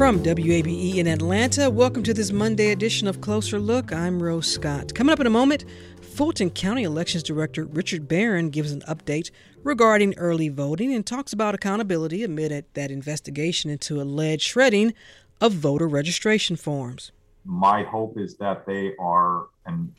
From 0.00 0.22
WABE 0.22 0.96
in 0.96 1.06
Atlanta, 1.06 1.68
welcome 1.68 2.02
to 2.04 2.14
this 2.14 2.32
Monday 2.32 2.70
edition 2.70 3.06
of 3.06 3.20
Closer 3.20 3.58
Look. 3.58 3.92
I'm 3.92 4.22
Rose 4.22 4.50
Scott. 4.50 4.94
Coming 4.94 5.12
up 5.12 5.20
in 5.20 5.26
a 5.26 5.28
moment, 5.28 5.66
Fulton 6.00 6.48
County 6.48 6.84
Elections 6.84 7.22
Director 7.22 7.66
Richard 7.66 8.08
Barron 8.08 8.48
gives 8.48 8.72
an 8.72 8.80
update 8.88 9.30
regarding 9.62 10.14
early 10.16 10.48
voting 10.48 10.94
and 10.94 11.04
talks 11.04 11.34
about 11.34 11.54
accountability 11.54 12.24
amid 12.24 12.64
that 12.72 12.90
investigation 12.90 13.70
into 13.70 14.00
alleged 14.00 14.40
shredding 14.40 14.94
of 15.38 15.52
voter 15.52 15.86
registration 15.86 16.56
forms. 16.56 17.12
My 17.44 17.82
hope 17.82 18.18
is 18.18 18.38
that 18.38 18.64
they 18.64 18.94
are, 18.98 19.48
and 19.66 19.92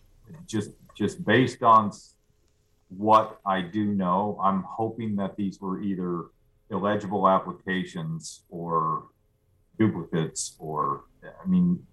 just 0.47 0.71
just 0.95 1.23
based 1.23 1.61
on 1.61 1.91
what 2.89 3.39
I 3.45 3.61
do 3.61 3.85
know, 3.85 4.39
I'm 4.41 4.63
hoping 4.63 5.15
that 5.17 5.35
these 5.35 5.61
were 5.61 5.79
either 5.79 6.23
illegible 6.71 7.27
applications 7.27 8.41
or 8.49 9.03
duplicates, 9.81 10.55
or 10.59 11.05
I 11.23 11.47
mean, 11.47 11.85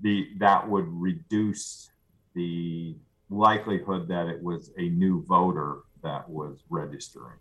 the 0.00 0.28
that 0.38 0.68
would 0.68 0.86
reduce 0.88 1.90
the 2.34 2.96
likelihood 3.28 4.08
that 4.08 4.28
it 4.28 4.42
was 4.42 4.70
a 4.78 4.88
new 4.88 5.24
voter 5.26 5.80
that 6.02 6.28
was 6.28 6.64
registering. 6.70 7.38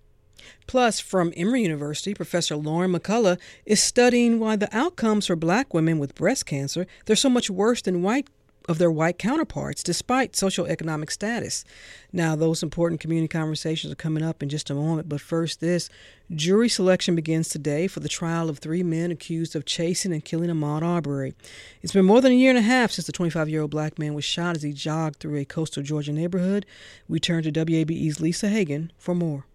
Plus, 0.68 1.00
from 1.00 1.34
Emory 1.36 1.64
University, 1.64 2.14
Professor 2.14 2.56
Lauren 2.56 2.92
McCullough 2.92 3.40
is 3.66 3.82
studying 3.82 4.40
why 4.40 4.56
the 4.56 4.76
outcomes 4.76 5.28
for 5.28 5.36
black 5.36 5.74
women 5.74 5.98
with 6.00 6.14
breast 6.14 6.46
cancer 6.46 6.86
they're 7.06 7.16
so 7.16 7.30
much 7.30 7.50
worse 7.50 7.82
than 7.82 8.04
white 8.04 8.28
of 8.68 8.78
their 8.78 8.92
white 8.92 9.18
counterparts 9.18 9.82
despite 9.82 10.34
socioeconomic 10.34 11.10
status. 11.12 11.64
Now, 12.12 12.36
those 12.36 12.64
important 12.64 13.00
community 13.00 13.30
conversations 13.30 13.92
are 13.94 13.98
coming 13.98 14.24
up 14.24 14.44
in 14.44 14.50
just 14.50 14.70
a 14.70 14.76
moment, 14.76 15.08
but 15.08 15.22
first, 15.22 15.62
this 15.62 15.90
jury 16.36 16.68
selection 16.68 17.16
begins 17.16 17.48
today 17.48 17.88
for 17.88 18.02
the 18.02 18.10
trial 18.10 18.50
of 18.50 18.60
three 18.60 18.84
men 18.84 19.12
accused 19.12 19.56
of 19.56 19.66
chasing 19.66 20.12
and 20.12 20.26
killing 20.26 20.50
Ahmaud 20.50 20.82
Arbery. 20.82 21.34
It's 21.82 21.94
been 21.94 22.06
more 22.06 22.22
than 22.22 22.34
a 22.34 22.36
year 22.36 22.50
and 22.50 22.60
a 22.60 22.62
half 22.62 22.92
since 22.92 23.08
the 23.08 23.14
25 23.14 23.48
year 23.50 23.62
old 23.62 23.72
black 23.72 23.98
man 23.98 24.14
was 24.14 24.26
shot 24.26 24.56
as 24.56 24.64
he 24.64 24.74
jogged 24.74 25.20
through 25.20 25.38
a 25.38 25.46
coastal 25.46 25.84
Georgia 25.84 26.12
neighborhood. 26.12 26.66
We 27.08 27.20
turn 27.20 27.44
to 27.44 27.52
WABE's 27.52 28.20
Lisa 28.20 28.50
Hagen 28.50 28.92
for 28.98 29.16
more. 29.16 29.46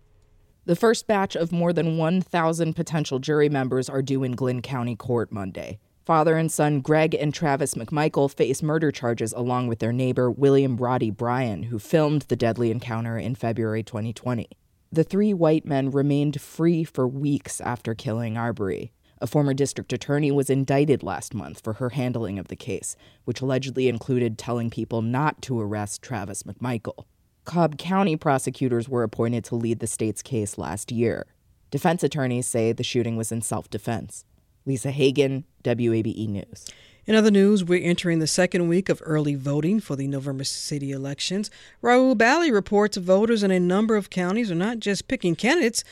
The 0.64 0.76
first 0.76 1.08
batch 1.08 1.34
of 1.34 1.50
more 1.50 1.72
than 1.72 1.96
1,000 1.96 2.74
potential 2.74 3.18
jury 3.18 3.48
members 3.48 3.88
are 3.88 4.00
due 4.00 4.22
in 4.22 4.36
Glynn 4.36 4.62
County 4.62 4.94
Court 4.94 5.32
Monday. 5.32 5.80
Father 6.04 6.36
and 6.36 6.50
son 6.50 6.80
Greg 6.80 7.14
and 7.14 7.32
Travis 7.32 7.74
McMichael 7.74 8.28
face 8.28 8.60
murder 8.60 8.90
charges 8.90 9.32
along 9.34 9.68
with 9.68 9.78
their 9.78 9.92
neighbor 9.92 10.32
William 10.32 10.76
Roddy 10.76 11.10
Bryan, 11.12 11.64
who 11.64 11.78
filmed 11.78 12.22
the 12.22 12.34
deadly 12.34 12.72
encounter 12.72 13.16
in 13.16 13.36
February 13.36 13.84
2020. 13.84 14.48
The 14.90 15.04
three 15.04 15.32
white 15.32 15.64
men 15.64 15.92
remained 15.92 16.40
free 16.40 16.82
for 16.82 17.06
weeks 17.06 17.60
after 17.60 17.94
killing 17.94 18.36
Arbery. 18.36 18.92
A 19.20 19.28
former 19.28 19.54
district 19.54 19.92
attorney 19.92 20.32
was 20.32 20.50
indicted 20.50 21.04
last 21.04 21.34
month 21.34 21.60
for 21.62 21.74
her 21.74 21.90
handling 21.90 22.40
of 22.40 22.48
the 22.48 22.56
case, 22.56 22.96
which 23.24 23.40
allegedly 23.40 23.86
included 23.88 24.36
telling 24.36 24.70
people 24.70 25.02
not 25.02 25.40
to 25.42 25.60
arrest 25.60 26.02
Travis 26.02 26.42
McMichael. 26.42 27.04
Cobb 27.44 27.78
County 27.78 28.16
prosecutors 28.16 28.88
were 28.88 29.04
appointed 29.04 29.44
to 29.44 29.54
lead 29.54 29.78
the 29.78 29.86
state's 29.86 30.22
case 30.22 30.58
last 30.58 30.90
year. 30.90 31.26
Defense 31.70 32.02
attorneys 32.02 32.48
say 32.48 32.72
the 32.72 32.82
shooting 32.82 33.16
was 33.16 33.30
in 33.30 33.40
self 33.40 33.70
defense. 33.70 34.24
Lisa 34.66 34.90
Hagen, 34.90 35.44
WABE 35.64 36.28
News. 36.28 36.66
In 37.04 37.16
other 37.16 37.32
news, 37.32 37.64
we're 37.64 37.82
entering 37.82 38.20
the 38.20 38.28
second 38.28 38.68
week 38.68 38.88
of 38.88 39.02
early 39.04 39.34
voting 39.34 39.80
for 39.80 39.96
the 39.96 40.06
November 40.06 40.44
city 40.44 40.92
elections. 40.92 41.50
Rahul 41.82 42.16
Bali 42.16 42.52
reports 42.52 42.96
voters 42.96 43.42
in 43.42 43.50
a 43.50 43.58
number 43.58 43.96
of 43.96 44.08
counties 44.08 44.52
are 44.52 44.56
not 44.56 44.78
just 44.78 45.08
picking 45.08 45.34
candidates, 45.34 45.82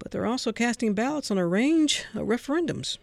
but 0.00 0.10
they're 0.10 0.26
also 0.26 0.52
casting 0.52 0.92
ballots 0.92 1.30
on 1.30 1.38
a 1.38 1.46
range 1.46 2.04
of 2.14 2.26
referendums. 2.26 2.98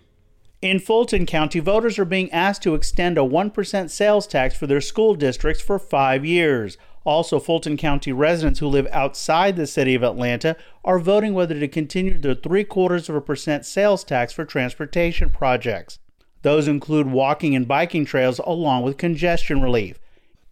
In 0.61 0.79
Fulton 0.79 1.25
County, 1.25 1.59
voters 1.59 1.99
are 1.99 2.05
being 2.05 2.31
asked 2.31 2.63
to 2.63 2.75
extend 2.75 3.17
a 3.17 3.21
1% 3.21 3.89
sales 3.89 4.27
tax 4.27 4.55
for 4.55 4.67
their 4.67 4.79
school 4.79 5.15
districts 5.15 5.61
for 5.61 5.77
five 5.77 6.25
years. 6.25 6.77
Also, 7.05 7.39
Fulton 7.39 7.75
County 7.75 8.13
residents 8.13 8.59
who 8.59 8.67
live 8.67 8.87
outside 8.91 9.55
the 9.55 9.67
city 9.67 9.93
of 9.93 10.03
Atlanta 10.03 10.55
are 10.85 10.99
voting 10.99 11.33
whether 11.33 11.59
to 11.59 11.67
continue 11.67 12.17
their 12.17 12.35
three 12.35 12.63
quarters 12.63 13.09
of 13.09 13.15
a 13.15 13.21
percent 13.21 13.65
sales 13.65 14.03
tax 14.03 14.31
for 14.31 14.45
transportation 14.45 15.29
projects. 15.29 15.99
Those 16.43 16.67
include 16.67 17.07
walking 17.07 17.55
and 17.55 17.67
biking 17.67 18.05
trails 18.05 18.39
along 18.39 18.83
with 18.83 18.97
congestion 18.97 19.61
relief. 19.61 19.99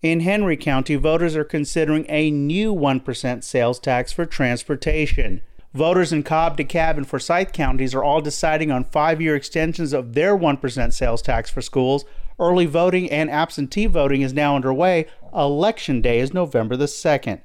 In 0.01 0.21
Henry 0.21 0.57
County, 0.57 0.95
voters 0.95 1.35
are 1.35 1.43
considering 1.43 2.05
a 2.09 2.31
new 2.31 2.73
1% 2.73 3.43
sales 3.43 3.79
tax 3.79 4.11
for 4.11 4.25
transportation. 4.25 5.41
Voters 5.73 6.11
in 6.11 6.23
Cobb, 6.23 6.57
DeKalb, 6.57 6.97
and 6.97 7.07
Forsyth 7.07 7.53
counties 7.53 7.95
are 7.95 8.03
all 8.03 8.19
deciding 8.19 8.71
on 8.71 8.83
five 8.83 9.21
year 9.21 9.37
extensions 9.37 9.93
of 9.93 10.13
their 10.13 10.37
1% 10.37 10.91
sales 10.93 11.21
tax 11.21 11.49
for 11.49 11.61
schools. 11.61 12.03
Early 12.37 12.65
voting 12.65 13.09
and 13.09 13.29
absentee 13.29 13.85
voting 13.85 14.21
is 14.21 14.33
now 14.33 14.57
underway. 14.57 15.05
Election 15.33 16.01
day 16.01 16.19
is 16.19 16.33
November 16.33 16.75
the 16.75 16.85
2nd. 16.85 17.39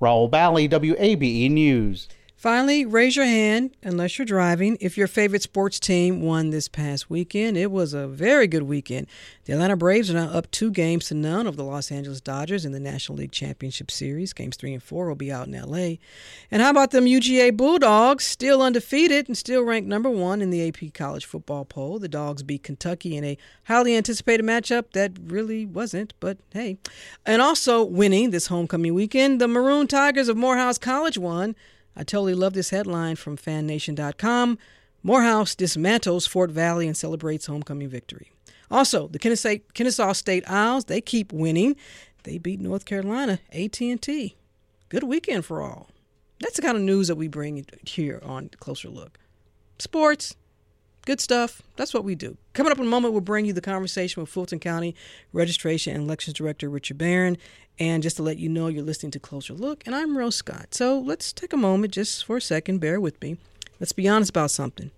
Rahul 0.00 0.30
Bali, 0.30 0.68
WABE 0.68 1.50
News. 1.50 2.08
Finally, 2.42 2.84
raise 2.84 3.14
your 3.14 3.24
hand, 3.24 3.70
unless 3.84 4.18
you're 4.18 4.26
driving, 4.26 4.76
if 4.80 4.98
your 4.98 5.06
favorite 5.06 5.42
sports 5.42 5.78
team 5.78 6.20
won 6.20 6.50
this 6.50 6.66
past 6.66 7.08
weekend. 7.08 7.56
It 7.56 7.70
was 7.70 7.94
a 7.94 8.08
very 8.08 8.48
good 8.48 8.64
weekend. 8.64 9.06
The 9.44 9.52
Atlanta 9.52 9.76
Braves 9.76 10.10
are 10.10 10.14
now 10.14 10.26
up 10.26 10.50
two 10.50 10.72
games 10.72 11.06
to 11.06 11.14
none 11.14 11.46
of 11.46 11.54
the 11.54 11.62
Los 11.62 11.92
Angeles 11.92 12.20
Dodgers 12.20 12.64
in 12.64 12.72
the 12.72 12.80
National 12.80 13.18
League 13.18 13.30
Championship 13.30 13.92
Series. 13.92 14.32
Games 14.32 14.56
three 14.56 14.74
and 14.74 14.82
four 14.82 15.06
will 15.06 15.14
be 15.14 15.30
out 15.30 15.46
in 15.46 15.52
LA. 15.52 15.98
And 16.50 16.60
how 16.60 16.70
about 16.70 16.90
them 16.90 17.04
UGA 17.04 17.56
Bulldogs, 17.56 18.24
still 18.24 18.60
undefeated 18.60 19.28
and 19.28 19.38
still 19.38 19.62
ranked 19.62 19.88
number 19.88 20.10
one 20.10 20.42
in 20.42 20.50
the 20.50 20.66
AP 20.66 20.92
College 20.94 21.24
Football 21.24 21.64
Poll? 21.64 22.00
The 22.00 22.08
Dogs 22.08 22.42
beat 22.42 22.64
Kentucky 22.64 23.16
in 23.16 23.22
a 23.22 23.38
highly 23.66 23.96
anticipated 23.96 24.44
matchup 24.44 24.90
that 24.94 25.12
really 25.26 25.64
wasn't, 25.64 26.12
but 26.18 26.38
hey. 26.52 26.76
And 27.24 27.40
also 27.40 27.84
winning 27.84 28.32
this 28.32 28.48
homecoming 28.48 28.94
weekend, 28.94 29.40
the 29.40 29.46
Maroon 29.46 29.86
Tigers 29.86 30.26
of 30.28 30.36
Morehouse 30.36 30.76
College 30.76 31.16
won. 31.16 31.54
I 31.96 32.04
totally 32.04 32.34
love 32.34 32.54
this 32.54 32.70
headline 32.70 33.16
from 33.16 33.36
FanNation.com. 33.36 34.58
Morehouse 35.02 35.54
dismantles 35.54 36.28
Fort 36.28 36.50
Valley 36.50 36.86
and 36.86 36.96
celebrates 36.96 37.46
homecoming 37.46 37.88
victory. 37.88 38.30
Also, 38.70 39.08
the 39.08 39.18
Kennesaw, 39.18 39.56
Kennesaw 39.74 40.12
State 40.12 40.44
Owls, 40.46 40.86
they 40.86 41.00
keep 41.00 41.32
winning. 41.32 41.76
They 42.22 42.38
beat 42.38 42.60
North 42.60 42.84
Carolina 42.84 43.40
AT&T. 43.52 44.36
Good 44.88 45.02
weekend 45.02 45.44
for 45.44 45.60
all. 45.60 45.90
That's 46.40 46.56
the 46.56 46.62
kind 46.62 46.76
of 46.76 46.82
news 46.82 47.08
that 47.08 47.16
we 47.16 47.28
bring 47.28 47.66
here 47.84 48.20
on 48.24 48.50
Closer 48.58 48.88
Look. 48.88 49.18
Sports, 49.78 50.36
good 51.04 51.20
stuff. 51.20 51.62
That's 51.76 51.92
what 51.92 52.04
we 52.04 52.14
do. 52.14 52.36
Coming 52.52 52.72
up 52.72 52.78
in 52.78 52.86
a 52.86 52.90
moment, 52.90 53.12
we'll 53.12 53.20
bring 53.20 53.44
you 53.44 53.52
the 53.52 53.60
conversation 53.60 54.22
with 54.22 54.30
Fulton 54.30 54.58
County 54.58 54.94
Registration 55.32 55.94
and 55.94 56.04
Elections 56.04 56.34
Director 56.34 56.68
Richard 56.68 56.98
Barron. 56.98 57.36
And 57.82 58.00
just 58.00 58.14
to 58.18 58.22
let 58.22 58.38
you 58.38 58.48
know, 58.48 58.68
you're 58.68 58.84
listening 58.84 59.10
to 59.10 59.18
Closer 59.18 59.54
Look, 59.54 59.84
and 59.86 59.94
I'm 59.96 60.16
Rose 60.16 60.36
Scott. 60.36 60.72
So 60.72 61.00
let's 61.00 61.32
take 61.32 61.52
a 61.52 61.56
moment 61.56 61.92
just 61.92 62.24
for 62.24 62.36
a 62.36 62.40
second. 62.40 62.78
Bear 62.78 63.00
with 63.00 63.20
me. 63.20 63.38
Let's 63.80 63.90
be 63.90 64.06
honest 64.06 64.30
about 64.30 64.52
something. 64.52 64.92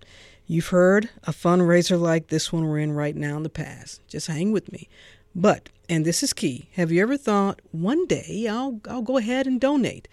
You've 0.45 0.67
heard 0.67 1.09
a 1.23 1.31
fundraiser 1.31 1.99
like 1.99 2.27
this 2.27 2.53
one 2.53 2.67
we're 2.67 2.77
in 2.77 2.91
right 2.91 3.15
now 3.15 3.37
in 3.37 3.41
the 3.41 3.49
past. 3.49 4.07
Just 4.07 4.27
hang 4.27 4.51
with 4.51 4.71
me. 4.71 4.87
But, 5.33 5.69
and 5.89 6.05
this 6.05 6.21
is 6.21 6.31
key, 6.31 6.69
have 6.73 6.91
you 6.91 7.01
ever 7.01 7.17
thought 7.17 7.59
one 7.71 8.05
day 8.05 8.47
I'll, 8.47 8.79
I'll 8.87 9.01
go 9.01 9.17
ahead 9.17 9.47
and 9.47 9.59
donate? 9.59 10.07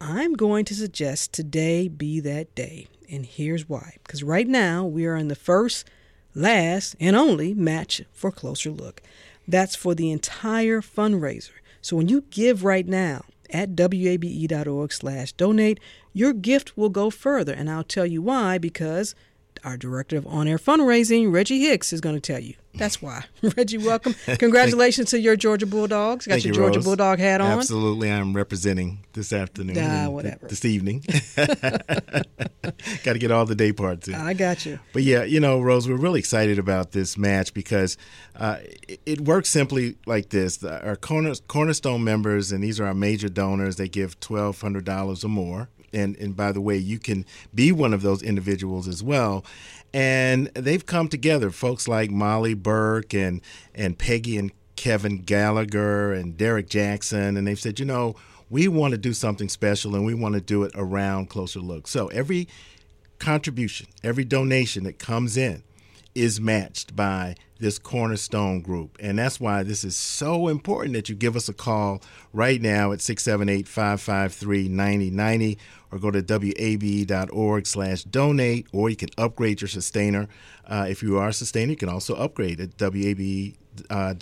I'm 0.00 0.32
going 0.32 0.64
to 0.64 0.74
suggest 0.74 1.32
today 1.32 1.86
be 1.86 2.18
that 2.18 2.52
day. 2.56 2.88
And 3.08 3.24
here's 3.24 3.68
why. 3.68 3.98
Because 4.02 4.24
right 4.24 4.48
now 4.48 4.84
we 4.84 5.06
are 5.06 5.14
in 5.14 5.28
the 5.28 5.36
first, 5.36 5.88
last, 6.34 6.96
and 6.98 7.14
only 7.14 7.54
match 7.54 8.02
for 8.12 8.32
Closer 8.32 8.72
Look. 8.72 9.00
That's 9.46 9.76
for 9.76 9.94
the 9.94 10.10
entire 10.10 10.80
fundraiser. 10.80 11.50
So 11.80 11.96
when 11.96 12.08
you 12.08 12.24
give 12.30 12.64
right 12.64 12.86
now 12.86 13.24
at 13.50 13.70
wabe.org 13.70 14.92
slash 14.92 15.32
donate, 15.32 15.80
your 16.12 16.32
gift 16.32 16.76
will 16.76 16.88
go 16.88 17.10
further. 17.10 17.52
And 17.52 17.70
I'll 17.70 17.84
tell 17.84 18.06
you 18.06 18.22
why, 18.22 18.58
because 18.58 19.14
our 19.64 19.76
director 19.76 20.16
of 20.16 20.26
on 20.26 20.48
air 20.48 20.58
fundraising, 20.58 21.32
Reggie 21.32 21.60
Hicks, 21.60 21.92
is 21.92 22.00
going 22.00 22.14
to 22.14 22.20
tell 22.20 22.40
you. 22.40 22.54
That's 22.74 23.02
why. 23.02 23.24
Reggie, 23.56 23.78
welcome. 23.78 24.14
Congratulations 24.38 25.10
to 25.10 25.18
your 25.18 25.36
Georgia 25.36 25.66
Bulldogs. 25.66 26.26
Got 26.26 26.34
Thank 26.34 26.44
your 26.44 26.54
you, 26.54 26.60
Georgia 26.60 26.78
Rose. 26.78 26.84
Bulldog 26.84 27.18
hat 27.18 27.40
on. 27.40 27.58
Absolutely, 27.58 28.10
I'm 28.10 28.32
representing 28.34 29.04
this 29.12 29.32
afternoon. 29.32 29.76
Ah, 29.78 29.80
and 29.80 30.00
th- 30.02 30.10
whatever. 30.12 30.46
This 30.46 30.64
evening. 30.64 31.04
Got 33.02 33.14
to 33.14 33.18
get 33.18 33.30
all 33.30 33.44
the 33.44 33.56
day 33.56 33.72
parts 33.72 34.06
in. 34.08 34.14
I 34.14 34.34
got 34.34 34.64
you. 34.64 34.78
But 34.92 35.02
yeah, 35.02 35.24
you 35.24 35.40
know, 35.40 35.60
Rose, 35.60 35.88
we're 35.88 35.96
really 35.96 36.20
excited 36.20 36.58
about 36.58 36.92
this 36.92 37.18
match 37.18 37.52
because 37.52 37.96
uh, 38.36 38.58
it, 38.88 39.00
it 39.04 39.20
works 39.22 39.48
simply 39.48 39.96
like 40.06 40.30
this: 40.30 40.62
our 40.62 40.96
corner, 40.96 41.34
cornerstone 41.48 42.04
members, 42.04 42.52
and 42.52 42.62
these 42.62 42.78
are 42.78 42.86
our 42.86 42.94
major 42.94 43.28
donors, 43.28 43.76
they 43.76 43.88
give 43.88 44.20
twelve 44.20 44.60
hundred 44.60 44.84
dollars 44.84 45.24
or 45.24 45.28
more. 45.28 45.68
And 45.92 46.16
and 46.16 46.36
by 46.36 46.52
the 46.52 46.60
way, 46.60 46.76
you 46.76 46.98
can 46.98 47.24
be 47.54 47.72
one 47.72 47.92
of 47.94 48.02
those 48.02 48.22
individuals 48.22 48.88
as 48.88 49.02
well. 49.02 49.44
And 49.92 50.46
they've 50.54 50.84
come 50.84 51.08
together, 51.08 51.50
folks 51.50 51.88
like 51.88 52.10
Molly 52.10 52.54
Burke 52.54 53.14
and 53.14 53.40
and 53.74 53.98
Peggy 53.98 54.36
and 54.36 54.52
Kevin 54.76 55.18
Gallagher 55.18 56.12
and 56.12 56.36
Derek 56.36 56.68
Jackson, 56.68 57.36
and 57.36 57.46
they've 57.46 57.60
said, 57.60 57.78
you 57.78 57.84
know, 57.84 58.16
we 58.48 58.66
want 58.66 58.92
to 58.92 58.98
do 58.98 59.12
something 59.12 59.48
special 59.48 59.94
and 59.94 60.06
we 60.06 60.14
want 60.14 60.34
to 60.34 60.40
do 60.40 60.62
it 60.64 60.72
around 60.74 61.28
Closer 61.28 61.60
Look. 61.60 61.86
So 61.86 62.08
every 62.08 62.48
contribution, 63.18 63.88
every 64.02 64.24
donation 64.24 64.84
that 64.84 64.98
comes 64.98 65.36
in 65.36 65.62
is 66.14 66.40
matched 66.40 66.96
by 66.96 67.36
this 67.58 67.78
cornerstone 67.78 68.62
group. 68.62 68.96
And 69.00 69.18
that's 69.18 69.38
why 69.38 69.62
this 69.62 69.84
is 69.84 69.96
so 69.96 70.48
important 70.48 70.94
that 70.94 71.08
you 71.08 71.14
give 71.14 71.36
us 71.36 71.48
a 71.48 71.52
call 71.52 72.02
right 72.32 72.60
now 72.60 72.92
at 72.92 73.00
678 73.00 73.68
553 73.68 74.68
9090 74.68 75.58
or 75.92 75.98
go 75.98 76.10
to 76.10 76.24
wabe.org 76.28 77.66
slash 77.66 78.04
donate 78.04 78.66
or 78.72 78.90
you 78.90 78.96
can 78.96 79.10
upgrade 79.18 79.60
your 79.60 79.68
sustainer. 79.68 80.28
Uh, 80.66 80.86
if 80.88 81.02
you 81.02 81.18
are 81.18 81.28
a 81.28 81.32
sustainer, 81.32 81.70
you 81.70 81.76
can 81.76 81.88
also 81.88 82.14
upgrade 82.14 82.60
at 82.60 82.92
wabe 82.92 83.56
uh, 83.88 84.14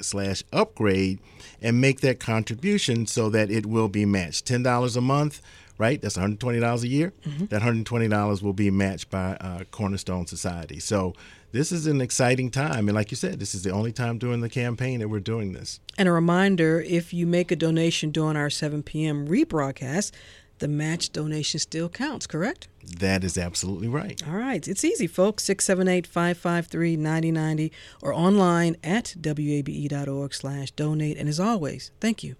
slash 0.00 0.42
upgrade 0.52 1.18
and 1.62 1.80
make 1.80 2.00
that 2.00 2.20
contribution 2.20 3.06
so 3.06 3.30
that 3.30 3.50
it 3.50 3.66
will 3.66 3.88
be 3.88 4.04
matched. 4.04 4.46
Ten 4.46 4.62
dollars 4.62 4.96
a 4.96 5.00
month, 5.00 5.40
right? 5.78 6.00
That's 6.00 6.16
one 6.16 6.22
hundred 6.22 6.40
twenty 6.40 6.60
dollars 6.60 6.82
a 6.82 6.88
year. 6.88 7.12
That 7.50 7.62
hundred 7.62 7.86
twenty 7.86 8.08
dollars 8.08 8.42
will 8.42 8.52
be 8.52 8.70
matched 8.70 9.10
by 9.10 9.36
uh, 9.40 9.64
Cornerstone 9.70 10.26
Society. 10.26 10.78
So 10.80 11.14
this 11.52 11.70
is 11.70 11.86
an 11.86 12.00
exciting 12.00 12.50
time, 12.50 12.88
and 12.88 12.96
like 12.96 13.12
you 13.12 13.16
said, 13.16 13.38
this 13.38 13.54
is 13.54 13.62
the 13.62 13.70
only 13.70 13.92
time 13.92 14.18
during 14.18 14.40
the 14.40 14.48
campaign 14.48 14.98
that 15.00 15.08
we're 15.08 15.20
doing 15.20 15.52
this. 15.52 15.78
And 15.96 16.08
a 16.08 16.12
reminder 16.12 16.80
if 16.80 17.14
you 17.14 17.28
make 17.28 17.52
a 17.52 17.56
donation 17.56 18.10
during 18.10 18.36
our 18.36 18.50
7 18.50 18.82
p.m. 18.82 19.28
rebroadcast, 19.28 20.10
the 20.58 20.68
match 20.68 21.12
donation 21.12 21.60
still 21.60 21.88
counts, 21.88 22.26
correct? 22.26 22.68
That 22.98 23.24
is 23.24 23.36
absolutely 23.36 23.88
right. 23.88 24.22
All 24.26 24.36
right. 24.36 24.66
It's 24.66 24.84
easy, 24.84 25.06
folks. 25.06 25.44
678 25.44 26.06
553 26.06 26.96
9090 26.96 27.72
or 28.02 28.12
online 28.12 28.76
at 28.84 29.14
wabe.org 29.24 30.34
slash 30.34 30.70
donate. 30.72 31.18
And 31.18 31.28
as 31.28 31.40
always, 31.40 31.90
thank 32.00 32.22
you. 32.22 32.36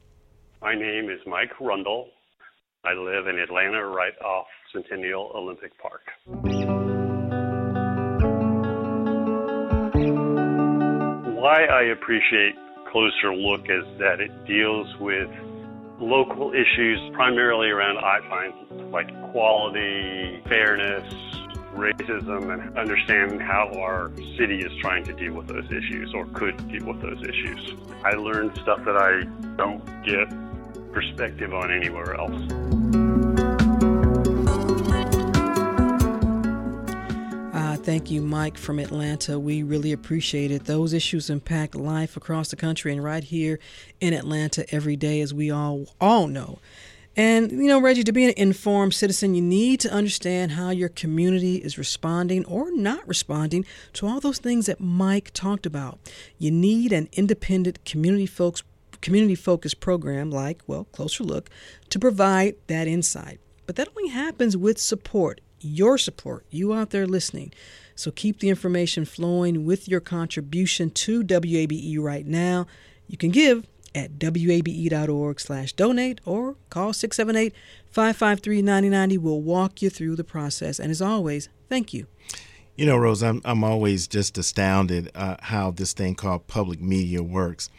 My 0.62 0.74
name 0.74 1.10
is 1.10 1.20
Mike 1.26 1.60
Rundle. 1.60 2.08
I 2.84 2.92
live 2.92 3.26
in 3.26 3.38
Atlanta, 3.38 3.84
right 3.86 4.12
off 4.22 4.46
Centennial 4.72 5.32
Olympic 5.34 5.72
Park. 5.78 6.02
Why 11.36 11.64
I 11.64 11.84
appreciate 11.92 12.54
Closer 12.90 13.34
Look 13.34 13.62
is 13.62 13.84
that 13.98 14.20
it 14.20 14.30
deals 14.46 14.86
with 15.00 15.28
local 16.00 16.52
issues 16.52 17.00
primarily 17.12 17.68
around, 17.70 17.98
I 17.98 18.20
find, 18.28 18.92
like 18.92 19.08
equality, 19.08 20.42
fairness, 20.48 21.12
racism, 21.74 22.52
and 22.52 22.78
understand 22.78 23.42
how 23.42 23.70
our 23.78 24.10
city 24.36 24.60
is 24.60 24.72
trying 24.80 25.04
to 25.04 25.12
deal 25.12 25.34
with 25.34 25.48
those 25.48 25.66
issues 25.66 26.12
or 26.14 26.26
could 26.26 26.56
deal 26.68 26.86
with 26.86 27.00
those 27.00 27.22
issues. 27.22 27.74
I 28.04 28.12
learned 28.12 28.56
stuff 28.62 28.84
that 28.84 28.96
I 28.96 29.24
don't 29.56 29.84
get 30.04 30.28
perspective 30.92 31.52
on 31.52 31.72
anywhere 31.72 32.14
else. 32.14 33.03
Thank 37.84 38.10
you, 38.10 38.22
Mike 38.22 38.56
from 38.56 38.78
Atlanta. 38.78 39.38
We 39.38 39.62
really 39.62 39.92
appreciate 39.92 40.50
it. 40.50 40.64
Those 40.64 40.94
issues 40.94 41.28
impact 41.28 41.74
life 41.74 42.16
across 42.16 42.48
the 42.48 42.56
country 42.56 42.90
and 42.92 43.04
right 43.04 43.22
here 43.22 43.58
in 44.00 44.14
Atlanta 44.14 44.64
every 44.74 44.96
day, 44.96 45.20
as 45.20 45.34
we 45.34 45.50
all 45.50 45.86
all 46.00 46.26
know. 46.26 46.60
And 47.14 47.50
you 47.50 47.66
know, 47.66 47.78
Reggie, 47.78 48.02
to 48.02 48.12
be 48.12 48.24
an 48.24 48.32
informed 48.38 48.94
citizen, 48.94 49.34
you 49.34 49.42
need 49.42 49.80
to 49.80 49.92
understand 49.92 50.52
how 50.52 50.70
your 50.70 50.88
community 50.88 51.56
is 51.56 51.76
responding 51.76 52.46
or 52.46 52.72
not 52.72 53.06
responding 53.06 53.66
to 53.92 54.06
all 54.06 54.18
those 54.18 54.38
things 54.38 54.64
that 54.64 54.80
Mike 54.80 55.30
talked 55.34 55.66
about. 55.66 55.98
You 56.38 56.50
need 56.50 56.90
an 56.90 57.10
independent 57.12 57.84
community 57.84 58.26
folks 58.26 58.62
community 59.02 59.34
focused 59.34 59.80
program 59.80 60.30
like, 60.30 60.62
well, 60.66 60.84
Closer 60.84 61.22
Look, 61.22 61.50
to 61.90 61.98
provide 61.98 62.54
that 62.68 62.88
insight. 62.88 63.40
But 63.66 63.76
that 63.76 63.88
only 63.94 64.08
happens 64.08 64.56
with 64.56 64.78
support, 64.78 65.42
your 65.64 65.98
support, 65.98 66.44
you 66.50 66.74
out 66.74 66.90
there 66.90 67.06
listening. 67.06 67.52
So 67.96 68.10
keep 68.10 68.40
the 68.40 68.48
information 68.48 69.04
flowing 69.04 69.64
with 69.64 69.88
your 69.88 70.00
contribution 70.00 70.90
to 70.90 71.22
WABE 71.22 72.00
right 72.00 72.26
now. 72.26 72.66
You 73.06 73.16
can 73.16 73.30
give 73.30 73.64
at 73.94 74.10
wabe.org 74.20 75.40
slash 75.40 75.72
donate 75.72 76.20
or 76.24 76.56
call 76.70 76.92
678-553-9090. 76.92 79.18
We'll 79.18 79.40
walk 79.40 79.80
you 79.82 79.90
through 79.90 80.16
the 80.16 80.24
process. 80.24 80.80
And 80.80 80.90
as 80.90 81.00
always, 81.00 81.48
thank 81.68 81.94
you. 81.94 82.08
You 82.76 82.86
know, 82.86 82.96
Rose, 82.96 83.22
I'm, 83.22 83.40
I'm 83.44 83.62
always 83.62 84.08
just 84.08 84.36
astounded 84.36 85.12
uh, 85.14 85.36
how 85.40 85.70
this 85.70 85.92
thing 85.92 86.16
called 86.16 86.48
public 86.48 86.80
media 86.80 87.22
works. 87.22 87.70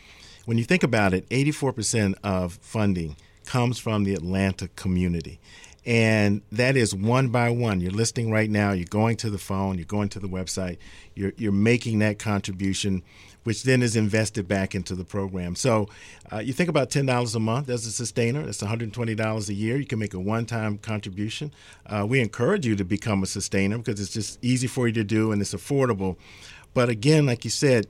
When 0.46 0.58
you 0.58 0.64
think 0.64 0.84
about 0.84 1.14
it, 1.14 1.28
84% 1.30 2.16
of 2.24 2.54
funding 2.62 3.18
comes 3.46 3.78
from 3.78 4.06
the 4.06 4.14
Atlanta 4.14 4.70
community. 4.70 5.42
And 5.86 6.42
that 6.52 6.76
is 6.76 6.96
one 6.96 7.30
by 7.30 7.50
one. 7.52 7.80
You're 7.80 7.92
listening 7.92 8.32
right 8.32 8.50
now, 8.50 8.72
you're 8.72 8.86
going 8.86 9.18
to 9.18 9.30
the 9.30 9.38
phone, 9.38 9.78
you're 9.78 9.86
going 9.86 10.10
to 10.10 10.20
the 10.20 10.28
website, 10.28 10.78
you're, 11.14 11.34
you're 11.38 11.52
making 11.52 12.00
that 12.00 12.18
contribution, 12.18 13.04
which 13.44 13.62
then 13.64 13.84
is 13.84 13.96
invested 13.96 14.48
back 14.48 14.74
into 14.74 14.96
the 14.96 15.04
program. 15.06 15.56
So 15.56 15.88
uh, 16.34 16.40
you 16.40 16.54
think 16.54 16.70
about 16.70 16.90
$10 16.90 17.36
a 17.36 17.40
month 17.40 17.70
as 17.70 17.86
a 17.86 17.92
sustainer, 17.92 18.44
that's 18.44 18.64
$120 18.64 19.50
a 19.50 19.54
year. 19.54 19.78
You 19.78 19.86
can 19.86 20.00
make 20.00 20.16
a 20.16 20.20
one 20.20 20.48
time 20.48 20.80
contribution. 20.80 21.52
Uh, 21.86 22.06
we 22.10 22.20
encourage 22.20 22.66
you 22.66 22.76
to 22.76 22.84
become 22.84 23.22
a 23.22 23.28
sustainer 23.28 23.78
because 23.78 24.00
it's 24.00 24.14
just 24.14 24.44
easy 24.44 24.66
for 24.66 24.88
you 24.88 24.94
to 24.94 25.04
do 25.04 25.32
and 25.32 25.40
it's 25.40 25.54
affordable. 25.54 26.18
But 26.76 26.90
again, 26.90 27.26
like 27.26 27.46
you 27.46 27.50
said, 27.50 27.88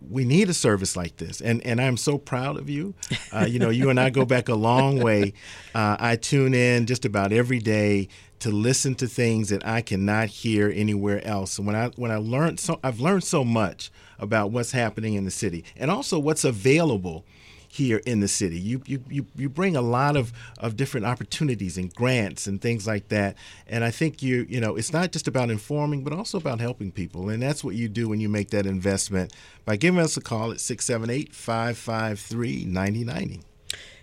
we 0.00 0.24
need 0.24 0.48
a 0.48 0.54
service 0.54 0.96
like 0.96 1.16
this, 1.16 1.40
and 1.40 1.64
and 1.66 1.80
I'm 1.80 1.96
so 1.96 2.18
proud 2.18 2.58
of 2.58 2.70
you. 2.70 2.94
Uh, 3.32 3.46
you 3.48 3.58
know, 3.58 3.70
you 3.70 3.90
and 3.90 3.98
I 3.98 4.10
go 4.10 4.24
back 4.24 4.48
a 4.48 4.54
long 4.54 5.00
way. 5.00 5.32
Uh, 5.74 5.96
I 5.98 6.16
tune 6.16 6.54
in 6.54 6.86
just 6.86 7.04
about 7.04 7.32
every 7.32 7.58
day 7.58 8.08
to 8.40 8.50
listen 8.50 8.94
to 8.96 9.06
things 9.06 9.48
that 9.48 9.66
I 9.66 9.80
cannot 9.80 10.28
hear 10.28 10.72
anywhere 10.74 11.24
else. 11.26 11.58
And 11.58 11.66
when 11.66 11.74
I 11.74 11.88
when 11.96 12.10
I 12.10 12.16
learned 12.16 12.60
so, 12.60 12.78
I've 12.84 13.00
learned 13.00 13.24
so 13.24 13.44
much 13.44 13.90
about 14.18 14.50
what's 14.50 14.72
happening 14.72 15.14
in 15.14 15.24
the 15.24 15.30
city, 15.30 15.64
and 15.76 15.90
also 15.90 16.18
what's 16.18 16.44
available 16.44 17.24
here 17.68 18.00
in 18.06 18.20
the 18.20 18.28
city. 18.28 18.58
You 18.58 18.82
you 18.86 19.02
you, 19.08 19.26
you 19.36 19.48
bring 19.48 19.76
a 19.76 19.82
lot 19.82 20.16
of, 20.16 20.32
of 20.58 20.76
different 20.76 21.06
opportunities 21.06 21.78
and 21.78 21.94
grants 21.94 22.46
and 22.46 22.60
things 22.60 22.86
like 22.86 23.08
that. 23.08 23.36
And 23.66 23.82
I 23.84 23.90
think 23.90 24.22
you 24.22 24.46
you 24.48 24.60
know 24.60 24.76
it's 24.76 24.92
not 24.92 25.12
just 25.12 25.26
about 25.28 25.50
informing, 25.50 26.04
but 26.04 26.12
also 26.12 26.38
about 26.38 26.60
helping 26.60 26.92
people. 26.92 27.28
And 27.28 27.42
that's 27.42 27.62
what 27.62 27.74
you 27.74 27.88
do 27.88 28.08
when 28.08 28.20
you 28.20 28.28
make 28.28 28.50
that 28.50 28.66
investment 28.66 29.32
by 29.64 29.76
giving 29.76 30.00
us 30.00 30.16
a 30.16 30.20
call 30.20 30.50
at 30.50 30.56
678-553-9090. 30.58 33.42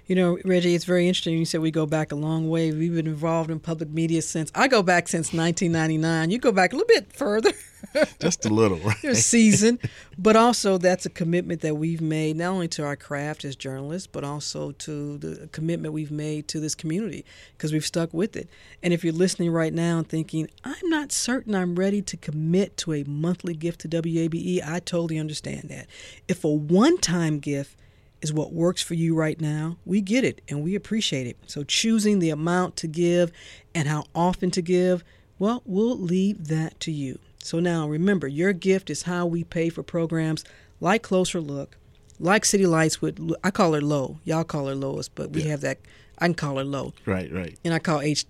You 0.08 0.16
know, 0.16 0.38
Reggie, 0.46 0.76
it's 0.76 0.86
very 0.86 1.08
interesting. 1.08 1.36
You 1.36 1.46
said 1.46 1.62
we 1.62 1.72
go 1.72 1.88
back 1.88 2.12
a 2.12 2.16
long 2.16 2.48
way. 2.48 2.72
We've 2.72 2.94
been 2.94 3.08
involved 3.08 3.50
in 3.50 3.60
public 3.60 3.90
media 3.90 4.22
since 4.22 4.52
I 4.54 4.68
go 4.68 4.84
back 4.84 5.08
since 5.08 5.34
1999. 5.34 6.30
You 6.30 6.38
go 6.38 6.52
back 6.52 6.74
a 6.74 6.76
little 6.76 6.88
bit 6.88 7.12
further. 7.12 7.52
Just 8.20 8.46
a 8.46 8.50
little, 8.50 8.78
right? 8.84 9.02
You're 9.02 9.16
seasoned, 9.16 9.80
but 10.16 10.36
also 10.36 10.78
that's 10.78 11.08
a 11.08 11.10
commitment 11.10 11.62
that 11.62 11.76
we've 11.76 12.02
made 12.02 12.36
not 12.36 12.50
only 12.50 12.68
to 12.70 12.84
our 12.84 12.96
craft 12.96 13.46
as 13.46 13.56
journalists, 13.56 14.06
but 14.06 14.24
also 14.24 14.72
to 14.74 15.18
the 15.18 15.48
commitment 15.48 15.94
we've 15.94 16.12
made 16.12 16.48
to 16.50 16.60
this 16.60 16.76
community 16.76 17.26
because 17.58 17.74
we've 17.74 17.86
stuck 17.86 18.14
with 18.14 18.36
it. 18.36 18.48
And 18.84 18.94
if 18.94 19.04
you're 19.04 19.14
listening 19.14 19.52
right 19.52 19.74
now 19.74 19.98
and 19.98 20.08
thinking, 20.08 20.50
I'm 20.64 20.90
not 20.90 21.12
certain 21.12 21.56
I'm 21.56 21.76
ready 21.76 22.04
to 22.04 22.18
commit 22.18 22.78
to 22.78 22.94
a 22.94 23.04
monthly 23.06 23.56
gift 23.56 23.82
to 23.82 23.88
WABE, 23.88 24.62
I 24.64 24.80
totally 24.82 25.18
understand 25.18 25.70
that. 25.70 25.88
If 26.28 26.44
a 26.44 26.50
one 26.50 27.00
time 27.00 27.40
gift 27.40 27.76
is 28.22 28.34
what 28.34 28.54
works 28.54 28.82
for 28.82 28.94
you 28.94 29.16
right 29.16 29.40
now, 29.40 29.78
we 29.86 30.02
get 30.02 30.24
it 30.24 30.42
and 30.48 30.64
we 30.64 30.76
appreciate 30.76 31.28
it. 31.28 31.38
So 31.48 31.64
choosing 31.64 32.20
the 32.20 32.30
amount 32.30 32.76
to 32.78 32.88
give 32.88 33.32
and 33.74 33.88
how 33.88 34.06
often 34.16 34.52
to 34.52 34.62
give, 34.62 35.04
well, 35.38 35.62
we'll 35.66 35.98
leave 35.98 36.48
that 36.48 36.80
to 36.82 36.92
you. 36.92 37.20
So 37.40 37.60
now 37.60 37.88
remember, 37.88 38.28
your 38.28 38.54
gift 38.54 38.90
is 38.90 39.04
how 39.04 39.26
we 39.26 39.44
pay 39.44 39.70
for 39.70 39.84
programs 39.84 40.44
like 40.80 41.04
Closer 41.04 41.40
Look, 41.40 41.78
like 42.20 42.46
City 42.46 42.66
Lights 42.66 43.02
with 43.02 43.20
I 43.44 43.52
call 43.52 43.74
her 43.74 43.82
Low. 43.82 44.20
Y'all 44.24 44.44
call 44.44 44.68
her 44.68 44.76
Lois, 44.76 45.10
but 45.10 45.32
we 45.32 45.44
yeah. 45.44 45.52
have 45.52 45.62
that. 45.62 45.78
I 46.18 46.26
can 46.26 46.34
call 46.34 46.58
her 46.58 46.64
Low. 46.64 46.94
Right, 47.06 47.32
right. 47.32 47.58
And 47.64 47.74
I 47.74 47.80
call 47.80 48.02
H 48.02 48.26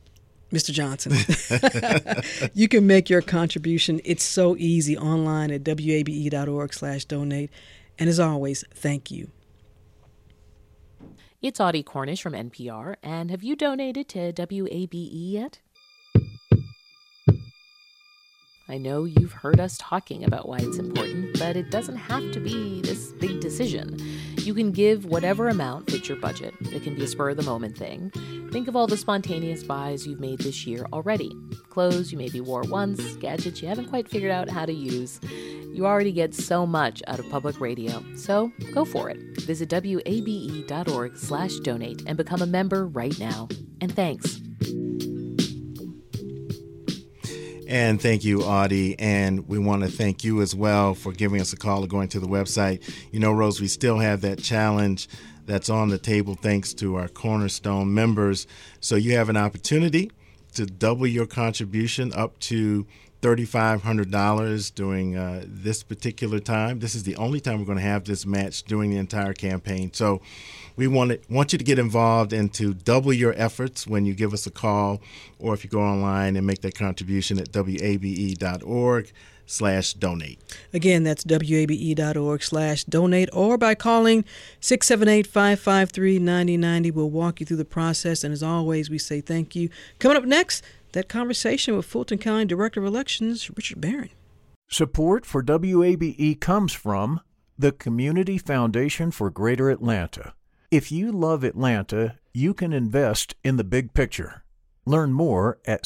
Mr. 0.52 0.72
Johnson. 0.72 1.14
you 2.54 2.68
can 2.68 2.86
make 2.88 3.10
your 3.10 3.22
contribution. 3.22 4.02
It's 4.04 4.24
so 4.24 4.56
easy 4.58 4.98
online 4.98 5.52
at 5.52 5.66
wabe.org/donate. 5.66 7.50
And 7.98 8.10
as 8.10 8.20
always, 8.20 8.64
thank 8.74 9.10
you. 9.12 9.32
It's 11.46 11.60
Audie 11.60 11.84
Cornish 11.84 12.24
from 12.24 12.34
NPR, 12.34 12.96
and 13.04 13.30
have 13.30 13.44
you 13.44 13.56
donated 13.56 14.10
to 14.10 14.34
WABE 14.34 15.10
yet? 15.12 15.60
I 18.68 18.80
know 18.80 19.04
you've 19.04 19.32
heard 19.32 19.60
us 19.60 19.78
talking 19.78 20.24
about 20.24 20.50
why 20.50 20.58
it's 20.58 20.80
important, 20.80 21.38
but 21.38 21.56
it 21.56 21.70
doesn't 21.70 21.98
have 21.98 22.32
to 22.32 22.40
be 22.40 22.82
this 22.82 23.12
big 23.20 23.42
decision. 23.42 23.96
You 24.38 24.56
can 24.56 24.72
give 24.72 25.06
whatever 25.06 25.50
amount 25.50 25.92
fits 25.92 26.10
your 26.10 26.18
budget. 26.18 26.56
It 26.62 26.82
can 26.82 26.96
be 26.96 27.04
a 27.04 27.08
spur 27.08 27.30
of 27.30 27.38
the 27.38 27.44
moment 27.44 27.78
thing. 27.78 28.10
Think 28.52 28.68
of 28.68 28.76
all 28.76 28.88
the 28.88 28.98
spontaneous 28.98 29.62
buys 29.62 30.08
you've 30.08 30.20
made 30.20 30.40
this 30.40 30.66
year 30.66 30.88
already 30.92 31.32
clothes 31.76 32.10
you 32.10 32.18
maybe 32.18 32.40
wore 32.40 32.64
once, 32.64 33.18
gadgets 33.18 33.62
you 33.62 33.68
haven't 33.68 33.90
quite 33.90 34.08
figured 34.08 34.32
out 34.32 34.50
how 34.50 34.66
to 34.66 34.72
use. 34.72 35.20
You 35.76 35.86
already 35.86 36.14
get 36.14 36.34
so 36.34 36.66
much 36.66 37.04
out 37.06 37.20
of 37.20 37.30
public 37.30 37.60
radio, 37.60 38.02
so 38.16 38.50
go 38.74 38.86
for 38.86 39.10
it. 39.10 39.18
Visit 39.42 39.74
wabe.org/donate 39.74 42.04
and 42.08 42.16
become 42.16 42.42
a 42.42 42.48
member 42.48 42.88
right 42.88 43.20
now. 43.20 43.50
And 43.82 43.94
thanks. 43.94 44.40
And 47.68 48.02
thank 48.02 48.24
you, 48.24 48.44
Audie. 48.44 48.98
And 49.00 49.50
we 49.50 49.60
want 49.60 49.84
to 49.84 49.90
thank 49.90 50.24
you 50.24 50.42
as 50.42 50.56
well 50.56 50.96
for 50.96 51.12
giving 51.12 51.42
us 51.42 51.52
a 51.52 51.58
call 51.58 51.84
or 51.84 51.88
going 51.88 52.08
to 52.10 52.20
the 52.22 52.28
website. 52.28 52.82
You 53.12 53.20
know, 53.20 53.34
Rose, 53.34 53.60
we 53.60 53.68
still 53.68 53.98
have 53.98 54.22
that 54.22 54.40
challenge 54.40 55.10
that's 55.46 55.70
on 55.70 55.90
the 55.90 55.98
table 55.98 56.36
thanks 56.36 56.74
to 56.76 56.96
our 56.96 57.10
Cornerstone 57.10 57.94
members. 57.94 58.48
So 58.80 58.96
you 58.96 59.18
have 59.18 59.28
an 59.28 59.36
opportunity 59.36 60.10
to 60.54 60.66
double 60.66 61.06
your 61.06 61.26
contribution 61.26 62.14
up 62.14 62.40
to 62.40 62.88
$3,500 63.26 64.76
during 64.76 65.18
uh, 65.18 65.44
this 65.48 65.82
particular 65.82 66.40
time. 66.40 66.78
This 66.78 66.94
is 66.94 67.02
the 67.04 67.16
only 67.16 67.40
time 67.40 67.58
we're 67.58 67.66
going 67.66 67.80
to 67.80 67.84
have 67.84 68.04
this 68.04 68.24
match 68.24 68.62
during 68.64 68.92
the 68.92 68.98
entire 68.98 69.34
campaign. 69.34 69.92
So 69.94 70.22
we 70.76 70.88
want, 70.88 71.10
to, 71.10 71.20
want 71.28 71.52
you 71.52 71.58
to 71.58 71.66
get 71.66 71.80
involved 71.80 72.34
and 72.34 72.54
to 72.54 72.76
double 72.76 73.12
your 73.12 73.34
efforts 73.36 73.88
when 73.88 74.06
you 74.06 74.14
give 74.14 74.32
us 74.32 74.46
a 74.46 74.52
call 74.52 75.02
or 75.40 75.56
if 75.56 75.64
you 75.64 75.72
go 75.72 75.82
online 75.82 76.36
and 76.36 76.46
make 76.46 76.62
that 76.62 76.76
contribution 76.76 77.40
at 77.40 77.52
wabe.org 77.52 79.12
slash 79.48 79.94
donate. 79.94 80.40
Again, 80.72 81.04
that's 81.04 81.26
wabe.org 81.26 82.44
slash 82.44 82.84
donate 82.84 83.30
or 83.34 83.58
by 83.58 83.74
calling 83.74 84.24
678-553-9090. 84.62 86.94
We'll 86.94 87.10
walk 87.10 87.40
you 87.40 87.48
through 87.48 87.58
the 87.58 87.66
process. 87.66 88.24
And 88.24 88.32
as 88.32 88.44
always, 88.44 88.92
we 88.92 89.00
say 89.00 89.20
thank 89.20 89.56
you. 89.56 89.70
Coming 89.98 90.18
up 90.18 90.26
next, 90.26 90.64
that 90.96 91.08
conversation 91.08 91.76
with 91.76 91.86
Fulton 91.86 92.18
County 92.18 92.46
Director 92.46 92.80
of 92.80 92.88
Elections, 92.88 93.52
Richard 93.56 93.80
Barron. 93.80 94.10
Support 94.70 95.26
for 95.26 95.44
WABE 95.44 96.40
comes 96.40 96.74
from 96.74 97.22
the 97.58 97.72
Community 97.72 98.40
Foundation 98.40 99.12
for 99.12 99.30
Greater 99.30 99.70
Atlanta. 99.70 100.34
If 100.72 100.92
you 100.92 101.12
love 101.12 101.44
Atlanta, 101.44 102.18
you 102.34 102.54
can 102.54 102.74
invest 102.74 103.36
in 103.44 103.58
the 103.58 103.64
big 103.64 103.94
picture. 103.94 104.44
Learn 104.86 105.14
more 105.14 105.60
at 105.66 105.86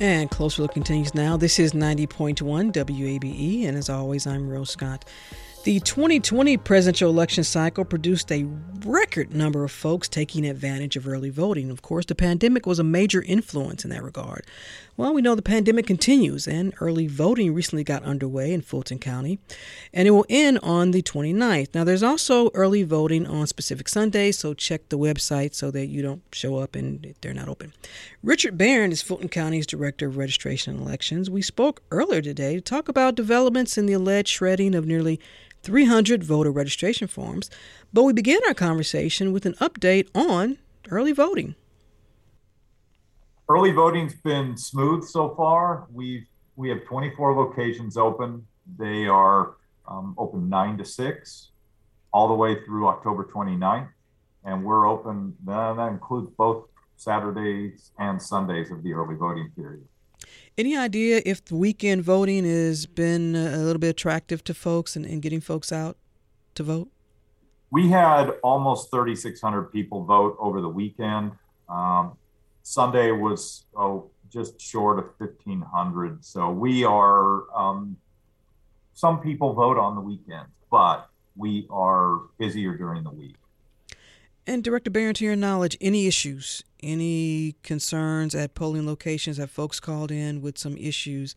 And 0.00 0.30
Closer 0.30 0.62
Look 0.62 0.74
continues 0.74 1.12
now. 1.12 1.36
This 1.36 1.58
is 1.58 1.72
90.1 1.72 2.72
WABE, 2.72 3.66
and 3.66 3.76
as 3.76 3.90
always, 3.90 4.28
I'm 4.28 4.48
Rose 4.48 4.70
Scott. 4.70 5.04
The 5.64 5.80
2020 5.80 6.56
presidential 6.58 7.10
election 7.10 7.42
cycle 7.42 7.84
produced 7.84 8.30
a 8.30 8.46
record 8.86 9.34
number 9.34 9.64
of 9.64 9.72
folks 9.72 10.08
taking 10.08 10.46
advantage 10.46 10.94
of 10.94 11.08
early 11.08 11.30
voting. 11.30 11.68
Of 11.68 11.82
course, 11.82 12.06
the 12.06 12.14
pandemic 12.14 12.64
was 12.64 12.78
a 12.78 12.84
major 12.84 13.22
influence 13.22 13.82
in 13.82 13.90
that 13.90 14.04
regard. 14.04 14.46
Well, 14.98 15.14
we 15.14 15.22
know 15.22 15.36
the 15.36 15.42
pandemic 15.42 15.86
continues, 15.86 16.48
and 16.48 16.74
early 16.80 17.06
voting 17.06 17.54
recently 17.54 17.84
got 17.84 18.02
underway 18.02 18.52
in 18.52 18.62
Fulton 18.62 18.98
County, 18.98 19.38
and 19.94 20.08
it 20.08 20.10
will 20.10 20.26
end 20.28 20.58
on 20.60 20.90
the 20.90 21.02
29th. 21.02 21.72
Now, 21.72 21.84
there's 21.84 22.02
also 22.02 22.50
early 22.52 22.82
voting 22.82 23.24
on 23.24 23.46
specific 23.46 23.88
Sundays, 23.88 24.40
so 24.40 24.54
check 24.54 24.88
the 24.88 24.98
website 24.98 25.54
so 25.54 25.70
that 25.70 25.86
you 25.86 26.02
don't 26.02 26.22
show 26.32 26.56
up 26.56 26.74
and 26.74 27.14
they're 27.20 27.32
not 27.32 27.48
open. 27.48 27.74
Richard 28.24 28.58
Barron 28.58 28.90
is 28.90 29.00
Fulton 29.00 29.28
County's 29.28 29.68
Director 29.68 30.08
of 30.08 30.16
Registration 30.16 30.74
and 30.74 30.82
Elections. 30.82 31.30
We 31.30 31.42
spoke 31.42 31.80
earlier 31.92 32.20
today 32.20 32.56
to 32.56 32.60
talk 32.60 32.88
about 32.88 33.14
developments 33.14 33.78
in 33.78 33.86
the 33.86 33.92
alleged 33.92 34.30
shredding 34.30 34.74
of 34.74 34.84
nearly 34.84 35.20
300 35.62 36.24
voter 36.24 36.50
registration 36.50 37.06
forms, 37.06 37.48
but 37.92 38.02
we 38.02 38.12
began 38.12 38.40
our 38.48 38.54
conversation 38.54 39.32
with 39.32 39.46
an 39.46 39.54
update 39.60 40.08
on 40.12 40.58
early 40.90 41.12
voting. 41.12 41.54
Early 43.50 43.72
voting's 43.72 44.14
been 44.14 44.56
smooth 44.56 45.04
so 45.04 45.34
far. 45.34 45.86
We've 45.92 46.26
we 46.56 46.68
have 46.70 46.84
24 46.84 47.36
locations 47.36 47.96
open. 47.96 48.44
They 48.78 49.06
are 49.06 49.54
um, 49.86 50.14
open 50.18 50.48
9 50.48 50.78
to 50.78 50.84
6 50.84 51.50
all 52.12 52.26
the 52.26 52.34
way 52.34 52.64
through 52.64 52.88
October 52.88 53.24
29th. 53.24 53.88
And 54.44 54.64
we're 54.64 54.88
open, 54.88 55.36
that 55.44 55.78
includes 55.88 56.30
both 56.36 56.66
Saturdays 56.96 57.92
and 57.98 58.20
Sundays 58.20 58.72
of 58.72 58.82
the 58.82 58.92
early 58.92 59.14
voting 59.14 59.52
period. 59.54 59.86
Any 60.56 60.76
idea 60.76 61.22
if 61.24 61.44
the 61.44 61.54
weekend 61.54 62.02
voting 62.02 62.44
has 62.44 62.86
been 62.86 63.36
a 63.36 63.58
little 63.58 63.78
bit 63.78 63.90
attractive 63.90 64.42
to 64.44 64.54
folks 64.54 64.96
and, 64.96 65.06
and 65.06 65.22
getting 65.22 65.40
folks 65.40 65.70
out 65.70 65.96
to 66.56 66.64
vote? 66.64 66.88
We 67.70 67.88
had 67.88 68.30
almost 68.42 68.90
3,600 68.90 69.70
people 69.70 70.02
vote 70.04 70.36
over 70.40 70.60
the 70.60 70.68
weekend. 70.68 71.32
Um, 71.68 72.16
Sunday 72.68 73.12
was 73.12 73.64
oh, 73.74 74.10
just 74.30 74.60
short 74.60 74.98
of 74.98 75.06
1,500. 75.16 76.22
So 76.22 76.50
we 76.50 76.84
are, 76.84 77.50
um, 77.56 77.96
some 78.92 79.20
people 79.20 79.54
vote 79.54 79.78
on 79.78 79.94
the 79.94 80.02
weekend, 80.02 80.48
but 80.70 81.08
we 81.34 81.66
are 81.70 82.20
busier 82.38 82.76
during 82.76 83.04
the 83.04 83.10
week. 83.10 83.36
And 84.46 84.62
Director 84.62 84.90
Barron, 84.90 85.14
to 85.14 85.24
your 85.24 85.34
knowledge, 85.34 85.78
any 85.80 86.06
issues, 86.06 86.62
any 86.82 87.56
concerns 87.62 88.34
at 88.34 88.54
polling 88.54 88.86
locations? 88.86 89.38
Have 89.38 89.50
folks 89.50 89.80
called 89.80 90.10
in 90.10 90.42
with 90.42 90.58
some 90.58 90.76
issues? 90.76 91.36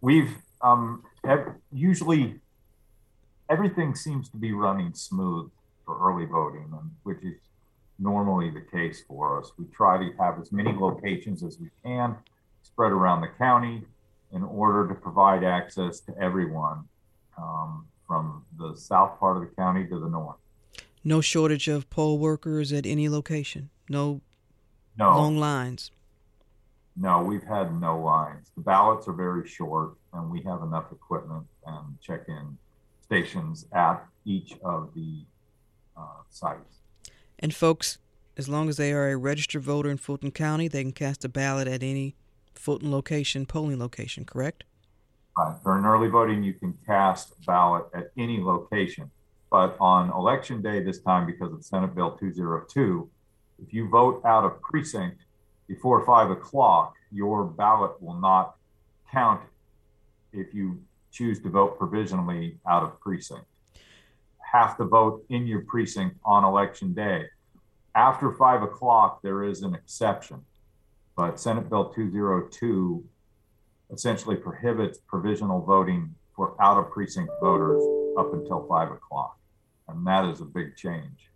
We've 0.00 0.38
um, 0.60 1.04
usually 1.72 2.40
everything 3.48 3.94
seems 3.94 4.28
to 4.30 4.36
be 4.36 4.50
running 4.50 4.92
smooth 4.94 5.52
for 5.86 5.96
early 6.10 6.26
voting, 6.26 6.68
which 7.04 7.22
is 7.22 7.36
normally 8.02 8.50
the 8.50 8.60
case 8.60 9.02
for 9.06 9.38
us. 9.40 9.52
We 9.58 9.66
try 9.66 9.98
to 9.98 10.12
have 10.18 10.40
as 10.40 10.52
many 10.52 10.72
locations 10.72 11.42
as 11.42 11.58
we 11.58 11.68
can 11.84 12.16
spread 12.62 12.92
around 12.92 13.20
the 13.20 13.28
county 13.38 13.82
in 14.32 14.42
order 14.42 14.88
to 14.88 14.94
provide 14.94 15.44
access 15.44 16.00
to 16.00 16.18
everyone 16.18 16.84
um, 17.38 17.86
from 18.06 18.44
the 18.58 18.74
south 18.76 19.18
part 19.20 19.36
of 19.36 19.42
the 19.42 19.54
county 19.54 19.86
to 19.86 19.98
the 19.98 20.08
north 20.08 20.36
no 21.04 21.20
shortage 21.20 21.68
of 21.68 21.88
poll 21.90 22.18
workers 22.18 22.72
at 22.72 22.86
any 22.86 23.08
location. 23.08 23.70
No, 23.88 24.20
no 24.96 25.10
long 25.10 25.36
lines. 25.36 25.90
No, 26.96 27.22
we've 27.22 27.42
had 27.42 27.80
no 27.80 27.98
lines. 27.98 28.50
The 28.54 28.62
ballots 28.62 29.08
are 29.08 29.14
very 29.14 29.48
short, 29.48 29.94
and 30.12 30.30
we 30.30 30.42
have 30.42 30.62
enough 30.62 30.92
equipment 30.92 31.46
and 31.66 32.00
check-in 32.00 32.58
stations 33.02 33.66
at 33.72 34.04
each 34.24 34.54
of 34.62 34.90
the 34.94 35.22
uh, 35.96 36.22
sites. 36.28 36.81
And 37.42 37.52
folks, 37.52 37.98
as 38.36 38.48
long 38.48 38.68
as 38.68 38.76
they 38.76 38.92
are 38.92 39.10
a 39.10 39.16
registered 39.16 39.62
voter 39.62 39.90
in 39.90 39.98
Fulton 39.98 40.30
County, 40.30 40.68
they 40.68 40.82
can 40.82 40.92
cast 40.92 41.24
a 41.24 41.28
ballot 41.28 41.66
at 41.66 41.82
any 41.82 42.14
Fulton 42.54 42.92
location, 42.92 43.46
polling 43.46 43.80
location, 43.80 44.24
correct? 44.24 44.62
Right. 45.36 45.56
an 45.64 45.84
early 45.84 46.08
voting, 46.08 46.44
you 46.44 46.52
can 46.52 46.78
cast 46.86 47.32
a 47.32 47.44
ballot 47.44 47.86
at 47.94 48.12
any 48.16 48.40
location. 48.40 49.10
But 49.50 49.76
on 49.80 50.10
election 50.10 50.62
day 50.62 50.82
this 50.82 51.00
time, 51.00 51.26
because 51.26 51.52
of 51.52 51.64
Senate 51.64 51.94
Bill 51.96 52.12
202, 52.12 53.10
if 53.58 53.72
you 53.72 53.88
vote 53.88 54.22
out 54.24 54.44
of 54.44 54.60
precinct 54.62 55.22
before 55.66 56.06
five 56.06 56.30
o'clock, 56.30 56.94
your 57.10 57.44
ballot 57.44 58.00
will 58.00 58.20
not 58.20 58.56
count 59.10 59.42
if 60.32 60.54
you 60.54 60.80
choose 61.10 61.40
to 61.40 61.50
vote 61.50 61.78
provisionally 61.78 62.58
out 62.66 62.82
of 62.82 62.98
precinct. 63.00 63.44
Have 64.52 64.76
to 64.76 64.84
vote 64.84 65.24
in 65.30 65.46
your 65.46 65.62
precinct 65.62 66.16
on 66.24 66.44
election 66.44 66.92
day. 66.92 67.24
After 67.94 68.32
five 68.32 68.62
o'clock, 68.62 69.22
there 69.22 69.44
is 69.44 69.62
an 69.62 69.74
exception, 69.74 70.44
but 71.16 71.40
Senate 71.40 71.68
Bill 71.70 71.90
202 71.90 73.04
essentially 73.92 74.36
prohibits 74.36 74.98
provisional 75.06 75.60
voting 75.62 76.14
for 76.34 76.54
out 76.60 76.78
of 76.78 76.90
precinct 76.90 77.30
voters 77.40 77.82
up 78.18 78.32
until 78.32 78.66
five 78.68 78.90
o'clock. 78.90 79.38
And 79.88 80.06
that 80.06 80.24
is 80.26 80.40
a 80.40 80.44
big 80.44 80.76
change. 80.76 81.30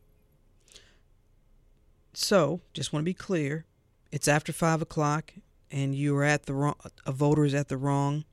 So, 2.13 2.61
just 2.73 2.93
want 2.93 3.03
to 3.03 3.05
be 3.05 3.15
clear 3.15 3.67
it's 4.11 4.29
after 4.29 4.53
five 4.53 4.81
o'clock 4.81 5.35
and 5.71 5.95
you 5.95 6.17
are 6.17 6.25
at 6.25 6.47
the 6.47 6.55
wrong, 6.55 6.77
a 7.05 7.13
voter 7.13 7.45
is 7.45 7.55
at 7.55 7.69
the 7.69 7.77
wrong 7.77 8.25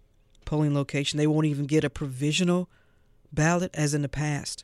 polling 0.46 0.74
location. 0.74 1.18
They 1.18 1.28
won't 1.28 1.48
even 1.48 1.66
get 1.66 1.84
a 1.84 1.90
provisional 1.90 2.70
ballot 3.34 3.72
as 3.74 3.94
in 3.94 4.02
the 4.02 4.10
past. 4.10 4.64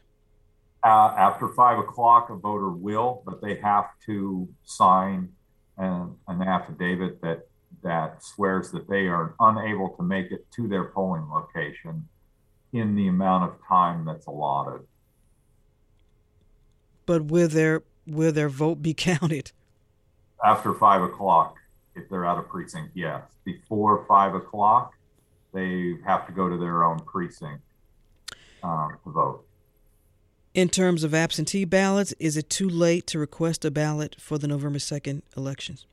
Uh, 0.83 1.13
after 1.17 1.49
five 1.49 1.77
o'clock, 1.77 2.29
a 2.29 2.35
voter 2.35 2.69
will, 2.69 3.21
but 3.25 3.41
they 3.41 3.55
have 3.55 3.85
to 4.05 4.47
sign 4.63 5.29
an, 5.77 6.15
an 6.27 6.41
affidavit 6.41 7.21
that 7.21 7.47
that 7.83 8.23
swears 8.23 8.71
that 8.71 8.89
they 8.89 9.07
are 9.07 9.35
unable 9.39 9.89
to 9.89 10.03
make 10.03 10.31
it 10.31 10.45
to 10.51 10.67
their 10.67 10.85
polling 10.85 11.29
location 11.29 12.07
in 12.73 12.95
the 12.95 13.07
amount 13.07 13.43
of 13.43 13.55
time 13.67 14.05
that's 14.05 14.25
allotted. 14.25 14.85
But 17.05 17.25
will 17.25 17.47
their 17.47 17.83
will 18.05 18.31
their 18.31 18.49
vote 18.49 18.81
be 18.81 18.93
counted? 19.11 19.51
After 20.43 20.73
five 20.73 21.01
o'clock, 21.01 21.57
if 21.95 22.09
they're 22.09 22.25
out 22.25 22.37
of 22.37 22.47
precinct, 22.47 22.91
yes. 22.95 23.21
Before 23.43 24.05
five 24.07 24.33
o'clock, 24.35 24.93
they 25.53 25.95
have 26.05 26.25
to 26.27 26.33
go 26.33 26.47
to 26.47 26.57
their 26.57 26.83
own 26.83 26.99
precinct 26.99 27.63
um, 28.63 28.97
to 29.03 29.11
vote. 29.11 29.45
In 30.55 30.67
terms 30.69 31.03
of 31.03 31.13
absentee 31.13 31.63
ballots, 31.63 32.13
is 32.13 32.35
it 32.35 32.49
too 32.49 32.67
late 32.67 33.05
to 33.07 33.19
request 33.19 33.63
a 33.65 33.69
ballot 33.69 34.15
for 34.19 34.39
the 34.39 34.47
November 34.47 34.79
2nd 34.79 35.21
elections? 35.37 35.85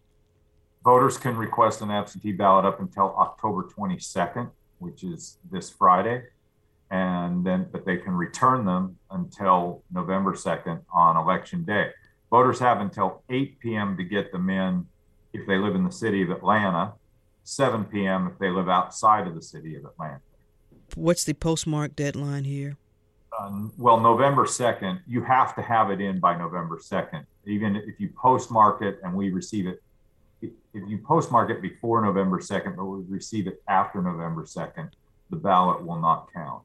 Voters 0.83 1.19
can 1.19 1.37
request 1.37 1.83
an 1.83 1.91
absentee 1.91 2.33
ballot 2.33 2.65
up 2.65 2.81
until 2.81 3.15
October 3.19 3.69
22nd, 3.77 4.51
which 4.79 5.05
is 5.05 5.37
this 5.51 5.69
Friday. 5.69 6.23
And 6.91 7.45
then, 7.45 7.67
but 7.71 7.85
they 7.85 7.99
can 7.99 8.15
return 8.15 8.65
them 8.65 8.97
until 9.11 9.83
November 9.93 10.33
2nd 10.33 10.81
on 10.91 11.17
election 11.19 11.65
day. 11.65 11.91
Voters 12.31 12.59
have 12.61 12.81
until 12.81 13.23
8 13.29 13.59
p.m. 13.59 13.97
to 13.99 14.05
get 14.05 14.33
them 14.33 14.49
in 14.49 14.87
if 15.35 15.47
they 15.47 15.59
live 15.59 15.75
in 15.75 15.85
the 15.85 15.93
city 15.93 16.23
of 16.23 16.31
Atlanta, 16.31 16.95
7 17.45 17.85
p.m. 17.85 18.31
if 18.33 18.39
they 18.39 18.49
live 18.49 18.71
outside 18.71 19.27
of 19.27 19.35
the 19.35 19.43
city 19.43 19.77
of 19.77 19.85
Atlanta. 19.85 20.21
What's 20.95 21.25
the 21.25 21.35
postmark 21.35 21.95
deadline 21.95 22.45
here? 22.45 22.79
Um, 23.39 23.73
well, 23.77 24.01
November 24.01 24.45
2nd, 24.45 25.01
you 25.07 25.23
have 25.23 25.55
to 25.57 25.63
have 25.63 25.91
it 25.91 26.01
in 26.01 26.21
by 26.21 26.37
November 26.37 26.79
2nd. 26.79 27.25
Even 27.47 27.77
if 27.77 28.01
you 28.01 28.09
postmark 28.17 28.83
it 28.83 28.99
and 29.03 29.15
we 29.15 29.31
receive 29.31 29.67
it, 29.67 29.83
if 30.41 30.53
you 30.73 30.99
postmark 30.99 31.51
it 31.51 31.61
before 31.61 32.01
November 32.03 32.39
2nd, 32.39 32.77
but 32.77 32.85
we 32.85 33.03
receive 33.09 33.47
it 33.47 33.63
after 33.69 34.01
November 34.03 34.45
2nd, 34.45 34.91
the 35.31 35.37
ballot 35.37 35.85
will 35.85 36.01
not 36.01 36.33
count. 36.33 36.63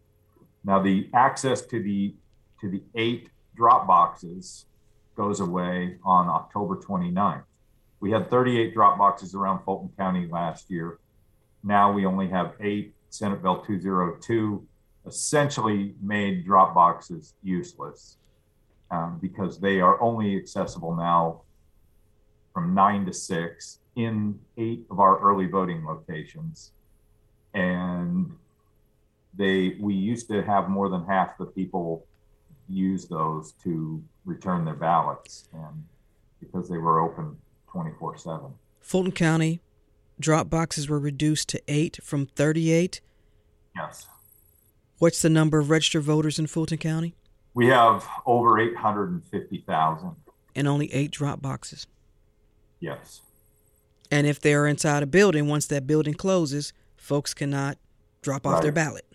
Now, 0.64 0.80
the 0.80 1.10
access 1.14 1.62
to 1.64 1.82
the 1.82 2.14
to 2.62 2.70
the 2.70 2.84
eight 2.94 3.30
drop 3.56 3.88
boxes 3.88 4.66
goes 5.16 5.40
away 5.40 5.98
on 6.06 6.30
October 6.30 6.76
29th. 6.76 7.44
We 8.00 8.12
had 8.12 8.30
38 8.30 8.74
drop 8.74 8.98
boxes 9.00 9.34
around 9.34 9.64
Fulton 9.64 9.90
County 9.98 10.28
last 10.28 10.70
year. 10.70 11.00
Now 11.64 11.92
we 11.92 12.06
only 12.06 12.28
have 12.30 12.54
eight. 12.60 12.94
Senate 13.10 13.42
Bill 13.42 13.58
202 13.58 14.66
essentially 15.06 15.96
made 16.02 16.46
drop 16.46 16.74
boxes 16.74 17.34
useless 17.44 18.18
um, 18.92 19.20
because 19.22 19.60
they 19.60 19.80
are 19.80 20.00
only 20.02 20.38
accessible 20.38 20.96
now 20.96 21.42
from 22.54 22.74
nine 22.74 23.06
to 23.06 23.14
six 23.14 23.80
in 23.96 24.40
eight 24.58 24.86
of 24.92 25.00
our 25.00 25.20
early 25.20 25.48
voting 25.48 25.86
locations. 25.86 26.72
And 27.54 28.32
they 29.34 29.76
we 29.80 29.94
used 29.94 30.28
to 30.30 30.42
have 30.44 30.70
more 30.70 30.90
than 30.90 31.06
half 31.06 31.38
the 31.38 31.46
people 31.46 32.06
use 32.68 33.06
those 33.08 33.54
to 33.64 34.04
return 34.26 34.66
their 34.66 34.76
ballots 34.76 35.48
and 35.54 35.84
because 36.40 36.70
they 36.70 36.78
were 36.78 37.00
open 37.00 37.38
24 37.72 38.18
7 38.18 38.40
fulton 38.82 39.12
county 39.12 39.62
drop 40.20 40.50
boxes 40.50 40.90
were 40.90 41.00
reduced 41.00 41.50
to 41.50 41.62
eight 41.68 42.00
from 42.04 42.26
38 42.26 43.02
yes 43.76 44.08
what's 45.02 45.22
the 45.24 45.30
number 45.30 45.58
of 45.58 45.70
registered 45.72 46.04
voters 46.04 46.38
in 46.38 46.46
fulton 46.46 46.78
county 46.78 47.16
we 47.56 47.66
have 47.68 48.08
over 48.26 48.60
850000 48.60 50.16
and 50.56 50.68
only 50.68 50.94
eight 50.94 51.10
drop 51.12 51.42
boxes 51.42 51.88
yes 52.80 53.22
and 54.12 54.28
if 54.28 54.40
they're 54.40 54.68
inside 54.68 55.02
a 55.02 55.08
building 55.08 55.48
once 55.48 55.66
that 55.68 55.88
building 55.88 56.14
closes 56.14 56.72
folks 56.98 57.34
cannot 57.34 57.78
drop 58.22 58.46
off 58.46 58.54
Right. 58.56 58.64
their 58.64 58.72
ballot 58.72 59.06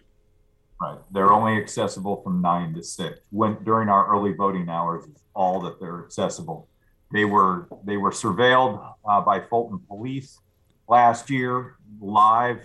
Right. 0.78 0.98
They're 1.10 1.32
only 1.32 1.56
accessible 1.56 2.20
from 2.22 2.42
nine 2.42 2.74
to 2.74 2.82
six. 2.82 3.20
When 3.30 3.56
during 3.64 3.88
our 3.88 4.06
early 4.14 4.34
voting 4.34 4.68
hours 4.68 5.04
is 5.06 5.22
all 5.34 5.58
that 5.62 5.80
they're 5.80 6.04
accessible. 6.04 6.68
They 7.10 7.24
were 7.24 7.66
they 7.86 7.96
were 7.96 8.10
surveilled 8.10 8.86
uh, 9.08 9.22
by 9.22 9.40
Fulton 9.40 9.78
Police 9.88 10.38
last 10.86 11.30
year 11.30 11.76
live, 11.98 12.58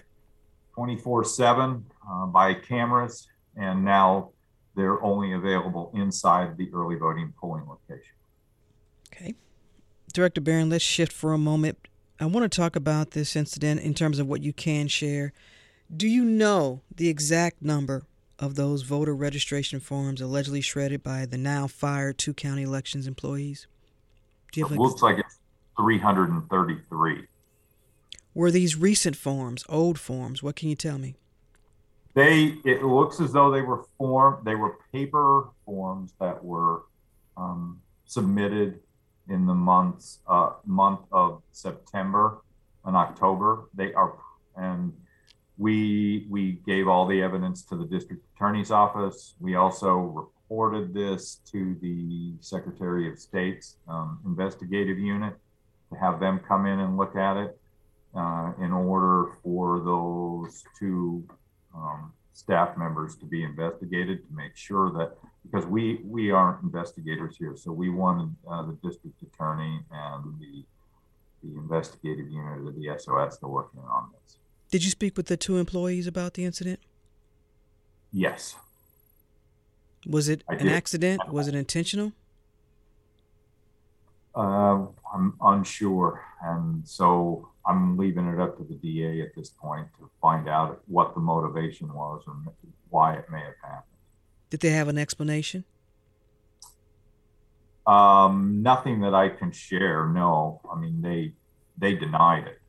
twenty 0.76 0.98
four 0.98 1.24
seven 1.24 1.86
uh, 2.12 2.26
by 2.26 2.54
cameras, 2.54 3.28
and 3.56 3.86
now 3.86 4.32
they're 4.76 5.02
only 5.04 5.34
available 5.34 5.92
inside 5.96 6.58
the 6.58 6.70
early 6.74 6.96
voting 6.96 7.34
polling 7.40 7.66
location. 7.68 8.16
Okay. 9.14 9.36
Director 10.14 10.42
Barron, 10.42 10.70
let's 10.70 10.84
shift 10.84 11.12
for 11.12 11.34
a 11.34 11.38
moment. 11.38 11.78
I 12.20 12.26
want 12.26 12.50
to 12.50 12.56
talk 12.56 12.76
about 12.76 13.12
this 13.12 13.36
incident 13.36 13.82
in 13.82 13.94
terms 13.94 14.20
of 14.20 14.28
what 14.28 14.44
you 14.44 14.54
can 14.54 14.88
share. 14.88 15.34
Do 15.96 16.08
you 16.08 16.24
know 16.24 16.82
the 16.96 17.10
exact 17.10 17.62
number 17.62 18.04
of 18.40 18.56
those 18.56 18.82
voter 18.84 19.16
registration 19.16 19.80
forms 19.80 20.22
allegedly 20.22 20.62
shredded 20.62 21.04
by 21.04 21.26
the 21.26 21.38
now 21.38 21.68
fired 21.68 22.18
two 22.18 22.34
county 22.34 22.64
elections 22.64 23.08
employees? 23.08 23.68
Do 24.52 24.60
you 24.60 24.66
It 24.66 24.70
have 24.70 24.78
looks 24.80 25.02
like 25.02 25.18
it's 25.18 25.40
three 25.78 26.00
hundred 26.00 26.30
and 26.30 26.48
thirty 26.50 26.78
three. 26.90 27.28
were 28.34 28.52
these 28.52 28.76
recent 28.76 29.16
forms, 29.16 29.64
old 29.70 30.00
forms? 30.00 30.42
What 30.42 30.56
can 30.56 30.70
you 30.70 30.76
tell 30.76 30.98
me? 30.98 31.16
They 32.14 32.56
it 32.66 32.84
looks 32.84 33.20
as 33.20 33.32
though 33.32 33.52
they 33.52 33.62
were 33.62 33.86
form 33.98 34.42
they 34.44 34.56
were 34.56 34.78
paper 34.92 35.50
forms 35.66 36.14
that 36.20 36.44
were 36.44 36.84
um, 37.38 37.80
submitted 38.06 38.80
in 39.30 39.46
the 39.46 39.54
months 39.54 40.20
uh, 40.28 40.52
month 40.66 41.02
of 41.12 41.42
September 41.52 42.42
and 42.86 42.96
October. 42.96 43.70
They 43.74 43.94
are 43.94 44.18
and 44.58 44.94
we 45.58 46.26
we 46.30 46.60
gave 46.66 46.88
all 46.88 47.06
the 47.06 47.22
evidence 47.22 47.64
to 47.64 47.78
the 47.78 47.86
district 47.86 48.24
attorney's 48.36 48.72
office. 48.72 49.36
We 49.40 49.56
also 49.56 49.98
reported 49.98 50.94
this 50.94 51.40
to 51.52 51.78
the 51.82 52.34
Secretary 52.42 53.10
of 53.10 53.20
State's 53.20 53.78
um, 53.88 54.20
investigative 54.26 55.00
unit 55.00 55.36
to 55.92 56.00
have 56.00 56.20
them 56.20 56.42
come 56.46 56.66
in 56.66 56.80
and 56.80 56.98
look 56.98 57.16
at 57.16 57.38
it 57.38 57.58
uh, 58.16 58.52
in 58.60 58.72
order 58.74 59.34
for 59.44 59.80
those 59.80 60.64
two 60.78 61.26
um, 61.76 62.14
staff 62.34 62.78
members 62.78 63.16
to 63.18 63.26
be 63.26 63.44
investigated 63.44 64.26
to 64.28 64.34
make 64.34 64.56
sure 64.56 64.92
that 64.92 65.18
because 65.44 65.66
we 65.66 66.02
we 66.06 66.32
aren't 66.32 66.62
investigators 66.64 67.36
here, 67.38 67.56
so 67.56 67.72
we 67.72 67.90
wanted 67.90 68.36
uh, 68.50 68.64
the 68.64 68.78
district 68.88 69.22
attorney 69.22 69.80
and 69.92 70.40
the 70.40 70.64
the 71.44 71.58
investigative 71.58 72.30
unit 72.30 72.68
of 72.68 72.76
the 72.76 72.88
SOS 73.00 73.38
to 73.40 73.48
work 73.48 73.70
in 73.74 73.80
on 73.82 74.10
this. 74.14 74.38
Did 74.72 74.84
you 74.84 74.92
speak 74.92 75.18
with 75.18 75.26
the 75.26 75.38
two 75.38 75.58
employees 75.58 76.06
about 76.08 76.36
the 76.36 76.46
incident? 76.46 76.80
Yes, 78.12 78.56
Was 80.06 80.30
it 80.30 80.44
I 80.50 80.54
an 80.56 80.64
did. 80.66 80.72
accident? 80.72 81.22
Was 81.32 81.48
it 81.48 81.56
intentional? 81.56 82.14
Uh, 84.36 84.86
I'm 85.14 85.34
unsure, 85.42 86.24
and 86.42 86.88
so 86.88 87.50
I'm 87.66 87.98
leaving 87.98 88.28
it 88.28 88.40
up 88.40 88.58
to 88.58 88.64
the 88.64 88.76
DA 88.76 89.22
at 89.22 89.36
this 89.36 89.50
point 89.50 89.88
to 90.00 90.10
find 90.22 90.48
out 90.48 90.82
what 90.88 91.14
the 91.14 91.20
motivation 91.20 91.94
was 91.94 92.24
and 92.28 92.48
why 92.90 93.14
it 93.14 93.26
may 93.30 93.40
have 93.40 93.56
happened. 93.62 93.86
Did 94.50 94.62
they 94.62 94.70
have 94.72 94.88
an 94.88 94.98
explanation? 94.98 95.64
Um, 97.88 98.62
nothing 98.62 99.02
that 99.02 99.14
I 99.14 99.30
can 99.30 99.52
share. 99.52 100.08
No, 100.08 100.62
I 100.72 100.80
mean 100.80 101.02
they 101.02 101.34
they 101.78 101.96
denied 101.96 102.48
it. 102.48 102.62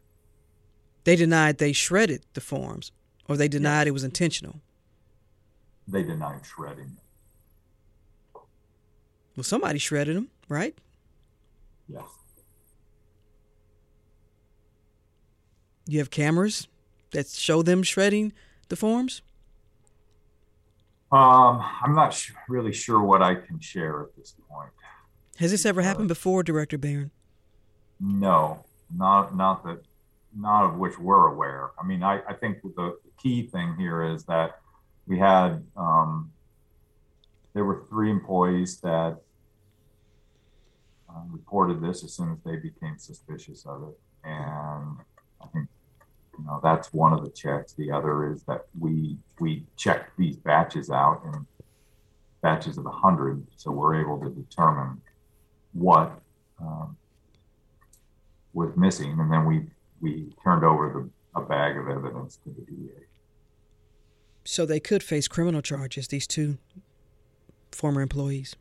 They 1.05 1.17
denied 1.17 1.59
they 1.59 1.73
shredded 1.73 2.25
the 2.35 2.41
forms, 2.41 2.93
or 3.29 3.37
they 3.37 3.49
denied 3.49 3.87
it 3.87 3.93
was 3.93 4.05
intentional. 4.05 4.61
They 5.87 6.03
denied 6.03 6.43
shredding. 6.47 6.97
Well, 9.37 9.45
somebody 9.45 9.79
shredded 9.79 10.17
them, 10.17 10.29
right? 10.49 10.77
Yes. 11.93 12.05
You 15.87 15.99
have 15.99 16.11
cameras 16.11 16.69
that 17.11 17.29
show 17.29 17.63
them 17.63 17.83
shredding 17.83 18.33
the 18.69 18.77
forms? 18.77 19.23
Um, 21.11 21.63
I'm 21.83 21.95
not 21.95 22.15
sh- 22.15 22.33
really 22.49 22.73
sure 22.73 23.03
what 23.03 23.23
I 23.23 23.35
can 23.35 23.61
share 23.61 24.03
at 24.03 24.17
this 24.17 24.35
point. 24.49 24.71
Has 25.39 25.51
this 25.51 25.67
ever 25.67 25.83
happened 25.83 26.09
before, 26.09 26.43
Director 26.43 26.79
Barron? 26.79 27.11
No, 28.01 28.65
not 28.95 29.37
not 29.37 29.65
that, 29.65 29.83
not 30.35 30.65
of 30.65 30.79
which 30.79 30.99
we're 30.99 31.27
aware. 31.27 31.71
I 31.79 31.87
mean, 31.87 32.03
I, 32.03 32.23
I 32.27 32.33
think 32.35 32.63
the 32.63 32.97
key 33.23 33.47
thing 33.47 33.75
here 33.77 34.03
is 34.03 34.25
that 34.25 34.59
we 35.07 35.19
had 35.19 35.63
um, 35.77 36.33
there 37.55 37.65
were 37.65 37.85
three 37.91 38.11
employees 38.11 38.79
that 38.81 39.19
um, 41.15 41.29
reported 41.31 41.81
this 41.83 42.05
as 42.05 42.15
soon 42.15 42.33
as 42.33 42.39
they 42.45 42.57
became 42.57 42.99
suspicious 42.99 43.67
of 43.67 43.83
it, 43.89 43.99
and 44.25 44.97
I 45.41 45.47
think 45.53 45.69
you 46.39 46.45
know 46.45 46.61
that's 46.63 46.93
one 46.93 47.13
of 47.13 47.25
the 47.25 47.31
checks. 47.31 47.73
The 47.73 47.91
other 47.91 48.33
is 48.33 48.43
that 48.45 48.67
we 48.79 49.17
we 49.41 49.65
check 49.77 50.11
these 50.17 50.37
batches 50.37 50.91
out 50.91 51.23
in 51.25 51.47
batches 52.41 52.79
of 52.79 52.87
a 52.87 52.91
hundred, 52.91 53.47
so 53.57 53.71
we're 53.71 54.01
able 54.01 54.19
to 54.21 54.31
determine 54.31 55.01
what 55.73 56.21
um, 56.61 56.97
was 58.53 58.71
missing, 58.77 59.19
and 59.19 59.33
then 59.33 59.45
we 59.45 59.67
we 60.01 60.33
turned 60.43 60.65
over 60.65 61.11
the, 61.35 61.41
a 61.41 61.45
bag 61.45 61.77
of 61.77 61.89
evidence 61.89 62.39
to 62.45 62.51
the 62.51 62.63
DA. 62.63 62.93
So 64.45 64.67
they 64.67 64.81
could 64.81 65.03
face 65.03 65.29
criminal 65.29 65.63
charges. 65.63 66.09
These 66.09 66.27
two 66.27 66.59
former 67.71 68.01
employees. 68.01 68.57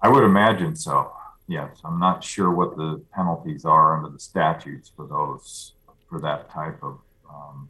I 0.00 0.08
would 0.08 0.24
imagine 0.24 0.76
so. 0.76 1.12
Yes, 1.50 1.80
I'm 1.84 1.98
not 1.98 2.22
sure 2.22 2.52
what 2.52 2.76
the 2.76 3.02
penalties 3.12 3.64
are 3.64 3.96
under 3.96 4.08
the 4.08 4.20
statutes 4.20 4.92
for 4.94 5.08
those 5.08 5.72
for 6.08 6.20
that 6.20 6.48
type 6.48 6.80
of 6.80 7.00
um, 7.28 7.68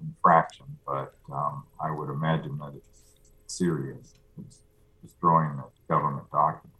infraction, 0.00 0.64
but 0.86 1.14
um, 1.30 1.64
I 1.78 1.90
would 1.90 2.08
imagine 2.08 2.56
that 2.56 2.72
it's 2.74 3.02
serious. 3.48 4.14
It's 4.40 4.62
destroying 5.04 5.58
a 5.58 5.92
government 5.92 6.30
document. 6.32 6.72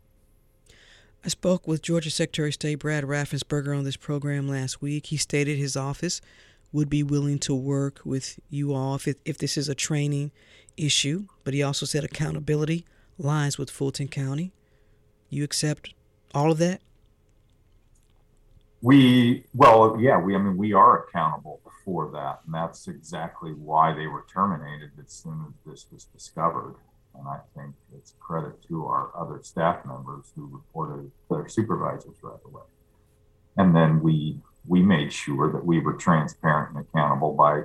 I 1.22 1.28
spoke 1.28 1.68
with 1.68 1.82
Georgia 1.82 2.10
Secretary 2.10 2.48
of 2.48 2.54
State 2.54 2.76
Brad 2.76 3.04
Raffensperger 3.04 3.76
on 3.76 3.84
this 3.84 3.98
program 3.98 4.48
last 4.48 4.80
week. 4.80 5.08
He 5.08 5.18
stated 5.18 5.58
his 5.58 5.76
office 5.76 6.22
would 6.72 6.88
be 6.88 7.02
willing 7.02 7.38
to 7.40 7.54
work 7.54 8.00
with 8.06 8.40
you 8.48 8.72
all 8.72 8.94
if, 8.94 9.06
it, 9.06 9.20
if 9.26 9.36
this 9.36 9.58
is 9.58 9.68
a 9.68 9.74
training 9.74 10.30
issue, 10.78 11.26
but 11.44 11.52
he 11.52 11.62
also 11.62 11.84
said 11.84 12.04
accountability 12.04 12.86
lies 13.18 13.58
with 13.58 13.68
Fulton 13.68 14.08
County. 14.08 14.54
You 15.30 15.44
accept 15.44 15.94
all 16.34 16.50
of 16.50 16.58
that? 16.58 16.80
We, 18.80 19.44
well, 19.54 19.96
yeah, 20.00 20.18
we, 20.20 20.34
I 20.34 20.38
mean, 20.38 20.56
we 20.56 20.72
are 20.72 21.04
accountable 21.04 21.60
for 21.84 22.10
that. 22.12 22.40
And 22.44 22.54
that's 22.54 22.86
exactly 22.86 23.52
why 23.52 23.92
they 23.92 24.06
were 24.06 24.24
terminated 24.32 24.90
as 25.04 25.12
soon 25.12 25.46
as 25.48 25.54
this 25.70 25.86
was 25.90 26.04
discovered. 26.04 26.76
And 27.14 27.26
I 27.26 27.38
think 27.56 27.74
it's 27.96 28.14
credit 28.20 28.62
to 28.68 28.86
our 28.86 29.10
other 29.18 29.40
staff 29.42 29.84
members 29.84 30.26
who 30.36 30.46
reported 30.46 31.10
their 31.28 31.48
supervisors 31.48 32.16
right 32.22 32.38
away. 32.44 32.62
And 33.56 33.74
then 33.74 34.00
we, 34.00 34.38
we 34.66 34.82
made 34.82 35.12
sure 35.12 35.50
that 35.52 35.64
we 35.64 35.80
were 35.80 35.94
transparent 35.94 36.76
and 36.76 36.86
accountable 36.86 37.32
by 37.32 37.62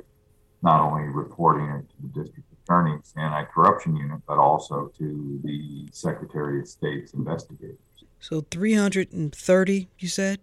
not 0.64 0.82
only 0.82 1.04
reporting 1.10 1.68
it 1.68 1.90
to 1.90 1.96
the 2.02 2.24
district 2.24 2.53
attorney's 2.64 3.14
anti-corruption 3.18 3.96
unit, 3.96 4.22
but 4.28 4.38
also 4.38 4.92
to 4.98 5.40
the 5.44 5.88
Secretary 5.92 6.60
of 6.60 6.68
State's 6.68 7.14
investigators. 7.14 7.78
So 8.20 8.46
330, 8.52 9.90
you 10.00 10.08
said? 10.08 10.40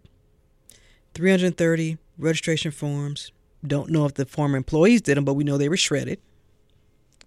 330 1.15 1.99
registration 2.19 2.71
forms. 2.71 3.33
Don't 3.67 3.91
know 3.91 4.07
if 4.07 4.15
the 4.15 4.27
former 4.27 4.57
employees 4.57 5.03
did 5.03 5.17
them, 5.17 5.25
but 5.25 5.35
we 5.35 5.45
know 5.45 5.59
they 5.59 5.69
were 5.69 5.77
shredded 5.77 6.19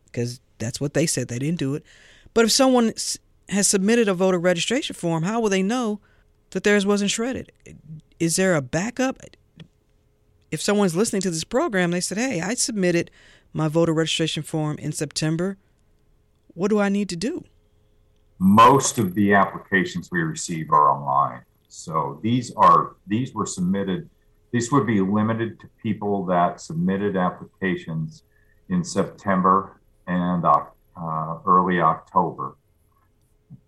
because 0.06 0.39
that's 0.60 0.79
what 0.79 0.93
they 0.93 1.06
said. 1.06 1.27
They 1.27 1.39
didn't 1.39 1.60
do 1.60 1.75
it. 1.75 1.84
But 2.34 2.45
if 2.45 2.51
someone 2.51 2.93
has 3.49 3.67
submitted 3.67 4.08
a 4.08 4.13
voter 4.13 4.39
registration 4.39 4.95
form, 4.95 5.23
how 5.23 5.39
will 5.39 5.49
they 5.49 5.63
know 5.63 5.99
that 6.51 6.63
theirs 6.63 6.86
wasn't 6.86 7.12
shredded? 7.12 7.51
Is 8.19 8.36
there 8.36 8.56
a 8.56 8.62
backup? 8.62 9.19
If 10.51 10.62
someone's 10.62 10.95
listening 10.95 11.23
to 11.23 11.32
this 11.32 11.43
program, 11.43 11.91
they 11.91 11.99
said, 11.99 12.17
hey, 12.17 12.41
I 12.41 12.53
submitted 12.53 13.12
my 13.53 13.67
voter 13.67 13.93
registration 13.93 14.43
form 14.43 14.77
in 14.79 14.91
September. 14.91 15.57
What 16.55 16.69
do 16.69 16.79
I 16.79 16.89
need 16.89 17.09
to 17.09 17.15
do? 17.15 17.45
Most 18.39 18.97
of 18.97 19.13
the 19.13 19.33
applications 19.33 20.09
we 20.11 20.21
receive 20.21 20.71
are 20.71 20.89
online. 20.89 21.43
So 21.69 22.19
these 22.21 22.51
are 22.55 22.95
these 23.07 23.33
were 23.33 23.45
submitted. 23.45 24.09
These 24.51 24.71
would 24.71 24.85
be 24.85 25.01
limited 25.01 25.59
to 25.61 25.67
people 25.81 26.25
that 26.25 26.61
submitted 26.61 27.15
applications 27.15 28.23
in 28.69 28.83
September 28.83 29.81
and 30.07 30.45
uh, 30.45 31.37
early 31.45 31.81
October 31.81 32.55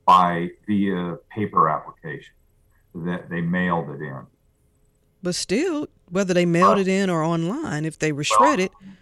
by 0.06 0.50
via 0.68 1.16
paper 1.30 1.70
application 1.70 2.34
that 2.94 3.30
they 3.30 3.42
mailed 3.42 3.90
it 3.90 4.02
in. 4.02 4.22
But 5.24 5.36
still, 5.36 5.88
whether 6.10 6.34
they 6.34 6.46
mailed 6.46 6.78
it 6.78 6.88
in 6.88 7.10
or 7.10 7.24
online, 7.24 7.86
if 7.86 7.98
they 7.98 8.12
were 8.12 8.24
shredded, 8.24 8.70
well, 8.80 8.94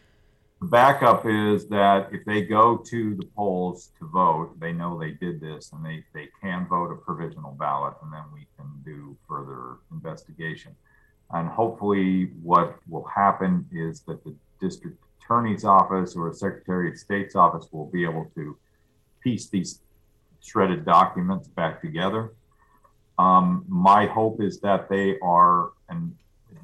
the 0.64 0.70
backup 0.70 1.26
is 1.26 1.68
that 1.68 2.08
if 2.14 2.24
they 2.24 2.42
go 2.42 2.78
to 2.78 3.16
the 3.16 3.26
polls 3.36 3.92
to 4.00 4.06
vote, 4.08 4.58
they 4.62 4.72
know 4.72 4.98
they 4.98 5.12
did 5.12 5.42
this 5.42 5.74
and 5.74 5.86
they, 5.86 6.06
they 6.14 6.30
can 6.42 6.66
vote 6.68 6.90
a 6.90 6.96
provisional 6.96 7.52
ballot, 7.52 7.96
and 8.02 8.14
then 8.14 8.24
we 8.34 8.48
can 8.56 8.70
do 8.86 9.18
further 9.28 9.80
investigation. 9.92 10.74
And 11.32 11.50
hopefully, 11.50 12.32
what 12.42 12.78
will 12.88 13.04
happen 13.04 13.68
is 13.74 14.02
that 14.02 14.24
the 14.24 14.34
district 14.62 14.98
attorney's 15.20 15.66
office 15.66 16.16
or 16.16 16.34
secretary 16.34 16.92
of 16.92 16.98
state's 16.98 17.36
office 17.36 17.68
will 17.74 17.88
be 17.88 18.06
able 18.06 18.32
to 18.36 18.58
piece 19.22 19.50
these 19.50 19.82
shredded 20.42 20.86
documents 20.86 21.50
back 21.50 21.82
together. 21.82 22.32
Um, 23.20 23.66
my 23.68 24.06
hope 24.06 24.42
is 24.42 24.62
that 24.62 24.88
they 24.88 25.20
are, 25.20 25.72
and 25.90 26.16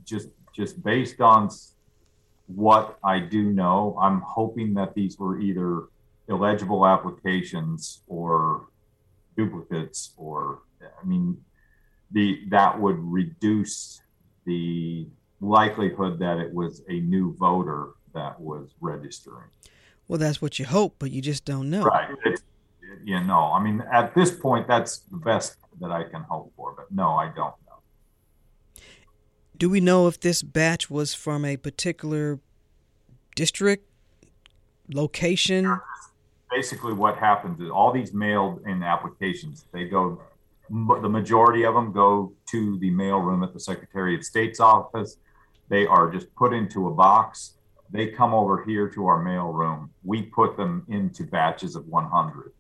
just 0.05 0.29
just 0.53 0.81
based 0.83 1.19
on 1.19 1.49
what 2.55 2.97
I 3.03 3.19
do 3.19 3.51
know, 3.51 3.97
I'm 4.01 4.21
hoping 4.21 4.73
that 4.73 4.95
these 4.95 5.17
were 5.19 5.39
either 5.39 5.83
illegible 6.27 6.85
applications 6.85 8.01
or 8.07 8.67
duplicates, 9.37 10.13
or 10.17 10.59
I 10.81 11.05
mean, 11.05 11.37
the 12.11 12.41
that 12.49 12.79
would 12.79 12.97
reduce 12.99 14.01
the 14.45 15.07
likelihood 15.41 16.19
that 16.19 16.39
it 16.39 16.53
was 16.53 16.81
a 16.89 16.99
new 16.99 17.35
voter 17.37 17.89
that 18.13 18.39
was 18.39 18.73
registering. 18.81 19.49
Well, 20.07 20.17
that's 20.17 20.41
what 20.41 20.57
you 20.57 20.65
hope, 20.65 20.95
but 20.97 21.11
you 21.11 21.21
just 21.21 21.45
don't 21.45 21.69
know. 21.69 21.83
Right. 21.83 22.09
It's, 22.25 22.41
you 23.03 23.23
know, 23.23 23.51
I 23.53 23.61
mean, 23.61 23.83
at 23.93 24.15
this 24.15 24.31
point, 24.31 24.67
that's 24.67 24.99
the 25.11 25.17
best 25.17 25.57
that 25.79 25.91
I 25.91 26.03
can 26.03 26.23
hope 26.23 26.51
for, 26.57 26.73
but 26.75 26.91
no, 26.91 27.11
I 27.11 27.27
don't 27.27 27.53
do 29.59 29.69
we 29.69 29.81
know 29.81 30.07
if 30.07 30.19
this 30.19 30.41
batch 30.41 30.89
was 30.89 31.13
from 31.13 31.43
a 31.43 31.57
particular 31.57 32.39
district, 33.35 33.85
location? 34.91 35.79
Basically, 36.49 36.93
what 36.93 37.17
happens 37.17 37.59
is 37.59 37.69
all 37.69 37.91
these 37.91 38.13
mailed 38.13 38.61
in 38.65 38.81
applications, 38.81 39.65
they 39.71 39.83
go, 39.83 40.21
the 40.69 41.09
majority 41.09 41.65
of 41.65 41.75
them 41.75 41.91
go 41.91 42.33
to 42.47 42.79
the 42.79 42.89
mail 42.89 43.19
room 43.19 43.43
at 43.43 43.53
the 43.53 43.59
Secretary 43.59 44.15
of 44.15 44.23
State's 44.23 44.59
office. 44.59 45.17
They 45.67 45.85
are 45.85 46.09
just 46.09 46.33
put 46.35 46.53
into 46.53 46.87
a 46.87 46.91
box. 46.91 47.55
They 47.91 48.07
come 48.07 48.33
over 48.33 48.63
here 48.63 48.87
to 48.89 49.07
our 49.07 49.21
mail 49.21 49.47
room. 49.47 49.91
We 50.03 50.23
put 50.23 50.57
them 50.57 50.85
into 50.87 51.23
batches 51.23 51.75
of 51.75 51.87
100, 51.87 52.53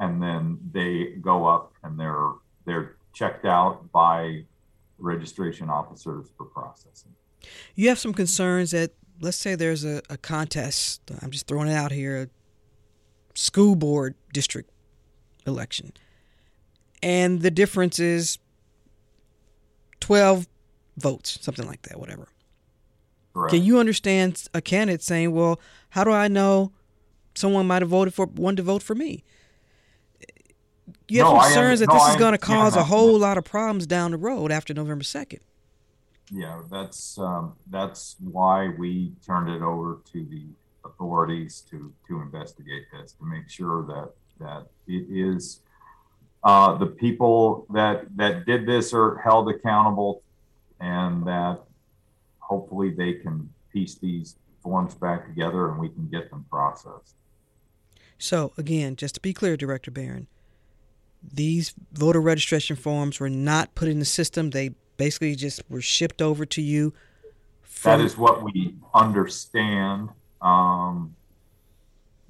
and 0.00 0.22
then 0.22 0.58
they 0.72 1.14
go 1.20 1.46
up 1.46 1.72
and 1.82 1.98
they're 1.98 2.30
they're 2.64 2.96
checked 3.12 3.44
out 3.44 3.90
by 3.92 4.44
registration 5.02 5.68
officers 5.68 6.26
for 6.36 6.46
processing. 6.46 7.12
You 7.74 7.88
have 7.88 7.98
some 7.98 8.14
concerns 8.14 8.70
that, 8.70 8.92
let's 9.20 9.36
say 9.36 9.54
there's 9.54 9.84
a, 9.84 10.00
a 10.08 10.16
contest, 10.16 11.02
I'm 11.20 11.30
just 11.30 11.46
throwing 11.46 11.68
it 11.68 11.74
out 11.74 11.92
here, 11.92 12.22
a 12.22 12.28
school 13.38 13.74
board 13.74 14.14
district 14.32 14.70
election, 15.46 15.92
and 17.02 17.42
the 17.42 17.50
difference 17.50 17.98
is 17.98 18.38
12 20.00 20.46
votes, 20.96 21.38
something 21.40 21.66
like 21.66 21.82
that, 21.82 21.98
whatever. 21.98 22.28
Correct. 23.34 23.52
Can 23.52 23.62
you 23.62 23.78
understand 23.78 24.44
a 24.54 24.60
candidate 24.60 25.02
saying, 25.02 25.32
well, 25.32 25.60
how 25.90 26.04
do 26.04 26.10
I 26.10 26.28
know 26.28 26.72
someone 27.34 27.66
might 27.66 27.82
have 27.82 27.88
voted 27.88 28.14
for, 28.14 28.26
one 28.26 28.56
to 28.56 28.62
vote 28.62 28.82
for 28.82 28.94
me? 28.94 29.24
You 31.12 31.24
have 31.24 31.32
no, 31.32 31.40
concerns 31.40 31.80
that 31.80 31.88
no, 31.88 31.94
this 31.94 32.08
is 32.08 32.16
going 32.16 32.32
to 32.32 32.38
cause 32.38 32.74
a 32.74 32.84
whole 32.84 33.18
lot 33.18 33.36
of 33.36 33.44
problems 33.44 33.86
down 33.86 34.12
the 34.12 34.16
road 34.16 34.50
after 34.50 34.72
November 34.72 35.04
second. 35.04 35.40
Yeah, 36.30 36.62
that's 36.70 37.18
um, 37.18 37.56
that's 37.68 38.16
why 38.18 38.68
we 38.78 39.12
turned 39.26 39.50
it 39.50 39.60
over 39.60 40.00
to 40.12 40.24
the 40.24 40.46
authorities 40.84 41.62
to 41.70 41.92
to 42.08 42.22
investigate 42.22 42.84
this 42.92 43.12
to 43.12 43.24
make 43.24 43.50
sure 43.50 43.84
that 43.86 44.12
that 44.40 44.66
it 44.86 45.06
is 45.10 45.60
uh, 46.44 46.76
the 46.78 46.86
people 46.86 47.66
that 47.74 48.04
that 48.16 48.46
did 48.46 48.64
this 48.64 48.94
are 48.94 49.18
held 49.18 49.50
accountable, 49.50 50.22
and 50.80 51.26
that 51.26 51.60
hopefully 52.38 52.90
they 52.90 53.12
can 53.12 53.52
piece 53.70 53.96
these 53.96 54.36
forms 54.62 54.94
back 54.94 55.26
together 55.26 55.70
and 55.70 55.78
we 55.78 55.88
can 55.88 56.08
get 56.08 56.30
them 56.30 56.46
processed. 56.48 57.16
So, 58.18 58.52
again, 58.56 58.94
just 58.96 59.16
to 59.16 59.20
be 59.20 59.32
clear, 59.32 59.56
Director 59.56 59.90
Barron, 59.90 60.28
these 61.22 61.74
voter 61.92 62.20
registration 62.20 62.76
forms 62.76 63.20
were 63.20 63.30
not 63.30 63.74
put 63.74 63.88
in 63.88 63.98
the 63.98 64.04
system. 64.04 64.50
They 64.50 64.74
basically 64.96 65.34
just 65.34 65.62
were 65.68 65.80
shipped 65.80 66.20
over 66.20 66.44
to 66.46 66.62
you. 66.62 66.92
From- 67.62 67.98
that 67.98 68.04
is 68.04 68.16
what 68.16 68.42
we 68.42 68.74
understand. 68.94 70.08
Um, 70.40 71.14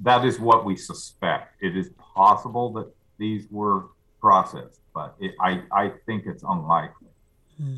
that 0.00 0.24
is 0.24 0.38
what 0.38 0.64
we 0.64 0.76
suspect. 0.76 1.62
It 1.62 1.76
is 1.76 1.90
possible 1.98 2.72
that 2.74 2.92
these 3.18 3.46
were 3.50 3.86
processed, 4.20 4.80
but 4.94 5.14
it, 5.20 5.34
I, 5.40 5.62
I 5.72 5.92
think 6.06 6.26
it's 6.26 6.42
unlikely. 6.42 7.08
Hmm. 7.56 7.76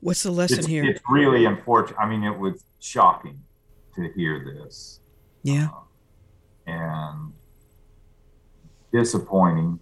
What's 0.00 0.22
the 0.22 0.30
lesson 0.30 0.58
it's, 0.58 0.66
here? 0.66 0.84
It's 0.84 1.00
really 1.08 1.44
unfortunate. 1.44 1.98
I 1.98 2.06
mean, 2.06 2.22
it 2.22 2.36
was 2.36 2.64
shocking 2.80 3.42
to 3.96 4.10
hear 4.14 4.44
this. 4.44 5.00
Yeah. 5.42 5.68
Uh, 5.72 6.70
and 6.70 7.32
disappointing. 8.92 9.80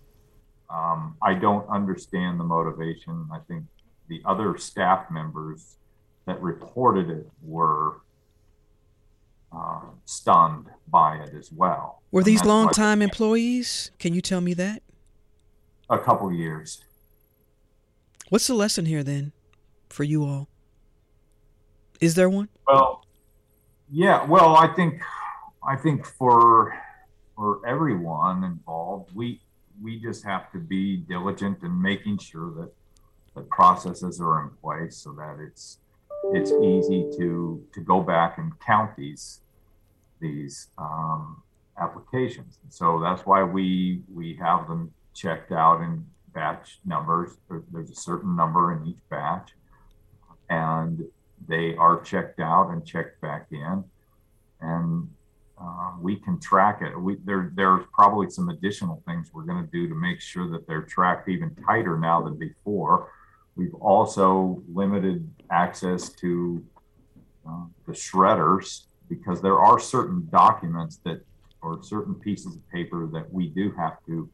Um, 0.75 1.17
I 1.23 1.35
don't 1.35 1.69
understand 1.69 2.41
the 2.41 2.45
motivation. 2.45 3.29
I 3.33 3.39
think 3.47 3.65
the 4.09 4.21
other 4.25 4.59
staff 4.59 5.11
members 5.11 5.77
that 6.27 6.41
reported 6.43 7.11
it 7.11 7.29
were 7.43 8.01
uh, 9.53 9.83
stunned 10.05 10.67
by 10.89 11.17
it 11.19 11.33
as 11.39 11.53
well. 11.53 12.03
Were 12.11 12.25
these 12.25 12.45
long-time 12.45 13.03
employees? 13.03 13.93
Can 13.99 14.15
you 14.15 14.21
tell 14.21 14.41
me 14.41 14.55
that? 14.55 14.83
A 15.91 15.99
couple 15.99 16.33
years. 16.33 16.83
What's 18.31 18.47
the 18.47 18.55
lesson 18.55 18.87
here 18.87 19.05
then, 19.05 19.33
for 19.91 20.03
you 20.03 20.25
all? 20.25 20.49
Is 22.01 22.15
there 22.15 22.29
one? 22.29 22.49
Well, 22.67 23.05
yeah. 23.91 24.25
Well, 24.25 24.57
I 24.57 24.67
think, 24.75 25.03
I 25.67 25.77
think 25.77 26.05
for 26.05 26.77
for 27.37 27.61
everyone 27.67 28.45
involved, 28.45 29.11
we 29.15 29.41
we 29.83 29.99
just 30.01 30.25
have 30.25 30.51
to 30.53 30.59
be 30.59 30.99
diligent 30.99 31.63
in 31.63 31.81
making 31.81 32.19
sure 32.19 32.53
that 32.55 32.73
the 33.35 33.43
processes 33.43 34.21
are 34.21 34.43
in 34.43 34.51
place 34.63 34.97
so 34.97 35.13
that 35.13 35.39
it's 35.41 35.79
it's 36.33 36.53
easy 36.53 37.11
to 37.19 37.63
to 37.75 37.81
go 37.81 38.01
back 38.01 38.39
and 38.39 38.59
count 38.61 38.97
these 38.97 39.41
these 40.21 40.69
um, 40.79 41.43
applications. 41.79 42.59
And 42.63 42.73
so 42.73 43.01
that's 43.01 43.27
why 43.27 43.43
we 43.43 44.03
we 44.13 44.35
have 44.41 44.69
them 44.69 44.93
checked 45.15 45.53
out 45.53 45.81
in 45.83 46.07
batch 46.33 46.81
numbers. 46.85 47.37
There's 47.73 47.91
a 47.91 47.95
certain 47.95 48.37
number 48.37 48.73
in 48.73 48.87
each 48.87 49.09
batch, 49.11 49.53
and 50.49 51.03
they 51.47 51.77
are 51.77 52.01
checked 52.01 52.41
out 52.41 52.71
and 52.71 52.87
checked 52.87 53.21
back 53.21 53.49
in, 53.51 53.85
and 54.61 55.09
uh, 55.61 55.93
we 56.01 56.17
can 56.17 56.41
track 56.41 56.83
it. 56.83 56.99
We 56.99 57.17
there 57.25 57.53
there's 57.55 57.85
probably 57.93 58.29
some 58.31 58.49
additional 58.49 59.03
things 59.07 59.31
we're 59.33 59.45
going 59.45 59.65
to 59.65 59.71
do 59.71 59.89
to 59.89 59.95
make 59.95 60.21
sure 60.21 60.51
that 60.51 60.67
they're 60.67 60.83
tracked 60.83 61.29
even 61.29 61.55
tighter 61.67 61.99
now 61.99 62.23
than 62.23 62.37
before. 62.37 63.11
We've 63.57 63.75
also 63.75 64.63
limited 64.73 65.31
access 65.51 66.09
to 66.15 66.65
uh, 67.49 67.67
the 67.87 67.93
shredders 67.93 68.87
because 69.09 69.41
there 69.41 69.61
are 69.61 69.79
certain 69.79 70.29
documents 70.33 70.99
that 71.05 71.21
or 71.63 71.83
certain 71.83 72.15
pieces 72.15 72.57
of 72.57 72.71
paper 72.71 73.09
that 73.13 73.33
we 73.33 73.49
do 73.49 73.73
have 73.73 73.97
to 74.07 74.29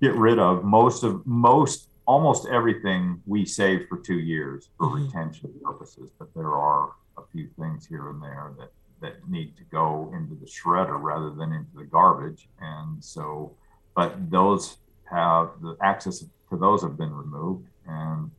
get 0.00 0.14
rid 0.14 0.38
of. 0.38 0.64
Most 0.64 1.04
of 1.04 1.26
most 1.26 1.88
almost 2.06 2.46
everything 2.48 3.22
we 3.26 3.44
save 3.44 3.86
for 3.88 3.98
two 3.98 4.18
years 4.18 4.68
for 4.78 4.88
mm-hmm. 4.88 5.04
retention 5.06 5.52
purposes, 5.62 6.10
but 6.18 6.28
there 6.34 6.52
are 6.52 6.90
a 7.16 7.22
few 7.32 7.48
things 7.58 7.86
here 7.86 8.10
and 8.10 8.22
there 8.22 8.52
that 8.58 8.70
that 9.04 9.28
need 9.28 9.54
to 9.58 9.64
go 9.64 10.10
into 10.16 10.34
the 10.34 10.46
shredder 10.46 11.00
rather 11.00 11.30
than 11.30 11.52
into 11.52 11.76
the 11.76 11.84
garbage. 11.84 12.48
And 12.60 13.04
so, 13.04 13.54
but 13.94 14.30
those 14.30 14.78
have 15.10 15.50
the 15.60 15.76
access 15.82 16.20
to 16.20 16.56
those 16.56 16.82
have 16.82 16.96
been 16.96 17.12
removed 17.12 17.66
and 17.86 18.30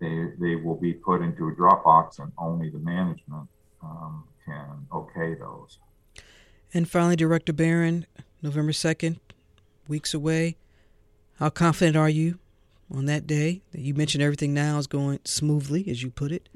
they, 0.00 0.28
they 0.40 0.56
will 0.56 0.76
be 0.76 0.94
put 0.94 1.20
into 1.20 1.48
a 1.48 1.52
Dropbox 1.52 2.18
and 2.18 2.32
only 2.38 2.70
the 2.70 2.78
management 2.78 3.48
um, 3.82 4.24
can 4.46 4.86
okay 4.92 5.34
those. 5.34 5.78
And 6.72 6.88
finally, 6.88 7.16
Director 7.16 7.52
Barron, 7.52 8.06
November 8.42 8.72
2nd, 8.72 9.18
weeks 9.86 10.14
away. 10.14 10.56
How 11.38 11.50
confident 11.50 11.96
are 11.96 12.08
you 12.08 12.38
on 12.90 13.04
that 13.06 13.26
day 13.26 13.62
that 13.72 13.80
you 13.80 13.92
mentioned 13.92 14.22
everything 14.22 14.54
now 14.54 14.78
is 14.78 14.86
going 14.86 15.20
smoothly, 15.24 15.88
as 15.88 16.02
you 16.02 16.10
put 16.10 16.32
it, 16.32 16.48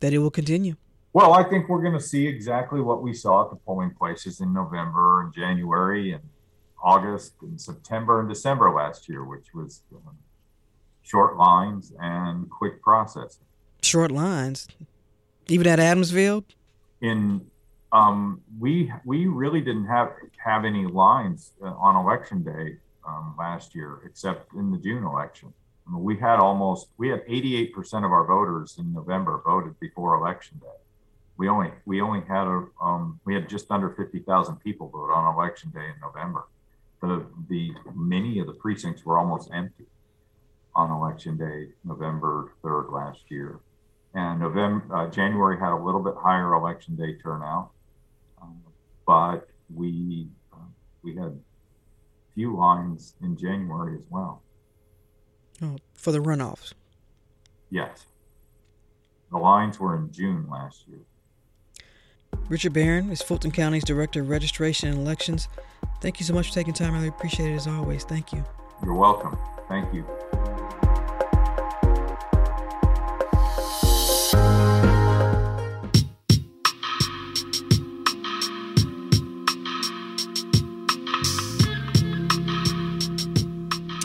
that 0.00 0.12
it 0.14 0.18
will 0.18 0.30
continue? 0.30 0.76
Well, 1.12 1.32
I 1.32 1.42
think 1.42 1.68
we're 1.68 1.82
going 1.82 1.94
to 1.94 2.00
see 2.00 2.28
exactly 2.28 2.80
what 2.80 3.02
we 3.02 3.14
saw 3.14 3.44
at 3.44 3.50
the 3.50 3.56
polling 3.56 3.90
places 3.90 4.40
in 4.40 4.52
November 4.52 5.22
and 5.22 5.34
January 5.34 6.12
and 6.12 6.22
August 6.82 7.34
and 7.42 7.60
September 7.60 8.20
and 8.20 8.28
December 8.28 8.72
last 8.72 9.08
year, 9.08 9.24
which 9.24 9.52
was 9.52 9.82
um, 9.92 10.16
short 11.02 11.36
lines 11.36 11.92
and 11.98 12.48
quick 12.48 12.80
processing. 12.80 13.44
Short 13.82 14.12
lines, 14.12 14.68
even 15.48 15.66
at 15.66 15.80
Adamsville. 15.80 16.44
In 17.00 17.44
um, 17.92 18.40
we 18.60 18.92
we 19.04 19.26
really 19.26 19.60
didn't 19.60 19.86
have 19.86 20.12
have 20.36 20.64
any 20.64 20.86
lines 20.86 21.54
uh, 21.60 21.70
on 21.70 21.96
election 21.96 22.44
day 22.44 22.76
um, 23.06 23.34
last 23.36 23.74
year, 23.74 24.00
except 24.04 24.52
in 24.54 24.70
the 24.70 24.78
June 24.78 25.02
election. 25.02 25.52
I 25.88 25.92
mean, 25.92 26.04
we 26.04 26.16
had 26.16 26.38
almost 26.38 26.88
we 26.98 27.08
had 27.08 27.22
88 27.26 27.74
percent 27.74 28.04
of 28.04 28.12
our 28.12 28.26
voters 28.26 28.76
in 28.78 28.92
November 28.92 29.42
voted 29.44 29.80
before 29.80 30.14
election 30.14 30.58
day 30.60 30.79
we 31.40 31.48
only 31.48 31.70
we 31.86 32.02
only 32.02 32.20
had 32.28 32.46
a 32.46 32.66
um, 32.82 33.18
we 33.24 33.32
had 33.32 33.48
just 33.48 33.70
under 33.70 33.88
50,000 33.88 34.56
people 34.56 34.90
vote 34.90 35.10
on 35.10 35.34
election 35.34 35.70
day 35.70 35.86
in 35.86 35.94
November. 36.02 36.44
The 37.00 37.24
the 37.48 37.72
many 37.94 38.40
of 38.40 38.46
the 38.46 38.52
precincts 38.52 39.06
were 39.06 39.16
almost 39.16 39.48
empty 39.50 39.86
on 40.74 40.90
election 40.90 41.38
day, 41.38 41.68
November 41.82 42.52
3rd 42.62 42.92
last 42.92 43.22
year, 43.30 43.58
and 44.14 44.38
November 44.38 44.94
uh, 44.94 45.06
January 45.08 45.58
had 45.58 45.72
a 45.72 45.80
little 45.82 46.02
bit 46.02 46.12
higher 46.22 46.52
election 46.52 46.94
day 46.94 47.14
turnout, 47.14 47.70
um, 48.42 48.60
but 49.06 49.48
we 49.74 50.28
uh, 50.52 50.68
we 51.02 51.16
had 51.16 51.40
few 52.34 52.54
lines 52.54 53.14
in 53.22 53.34
January 53.34 53.96
as 53.96 54.04
well. 54.10 54.42
Oh, 55.62 55.78
for 55.94 56.12
the 56.12 56.18
runoffs. 56.18 56.74
Yes. 57.70 58.04
The 59.32 59.38
lines 59.38 59.80
were 59.80 59.96
in 59.96 60.12
June 60.12 60.46
last 60.50 60.86
year. 60.86 60.98
Richard 62.50 62.72
Barron 62.72 63.10
is 63.12 63.22
Fulton 63.22 63.52
County's 63.52 63.84
Director 63.84 64.22
of 64.22 64.28
Registration 64.28 64.88
and 64.88 64.98
Elections. 64.98 65.46
Thank 66.00 66.18
you 66.18 66.26
so 66.26 66.34
much 66.34 66.48
for 66.48 66.54
taking 66.54 66.74
time. 66.74 66.94
I 66.94 66.96
really 66.96 67.08
appreciate 67.08 67.52
it 67.52 67.54
as 67.54 67.68
always. 67.68 68.02
Thank 68.02 68.32
you. 68.32 68.44
You're 68.84 68.94
welcome. 68.94 69.38
Thank 69.68 69.94
you. 69.94 70.04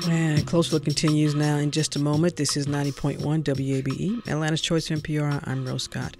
And 0.07 0.45
Close 0.45 0.71
Look 0.71 0.85
continues 0.85 1.33
now 1.33 1.55
in 1.55 1.71
just 1.71 1.95
a 1.95 1.99
moment. 1.99 2.35
This 2.35 2.55
is 2.55 2.67
90.1 2.67 3.17
WABE, 3.43 4.27
Atlanta's 4.27 4.61
Choice 4.61 4.89
NPR. 4.89 5.39
I'm 5.47 5.65
Rose 5.65 5.81
Scott. 5.81 6.15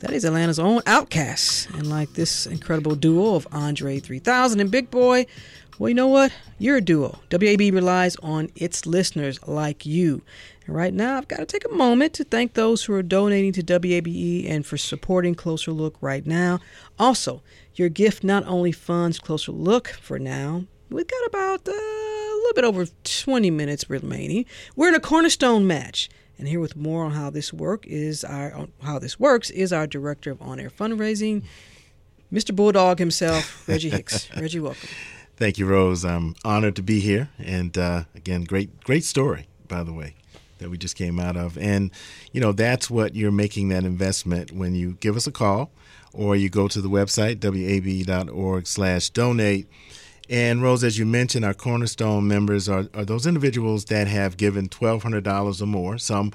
That 0.00 0.12
is 0.12 0.24
Atlanta's 0.24 0.58
own 0.58 0.80
OutKast. 0.82 1.74
And 1.74 1.86
like 1.86 2.14
this 2.14 2.46
incredible 2.46 2.94
duo 2.94 3.34
of 3.34 3.46
Andre 3.52 3.98
3000 3.98 4.58
and 4.58 4.70
Big 4.70 4.90
Boi, 4.90 5.26
well, 5.78 5.90
you 5.90 5.94
know 5.94 6.08
what? 6.08 6.32
You're 6.58 6.78
a 6.78 6.80
duo. 6.80 7.18
WAB 7.30 7.60
relies 7.74 8.16
on 8.16 8.48
its 8.54 8.86
listeners 8.86 9.38
like 9.46 9.84
you. 9.84 10.22
And 10.66 10.74
right 10.74 10.94
now, 10.94 11.18
I've 11.18 11.28
got 11.28 11.38
to 11.38 11.46
take 11.46 11.66
a 11.66 11.74
moment 11.74 12.14
to 12.14 12.24
thank 12.24 12.54
those 12.54 12.82
who 12.84 12.94
are 12.94 13.02
donating 13.02 13.52
to 13.52 13.62
WABE 13.62 14.50
and 14.50 14.64
for 14.64 14.78
supporting 14.78 15.34
Closer 15.34 15.72
Look 15.72 15.96
right 16.00 16.24
now. 16.26 16.60
Also, 16.98 17.42
your 17.74 17.90
gift 17.90 18.24
not 18.24 18.46
only 18.46 18.72
funds 18.72 19.18
Closer 19.18 19.52
Look 19.52 19.88
for 19.88 20.18
now, 20.18 20.64
we've 20.88 21.06
got 21.06 21.26
about 21.26 21.68
uh, 21.68 21.72
a 21.72 22.36
little 22.36 22.54
bit 22.54 22.64
over 22.64 22.86
20 23.04 23.50
minutes 23.50 23.90
remaining. 23.90 24.46
We're 24.76 24.88
in 24.88 24.94
a 24.94 25.00
cornerstone 25.00 25.66
match. 25.66 26.08
And 26.40 26.48
here 26.48 26.58
with 26.58 26.74
more 26.74 27.04
on 27.04 27.12
how 27.12 27.28
this 27.28 27.52
work 27.52 27.86
is 27.86 28.24
our 28.24 28.66
how 28.82 28.98
this 28.98 29.20
works 29.20 29.50
is 29.50 29.74
our 29.74 29.86
director 29.86 30.30
of 30.30 30.40
on-air 30.40 30.70
fundraising, 30.70 31.42
Mr. 32.32 32.56
Bulldog 32.56 32.98
himself, 32.98 33.68
Reggie 33.68 33.90
Hicks. 33.90 34.26
Reggie, 34.34 34.58
welcome. 34.58 34.88
Thank 35.36 35.58
you, 35.58 35.66
Rose. 35.66 36.02
I'm 36.02 36.34
honored 36.42 36.76
to 36.76 36.82
be 36.82 37.00
here, 37.00 37.28
and 37.38 37.76
uh, 37.76 38.04
again, 38.14 38.44
great 38.44 38.82
great 38.84 39.04
story, 39.04 39.48
by 39.68 39.82
the 39.82 39.92
way, 39.92 40.14
that 40.56 40.70
we 40.70 40.78
just 40.78 40.96
came 40.96 41.20
out 41.20 41.36
of. 41.36 41.58
And 41.58 41.90
you 42.32 42.40
know, 42.40 42.52
that's 42.52 42.88
what 42.88 43.14
you're 43.14 43.30
making 43.30 43.68
that 43.68 43.84
investment 43.84 44.50
when 44.50 44.74
you 44.74 44.96
give 45.00 45.16
us 45.16 45.26
a 45.26 45.32
call, 45.32 45.70
or 46.14 46.36
you 46.36 46.48
go 46.48 46.68
to 46.68 46.80
the 46.80 46.88
website 46.88 47.44
wab.org/donate 47.44 49.66
And 50.30 50.62
Rose, 50.62 50.84
as 50.84 50.96
you 50.96 51.04
mentioned, 51.04 51.44
our 51.44 51.52
Cornerstone 51.52 52.28
members 52.28 52.68
are, 52.68 52.86
are 52.94 53.04
those 53.04 53.26
individuals 53.26 53.86
that 53.86 54.06
have 54.06 54.36
given 54.36 54.68
$1,200 54.68 55.60
or 55.60 55.66
more. 55.66 55.98
Some 55.98 56.32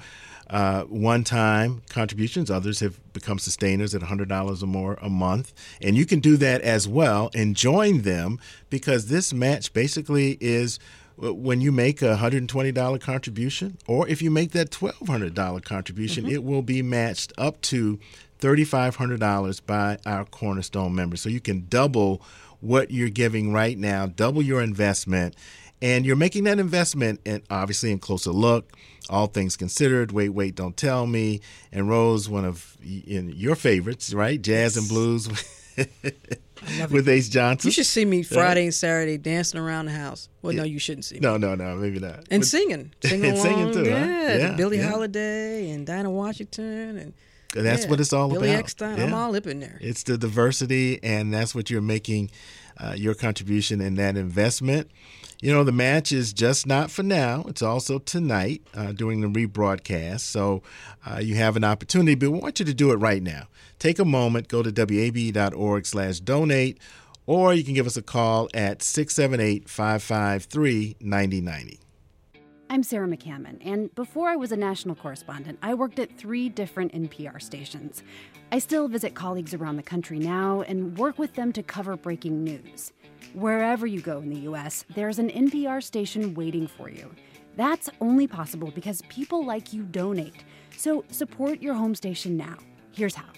uh, 0.48 0.82
one 0.82 1.24
time 1.24 1.82
contributions. 1.88 2.50
Others 2.50 2.80
have 2.80 3.12
become 3.14 3.38
sustainers 3.38 3.94
at 3.94 4.02
$100 4.02 4.62
or 4.62 4.66
more 4.66 4.98
a 5.00 5.08
month. 5.08 5.52
And 5.80 5.96
you 5.96 6.06
can 6.06 6.20
do 6.20 6.36
that 6.36 6.60
as 6.60 6.86
well 6.86 7.30
and 7.34 7.56
join 7.56 8.02
them 8.02 8.38
because 8.70 9.08
this 9.08 9.32
match 9.32 9.72
basically 9.72 10.36
is 10.40 10.78
when 11.16 11.62
you 11.62 11.72
make 11.72 12.02
a 12.02 12.18
$120 12.20 13.00
contribution, 13.00 13.78
or 13.86 14.06
if 14.06 14.20
you 14.20 14.30
make 14.30 14.52
that 14.52 14.70
$1,200 14.70 15.64
contribution, 15.64 16.24
mm-hmm. 16.24 16.34
it 16.34 16.44
will 16.44 16.60
be 16.60 16.82
matched 16.82 17.32
up 17.38 17.60
to 17.62 17.98
$3,500 18.40 19.60
by 19.66 19.98
our 20.04 20.26
Cornerstone 20.26 20.94
members. 20.94 21.22
So 21.22 21.30
you 21.30 21.40
can 21.40 21.66
double 21.70 22.20
what 22.60 22.90
you're 22.90 23.08
giving 23.08 23.52
right 23.52 23.76
now, 23.78 24.06
double 24.06 24.42
your 24.42 24.62
investment, 24.62 25.36
and 25.82 26.06
you're 26.06 26.16
making 26.16 26.44
that 26.44 26.58
investment, 26.58 27.20
and 27.26 27.42
obviously 27.50 27.92
in 27.92 27.98
closer 27.98 28.30
look 28.30 28.72
all 29.08 29.26
Things 29.26 29.56
Considered, 29.56 30.12
Wait, 30.12 30.30
Wait, 30.30 30.54
Don't 30.54 30.76
Tell 30.76 31.06
Me, 31.06 31.40
and 31.72 31.88
Rose, 31.88 32.28
one 32.28 32.44
of 32.44 32.76
your 32.82 33.54
favorites, 33.54 34.12
right? 34.12 34.40
Jazz 34.40 34.76
and 34.76 34.88
Blues 34.88 35.28
with 36.90 37.08
Ace 37.08 37.28
Johnson. 37.28 37.68
You 37.68 37.72
should 37.72 37.86
see 37.86 38.04
me 38.04 38.22
Friday 38.22 38.64
and 38.64 38.74
Saturday 38.74 39.18
dancing 39.18 39.60
around 39.60 39.86
the 39.86 39.92
house. 39.92 40.28
Well, 40.42 40.52
yeah. 40.52 40.60
no, 40.60 40.64
you 40.64 40.78
shouldn't 40.78 41.04
see 41.04 41.16
me. 41.16 41.20
No, 41.20 41.36
no, 41.36 41.54
no, 41.54 41.76
maybe 41.76 42.00
not. 42.00 42.24
And 42.30 42.40
but, 42.40 42.46
singing. 42.46 42.92
Singing 43.02 43.30
and 43.30 43.38
singing 43.38 43.72
too, 43.72 43.84
yeah, 43.84 43.98
huh? 43.98 44.36
yeah. 44.38 44.56
Billie 44.56 44.78
yeah. 44.78 44.90
Holiday 44.90 45.70
and 45.70 45.86
Dinah 45.86 46.10
Washington 46.10 46.98
and 46.98 47.14
that's 47.62 47.84
yeah, 47.84 47.90
what 47.90 48.00
it's 48.00 48.12
all 48.12 48.28
Billy 48.28 48.52
about. 48.52 48.64
Eckstine, 48.64 48.98
yeah. 48.98 49.04
I'm 49.04 49.14
all 49.14 49.34
up 49.34 49.46
in 49.46 49.60
there. 49.60 49.78
It's 49.80 50.02
the 50.02 50.18
diversity, 50.18 51.02
and 51.02 51.32
that's 51.32 51.54
what 51.54 51.70
you're 51.70 51.82
making 51.82 52.30
uh, 52.78 52.94
your 52.96 53.14
contribution 53.14 53.80
in 53.80 53.94
that 53.96 54.16
investment. 54.16 54.90
You 55.40 55.52
know, 55.52 55.64
the 55.64 55.72
match 55.72 56.12
is 56.12 56.32
just 56.32 56.66
not 56.66 56.90
for 56.90 57.02
now. 57.02 57.44
It's 57.46 57.62
also 57.62 57.98
tonight 57.98 58.62
uh, 58.74 58.92
during 58.92 59.20
the 59.20 59.28
rebroadcast. 59.28 60.20
So 60.20 60.62
uh, 61.04 61.18
you 61.18 61.34
have 61.34 61.56
an 61.56 61.64
opportunity, 61.64 62.14
but 62.14 62.30
we 62.30 62.38
want 62.38 62.58
you 62.58 62.64
to 62.64 62.74
do 62.74 62.90
it 62.90 62.96
right 62.96 63.22
now. 63.22 63.48
Take 63.78 63.98
a 63.98 64.04
moment, 64.04 64.48
go 64.48 64.62
to 64.62 64.70
wabe.org 64.70 65.86
slash 65.86 66.20
donate, 66.20 66.78
or 67.26 67.52
you 67.52 67.64
can 67.64 67.74
give 67.74 67.86
us 67.86 67.98
a 67.98 68.02
call 68.02 68.48
at 68.54 68.82
678 68.82 69.68
553 69.68 70.96
9090. 71.00 71.80
I'm 72.68 72.82
Sarah 72.82 73.06
McCammon, 73.06 73.58
and 73.60 73.94
before 73.94 74.28
I 74.28 74.34
was 74.34 74.50
a 74.50 74.56
national 74.56 74.96
correspondent, 74.96 75.58
I 75.62 75.72
worked 75.74 76.00
at 76.00 76.18
three 76.18 76.48
different 76.48 76.92
NPR 76.92 77.40
stations. 77.40 78.02
I 78.50 78.58
still 78.58 78.88
visit 78.88 79.14
colleagues 79.14 79.54
around 79.54 79.76
the 79.76 79.84
country 79.84 80.18
now 80.18 80.62
and 80.62 80.98
work 80.98 81.16
with 81.16 81.34
them 81.34 81.52
to 81.52 81.62
cover 81.62 81.96
breaking 81.96 82.42
news. 82.42 82.92
Wherever 83.34 83.86
you 83.86 84.00
go 84.00 84.18
in 84.18 84.30
the 84.30 84.40
US, 84.40 84.84
there's 84.94 85.20
an 85.20 85.30
NPR 85.30 85.80
station 85.80 86.34
waiting 86.34 86.66
for 86.66 86.90
you. 86.90 87.14
That's 87.56 87.88
only 88.00 88.26
possible 88.26 88.72
because 88.72 89.00
people 89.08 89.46
like 89.46 89.72
you 89.72 89.84
donate. 89.84 90.44
So 90.76 91.04
support 91.08 91.62
your 91.62 91.74
home 91.74 91.94
station 91.94 92.36
now. 92.36 92.56
Here's 92.90 93.14
how. 93.14 93.30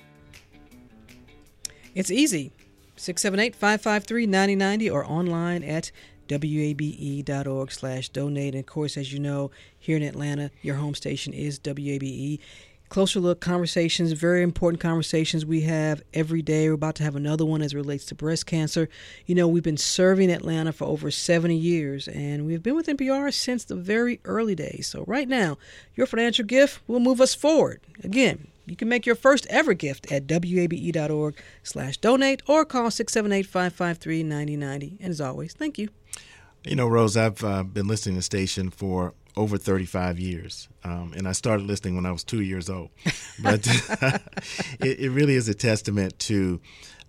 It's 1.94 2.10
easy 2.10 2.52
678 2.96 3.54
553 3.54 4.26
9090 4.26 4.90
or 4.90 5.04
online 5.04 5.62
at 5.62 5.92
wabe.org 6.30 7.72
slash 7.72 8.08
donate. 8.08 8.54
And 8.54 8.60
of 8.60 8.66
course, 8.66 8.96
as 8.96 9.12
you 9.12 9.18
know, 9.18 9.50
here 9.78 9.96
in 9.96 10.02
Atlanta, 10.02 10.50
your 10.62 10.76
home 10.76 10.94
station 10.94 11.32
is 11.32 11.58
WABE 11.58 12.40
closer 12.88 13.20
look 13.20 13.40
conversations, 13.40 14.12
very 14.12 14.42
important 14.42 14.80
conversations 14.80 15.44
we 15.44 15.62
have 15.62 16.02
every 16.14 16.42
day. 16.42 16.68
We're 16.68 16.74
about 16.74 16.94
to 16.96 17.02
have 17.02 17.16
another 17.16 17.44
one 17.44 17.62
as 17.62 17.74
relates 17.74 18.06
to 18.06 18.14
breast 18.14 18.46
cancer. 18.46 18.88
You 19.26 19.34
know, 19.34 19.46
we've 19.46 19.62
been 19.62 19.76
serving 19.76 20.30
Atlanta 20.30 20.72
for 20.72 20.84
over 20.84 21.10
70 21.10 21.54
years, 21.54 22.08
and 22.08 22.46
we've 22.46 22.62
been 22.62 22.76
with 22.76 22.86
NPR 22.86 23.32
since 23.32 23.64
the 23.64 23.76
very 23.76 24.20
early 24.24 24.54
days. 24.54 24.86
So 24.86 25.04
right 25.06 25.28
now, 25.28 25.58
your 25.94 26.06
financial 26.06 26.44
gift 26.44 26.80
will 26.86 27.00
move 27.00 27.20
us 27.20 27.34
forward. 27.34 27.80
Again, 28.02 28.48
you 28.70 28.76
can 28.76 28.88
make 28.88 29.06
your 29.06 29.14
first 29.14 29.46
ever 29.48 29.74
gift 29.74 30.10
at 30.12 30.24
wabe.org 30.28 31.36
slash 31.62 31.96
donate 31.98 32.42
or 32.46 32.64
call 32.64 32.88
678-553-9090. 32.88 34.96
And 35.00 35.10
as 35.10 35.20
always, 35.20 35.52
thank 35.52 35.78
you. 35.78 35.90
You 36.64 36.74
know, 36.76 36.88
Rose, 36.88 37.16
I've 37.16 37.42
uh, 37.44 37.62
been 37.62 37.86
listening 37.86 38.16
to 38.16 38.18
the 38.18 38.22
station 38.22 38.70
for 38.70 39.14
over 39.36 39.56
35 39.56 40.18
years. 40.18 40.68
Um, 40.82 41.12
and 41.16 41.28
I 41.28 41.32
started 41.32 41.66
listening 41.66 41.94
when 41.94 42.04
I 42.04 42.12
was 42.12 42.24
two 42.24 42.42
years 42.42 42.68
old. 42.68 42.90
But 43.40 43.64
it, 44.80 44.98
it, 44.98 45.10
really 45.10 45.36
is 45.36 45.48
a 45.48 45.54
testament 45.54 46.18
to 46.18 46.60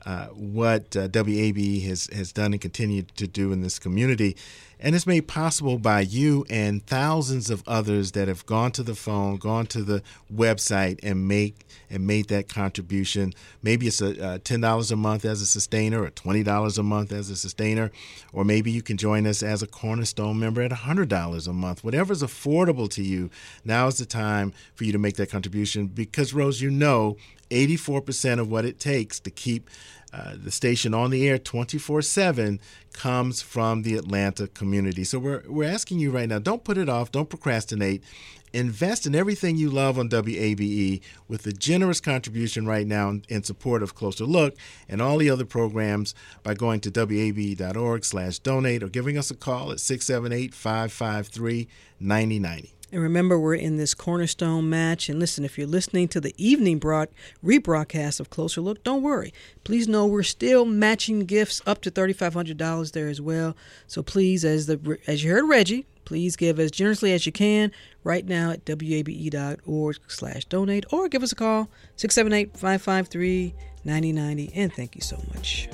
uh, 0.05 0.27
what 0.27 0.95
uh, 0.95 1.07
WAB 1.11 1.57
has, 1.81 2.07
has 2.13 2.31
done 2.31 2.53
and 2.53 2.61
continued 2.61 3.15
to 3.15 3.27
do 3.27 3.51
in 3.51 3.61
this 3.61 3.79
community. 3.79 4.37
And 4.81 4.95
it's 4.95 5.05
made 5.05 5.27
possible 5.27 5.77
by 5.77 6.01
you 6.01 6.45
and 6.49 6.85
thousands 6.85 7.49
of 7.49 7.63
others 7.67 8.13
that 8.13 8.29
have 8.29 8.45
gone 8.45 8.71
to 8.71 8.83
the 8.83 8.95
phone, 8.95 9.35
gone 9.35 9.65
to 9.67 9.83
the 9.83 10.01
website, 10.33 10.99
and 11.03 11.27
make 11.27 11.65
and 11.89 12.07
made 12.07 12.29
that 12.29 12.47
contribution. 12.47 13.33
Maybe 13.61 13.87
it's 13.87 14.01
a, 14.01 14.23
uh, 14.23 14.37
ten 14.41 14.61
dollars 14.61 14.89
a 14.89 14.95
month 14.95 15.25
as 15.25 15.41
a 15.41 15.45
sustainer, 15.45 16.03
or 16.03 16.09
twenty 16.11 16.43
dollars 16.43 16.77
a 16.77 16.83
month 16.83 17.11
as 17.11 17.29
a 17.29 17.35
sustainer, 17.35 17.91
or 18.31 18.45
maybe 18.45 18.71
you 18.71 18.81
can 18.81 18.95
join 18.95 19.27
us 19.27 19.43
as 19.43 19.61
a 19.61 19.67
cornerstone 19.67 20.39
member 20.39 20.61
at 20.61 20.71
hundred 20.71 21.09
dollars 21.09 21.45
a 21.45 21.53
month. 21.53 21.83
Whatever's 21.83 22.23
affordable 22.23 22.89
to 22.91 23.03
you. 23.03 23.29
Now 23.65 23.87
is 23.87 23.97
the 23.97 24.05
time 24.05 24.53
for 24.75 24.85
you 24.85 24.93
to 24.93 24.97
make 24.97 25.17
that 25.17 25.29
contribution 25.29 25.87
because 25.87 26.33
Rose, 26.33 26.61
you 26.61 26.71
know 26.71 27.17
84% 27.49 28.39
of 28.39 28.49
what 28.49 28.65
it 28.65 28.79
takes 28.79 29.19
to 29.21 29.31
keep 29.31 29.69
uh, 30.11 30.33
the 30.35 30.51
station 30.51 30.93
on 30.93 31.11
the 31.11 31.27
air 31.27 31.37
24 31.37 32.01
7 32.01 32.59
comes 32.93 33.41
from 33.41 33.83
the 33.83 33.95
Atlanta 33.95 34.47
community. 34.47 35.03
So 35.03 35.19
we're, 35.19 35.43
we're 35.47 35.69
asking 35.69 35.99
you 35.99 36.11
right 36.11 36.27
now 36.27 36.39
don't 36.39 36.63
put 36.63 36.77
it 36.77 36.89
off, 36.89 37.11
don't 37.11 37.29
procrastinate. 37.29 38.03
Invest 38.51 39.05
in 39.05 39.13
everything 39.13 39.57
you 39.57 39.69
love 39.69 39.99
on 39.99 40.09
WABE 40.09 41.01
with 41.27 41.45
a 41.45 41.51
generous 41.51 42.01
contribution 42.01 42.65
right 42.65 42.87
now 42.87 43.19
in 43.29 43.43
support 43.43 43.83
of 43.83 43.93
Closer 43.93 44.25
Look 44.25 44.55
and 44.87 45.03
all 45.03 45.19
the 45.19 45.29
other 45.29 45.45
programs 45.45 46.15
by 46.41 46.55
going 46.55 46.79
to 46.79 47.05
wabe.org 47.05 48.03
slash 48.03 48.39
donate 48.39 48.81
or 48.81 48.89
giving 48.89 49.19
us 49.19 49.29
a 49.29 49.35
call 49.35 49.71
at 49.71 49.79
678 49.79 50.55
553 50.55 51.67
9090. 51.99 52.78
And 52.91 53.01
remember, 53.01 53.39
we're 53.39 53.55
in 53.55 53.77
this 53.77 53.93
cornerstone 53.93 54.69
match. 54.69 55.09
And 55.09 55.19
listen, 55.19 55.45
if 55.45 55.57
you're 55.57 55.67
listening 55.67 56.07
to 56.09 56.19
the 56.19 56.33
evening 56.37 56.79
broad, 56.79 57.09
rebroadcast 57.43 58.19
of 58.19 58.29
Closer 58.29 58.61
Look, 58.61 58.83
don't 58.83 59.03
worry. 59.03 59.33
Please 59.63 59.87
know 59.87 60.05
we're 60.05 60.23
still 60.23 60.65
matching 60.65 61.25
gifts 61.25 61.61
up 61.65 61.81
to 61.81 61.91
$3,500 61.91 62.91
there 62.91 63.07
as 63.07 63.21
well. 63.21 63.55
So 63.87 64.01
please, 64.01 64.43
as 64.43 64.65
the 64.65 64.99
as 65.07 65.23
you 65.23 65.31
heard 65.31 65.47
Reggie, 65.47 65.85
please 66.09 66.35
give 66.35 66.59
as 66.59 66.71
generously 66.71 67.13
as 67.13 67.27
you 67.27 67.31
can 67.31 67.71
right 68.03 68.25
now 68.25 68.49
at 68.49 68.67
wabe.org 68.67 69.97
slash 70.07 70.43
donate 70.45 70.83
or 70.91 71.07
give 71.07 71.21
us 71.21 71.31
a 71.31 71.35
call 71.35 71.69
678-553-9090 71.97 74.51
and 74.55 74.73
thank 74.73 74.95
you 74.95 75.01
so 75.01 75.21
much 75.35 75.69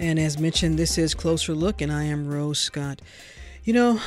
And 0.00 0.20
as 0.20 0.38
mentioned, 0.38 0.78
this 0.78 0.96
is 0.96 1.12
Closer 1.12 1.54
Look, 1.54 1.80
and 1.80 1.90
I 1.90 2.04
am 2.04 2.28
Rose 2.28 2.60
Scott. 2.60 3.02
You 3.64 3.72
know, 3.72 4.00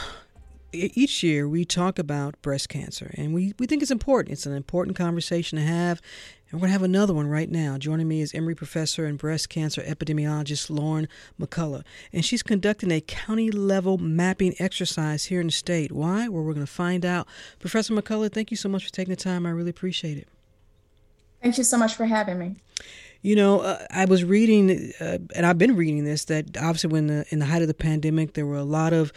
each 0.71 1.21
year 1.21 1.49
we 1.49 1.65
talk 1.65 1.99
about 1.99 2.41
breast 2.41 2.69
cancer, 2.69 3.13
and 3.17 3.34
we, 3.34 3.54
we 3.60 3.67
think 3.67 3.82
it's 3.82 3.91
important. 3.91 4.32
It's 4.32 4.45
an 4.45 4.56
important 4.56 4.95
conversation 4.95 5.58
to 5.58 5.65
have. 5.65 6.01
And 6.49 6.60
we're 6.62 6.67
going 6.67 6.69
to 6.69 6.80
have 6.80 6.84
another 6.84 7.13
one 7.13 7.27
right 7.27 7.51
now. 7.51 7.77
Joining 7.77 8.08
me 8.08 8.21
is 8.21 8.34
Emory 8.34 8.56
professor 8.56 9.06
and 9.06 9.17
breast 9.17 9.49
cancer 9.49 9.82
epidemiologist 9.82 10.69
Lauren 10.69 11.10
McCullough. 11.38 11.84
And 12.13 12.23
she's 12.23 12.41
conducting 12.41 12.89
a 12.89 13.01
county 13.01 13.51
level 13.51 13.97
mapping 13.97 14.56
exercise 14.60 15.25
here 15.25 15.41
in 15.41 15.47
the 15.47 15.51
state. 15.51 15.91
Why? 15.91 16.30
Well, 16.30 16.43
we're 16.43 16.54
going 16.54 16.65
to 16.65 16.71
find 16.71 17.06
out. 17.06 17.27
Professor 17.60 17.93
McCullough, 17.93 18.32
thank 18.32 18.49
you 18.49 18.56
so 18.56 18.69
much 18.69 18.86
for 18.86 18.91
taking 18.91 19.12
the 19.12 19.21
time. 19.21 19.45
I 19.45 19.49
really 19.49 19.71
appreciate 19.71 20.17
it. 20.17 20.30
Thank 21.41 21.58
you 21.58 21.65
so 21.65 21.77
much 21.77 21.95
for 21.95 22.06
having 22.06 22.39
me. 22.39 22.56
You 23.21 23.36
know, 23.36 23.60
uh, 23.60 23.85
I 23.91 24.06
was 24.06 24.23
reading, 24.23 24.93
uh, 25.00 25.19
and 25.35 25.46
I've 25.46 25.60
been 25.60 25.75
reading 25.75 26.06
this, 26.06 26.25
that 26.25 26.58
obviously 26.58 26.89
when 26.89 27.08
the, 27.08 27.25
in 27.29 27.39
the 27.39 27.46
height 27.46 27.62
of 27.62 27.67
the 27.67 27.73
pandemic, 27.75 28.33
there 28.33 28.48
were 28.48 28.58
a 28.58 28.63
lot 28.63 28.93
of 28.93 29.13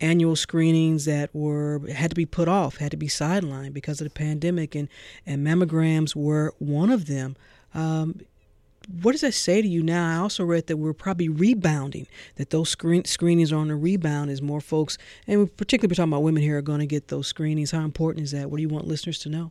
annual 0.00 0.36
screenings 0.36 1.06
that 1.06 1.34
were 1.34 1.82
had 1.92 2.10
to 2.10 2.14
be 2.14 2.24
put 2.26 2.46
off, 2.46 2.76
had 2.76 2.92
to 2.92 2.96
be 2.96 3.08
sidelined 3.08 3.72
because 3.72 4.00
of 4.00 4.04
the 4.04 4.10
pandemic, 4.10 4.76
and 4.76 4.88
and 5.26 5.44
mammograms 5.44 6.14
were 6.14 6.54
one 6.58 6.90
of 6.90 7.06
them. 7.06 7.36
Um, 7.74 8.20
what 9.02 9.12
does 9.12 9.20
that 9.20 9.34
say 9.34 9.60
to 9.60 9.68
you 9.68 9.82
now? 9.82 10.18
I 10.18 10.22
also 10.22 10.44
read 10.44 10.66
that 10.68 10.78
we're 10.78 10.94
probably 10.94 11.28
rebounding, 11.28 12.06
that 12.36 12.50
those 12.50 12.70
screen, 12.70 13.04
screenings 13.04 13.52
are 13.52 13.56
on 13.56 13.68
the 13.68 13.76
rebound 13.76 14.30
as 14.30 14.40
more 14.40 14.60
folks, 14.60 14.96
and 15.26 15.54
particularly 15.56 15.90
we're 15.90 15.96
talking 15.96 16.12
about 16.12 16.22
women 16.22 16.42
here, 16.42 16.58
are 16.58 16.62
going 16.62 16.80
to 16.80 16.86
get 16.86 17.08
those 17.08 17.26
screenings. 17.26 17.72
How 17.72 17.80
important 17.80 18.24
is 18.24 18.30
that? 18.30 18.50
What 18.50 18.56
do 18.56 18.62
you 18.62 18.68
want 18.68 18.86
listeners 18.86 19.18
to 19.20 19.28
know? 19.28 19.50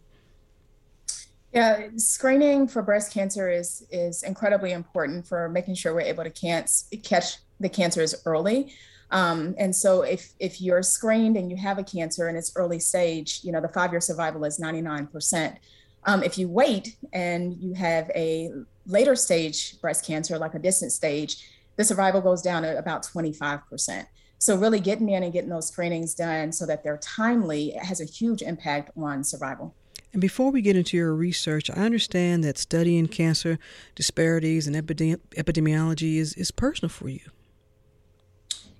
Yeah, 1.53 1.87
screening 1.95 2.67
for 2.67 2.81
breast 2.81 3.13
cancer 3.13 3.49
is 3.49 3.85
is 3.89 4.23
incredibly 4.23 4.73
important 4.73 5.25
for 5.25 5.47
making 5.49 5.75
sure 5.75 5.93
we're 5.93 6.01
able 6.01 6.23
to 6.23 6.29
catch 6.29 7.37
the 7.59 7.69
cancer 7.69 8.01
is 8.01 8.21
early. 8.25 8.73
Um, 9.11 9.55
and 9.57 9.75
so 9.75 10.01
if 10.01 10.33
if 10.39 10.61
you're 10.61 10.83
screened 10.83 11.37
and 11.37 11.49
you 11.49 11.55
have 11.57 11.77
a 11.77 11.83
cancer 11.83 12.27
and 12.27 12.37
it's 12.37 12.51
early 12.55 12.79
stage, 12.79 13.41
you 13.43 13.51
know, 13.51 13.61
the 13.61 13.69
five 13.69 13.91
year 13.91 14.01
survival 14.01 14.43
is 14.43 14.59
99%. 14.59 15.57
Um, 16.03 16.23
if 16.23 16.37
you 16.37 16.47
wait 16.47 16.95
and 17.13 17.57
you 17.61 17.73
have 17.73 18.09
a 18.15 18.51
later 18.85 19.15
stage 19.15 19.79
breast 19.81 20.05
cancer, 20.05 20.37
like 20.37 20.53
a 20.53 20.59
distant 20.59 20.91
stage, 20.91 21.47
the 21.77 21.83
survival 21.83 22.21
goes 22.21 22.41
down 22.41 22.63
to 22.63 22.77
about 22.77 23.03
25%. 23.03 24.05
So 24.39 24.55
really 24.57 24.79
getting 24.79 25.09
in 25.09 25.23
and 25.23 25.33
getting 25.33 25.49
those 25.49 25.67
screenings 25.67 26.13
done 26.13 26.51
so 26.51 26.65
that 26.65 26.83
they're 26.83 26.97
timely 26.97 27.71
has 27.71 27.99
a 27.99 28.05
huge 28.05 28.41
impact 28.41 28.91
on 28.97 29.23
survival. 29.23 29.73
And 30.13 30.21
before 30.21 30.51
we 30.51 30.61
get 30.61 30.75
into 30.75 30.97
your 30.97 31.13
research, 31.13 31.69
I 31.69 31.73
understand 31.73 32.43
that 32.43 32.57
studying 32.57 33.07
cancer 33.07 33.59
disparities 33.95 34.67
and 34.67 34.75
epidemi- 34.75 35.19
epidemiology 35.35 36.17
is, 36.17 36.33
is 36.33 36.51
personal 36.51 36.89
for 36.89 37.09
you. 37.09 37.29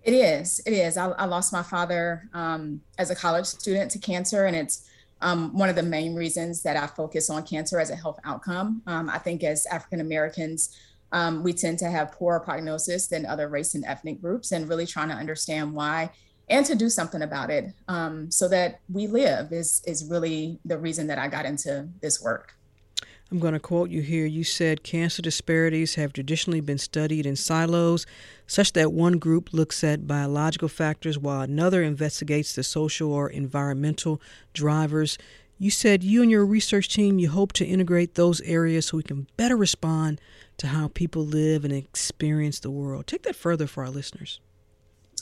It 0.04 0.14
is. 0.14 0.62
It 0.66 0.72
is. 0.72 0.96
I, 0.96 1.10
I 1.10 1.26
lost 1.26 1.52
my 1.52 1.64
father 1.64 2.30
um, 2.34 2.82
as 2.98 3.10
a 3.12 3.16
college 3.16 3.46
student 3.46 3.92
to 3.92 4.00
cancer, 4.00 4.46
and 4.46 4.56
it's 4.56 4.90
um, 5.20 5.54
one 5.54 5.68
of 5.68 5.76
the 5.76 5.84
main 5.84 6.16
reasons 6.16 6.64
that 6.64 6.78
I 6.78 6.88
focus 6.88 7.30
on 7.30 7.44
cancer 7.44 7.78
as 7.78 7.90
a 7.90 7.96
health 7.96 8.18
outcome. 8.24 8.82
Um, 8.88 9.10
I 9.10 9.18
think 9.18 9.44
as 9.44 9.66
African 9.66 10.00
Americans, 10.00 10.78
um, 11.12 11.44
we 11.44 11.52
tend 11.52 11.80
to 11.80 11.90
have 11.90 12.14
poorer 12.14 12.40
prognosis 12.40 13.08
than 13.08 13.26
other 13.26 13.50
race 13.50 13.76
and 13.76 13.84
ethnic 13.84 14.22
groups, 14.22 14.54
and 14.54 14.70
really 14.70 14.86
trying 14.86 15.10
to 15.10 15.16
understand 15.16 15.74
why 15.74 16.12
and 16.50 16.66
to 16.66 16.76
do 16.76 16.90
something 16.90 17.22
about 17.22 17.50
it 17.50 17.74
um, 17.88 18.32
so 18.32 18.48
that 18.48 18.80
we 18.92 19.08
live 19.08 19.52
is 19.52 19.82
is 19.86 20.06
really 20.10 20.60
the 20.66 20.78
reason 20.78 21.08
that 21.08 21.18
I 21.18 21.28
got 21.28 21.46
into 21.46 21.90
this 22.02 22.22
work. 22.22 22.54
I'm 23.30 23.40
going 23.40 23.54
to 23.54 23.60
quote 23.60 23.90
you 23.90 24.02
here. 24.02 24.26
You 24.26 24.46
said 24.46 24.84
cancer 24.84 25.22
disparities 25.22 25.96
have 25.96 26.14
traditionally 26.14 26.62
been 26.62 26.78
studied 26.78 27.26
in 27.26 27.36
silos, 27.36 28.06
such 28.46 28.72
that 28.74 28.94
one 28.94 29.18
group 29.18 29.52
looks 29.52 29.84
at 29.84 30.08
biological 30.08 30.70
factors 30.70 31.20
while 31.20 31.42
another 31.42 31.84
investigates 31.84 32.56
the 32.56 32.64
social 32.64 33.12
or 33.12 33.30
environmental 33.30 34.22
drivers. 34.54 35.18
You 35.60 35.72
said 35.72 36.04
you 36.04 36.22
and 36.22 36.32
your 36.32 36.46
research 36.46 36.88
team 36.88 37.20
you 37.20 37.30
hope 37.30 37.52
to 37.54 37.66
integrate 37.66 38.16
those 38.16 38.40
areas 38.42 38.86
so 38.86 38.98
we 38.98 39.04
can 39.04 39.28
better 39.36 39.58
respond 39.58 40.22
to 40.58 40.68
how 40.68 40.88
people 40.88 41.26
live 41.26 41.66
and 41.66 41.74
experience 41.74 42.60
the 42.60 42.72
world. 42.72 43.08
Take 43.08 43.24
that 43.24 43.36
further 43.36 43.68
for 43.68 43.84
our 43.84 43.90
listeners. 43.90 44.40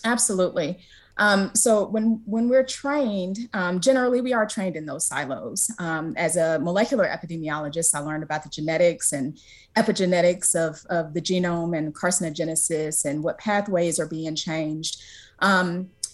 Absolutely. 0.04 0.78
Um, 1.18 1.52
so 1.56 1.86
when 1.86 2.22
when 2.26 2.50
we're 2.50 2.66
trained, 2.66 3.38
um, 3.54 3.80
generally 3.80 4.22
we 4.22 4.34
are 4.34 4.46
trained 4.46 4.76
in 4.76 4.86
those 4.86 5.06
silos. 5.06 5.72
Um, 5.80 6.14
as 6.18 6.36
a 6.36 6.60
molecular 6.60 7.06
epidemiologist, 7.06 7.96
I 7.96 8.00
learned 8.00 8.24
about 8.24 8.44
the 8.44 8.50
genetics 8.50 9.14
and 9.14 9.40
epigenetics 9.78 10.56
of, 10.56 10.86
of 10.90 11.14
the 11.14 11.22
genome 11.22 11.78
and 11.78 11.94
carcinogenesis 11.94 13.06
and 13.06 13.24
what 13.24 13.38
pathways 13.38 14.00
are 14.00 14.08
being 14.08 14.36
changed. 14.36 15.02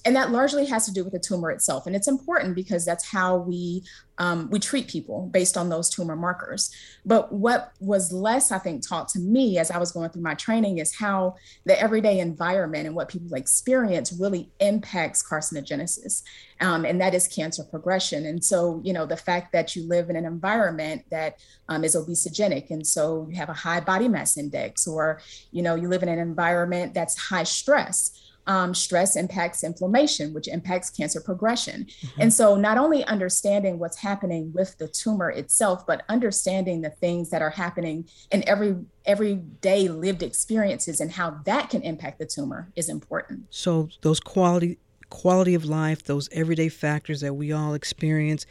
And 0.06 0.16
that 0.16 0.32
largely 0.32 0.66
has 0.66 0.86
to 0.86 0.94
do 0.94 1.04
with 1.04 1.14
the 1.14 1.20
tumor 1.20 1.52
itself. 1.52 1.86
And 1.86 1.96
it's 1.96 2.08
important 2.08 2.56
because 2.56 2.86
that's 2.86 3.08
how 3.10 3.38
we 3.38 3.84
um, 4.18 4.50
we 4.52 4.60
treat 4.60 4.88
people 4.88 5.30
based 5.32 5.58
on 5.58 5.70
those 5.70 5.90
tumor 5.90 6.16
markers. 6.16 6.70
But 7.06 7.34
what 7.34 7.72
was 7.80 8.12
less 8.12 8.52
i 8.52 8.60
think 8.60 8.88
taught 8.88 9.08
to 9.10 9.20
me 9.20 9.58
as 9.58 9.72
i 9.72 9.78
was 9.78 9.92
going 9.92 10.10
through 10.10 10.22
my 10.22 10.36
training 10.36 10.78
is 10.78 10.96
how 10.96 11.36
the 11.66 11.80
everyday 11.80 12.20
environment 12.20 12.86
and 12.86 12.96
what 12.96 13.10
people 13.10 13.34
experience 13.36 14.14
really 14.14 14.52
impacts 14.60 15.28
carcinogenesis 15.28 16.22
um, 16.62 16.86
and 16.86 17.02
that 17.02 17.16
is 17.16 17.28
cancer 17.28 17.64
progression. 17.64 18.26
And 18.26 18.44
so 18.44 18.82
you 18.84 18.94
know 18.94 19.06
the 19.06 19.18
fact 19.18 19.52
that 19.54 19.76
you 19.76 19.88
live 19.88 20.10
in 20.10 20.16
an 20.16 20.26
environment 20.26 21.04
that 21.10 21.40
um, 21.68 21.84
is 21.84 21.96
obesogenic 21.96 22.70
and 22.70 22.86
so 22.86 23.28
you 23.30 23.36
have 23.38 23.50
a 23.50 23.54
high 23.54 23.80
body 23.80 24.08
mass 24.08 24.38
index 24.38 24.88
or 24.88 25.20
you 25.52 25.62
know 25.62 25.76
you 25.76 25.88
live 25.88 26.04
in 26.04 26.10
an 26.10 26.20
environment 26.20 26.94
that's 26.94 27.18
high 27.18 27.44
stress 27.44 28.31
um, 28.48 28.74
stress 28.74 29.16
impacts 29.16 29.64
inflammation, 29.64 30.34
which 30.34 30.48
impacts 30.48 30.90
cancer 30.90 31.22
progression. 31.22 31.86
Mm-hmm. 31.86 32.22
And 32.22 32.34
so, 32.34 32.56
not 32.56 32.78
only 32.78 33.04
understanding 33.06 33.80
what's 33.80 33.98
happening 33.98 34.52
with 34.54 34.78
the 34.78 34.88
tumor 34.88 35.30
itself, 35.30 35.86
but 35.86 36.04
understanding 36.10 36.82
the 36.82 36.90
things 36.90 37.30
that 37.30 37.42
are 37.42 37.52
happening 37.52 38.08
in 38.32 38.48
every 38.48 38.78
everyday 39.06 39.88
lived 39.88 40.24
experiences 40.24 41.00
and 41.00 41.12
how 41.12 41.40
that 41.46 41.70
can 41.70 41.82
impact 41.82 42.20
the 42.20 42.26
tumor 42.26 42.72
is 42.76 42.90
important. 42.90 43.46
So, 43.50 43.90
those 44.02 44.20
quality 44.20 44.80
quality 45.10 45.54
of 45.54 45.66
life, 45.66 46.04
those 46.04 46.30
everyday 46.32 46.70
factors 46.70 47.22
that 47.22 47.34
we 47.34 47.52
all 47.52 47.74
experience, 47.74 48.46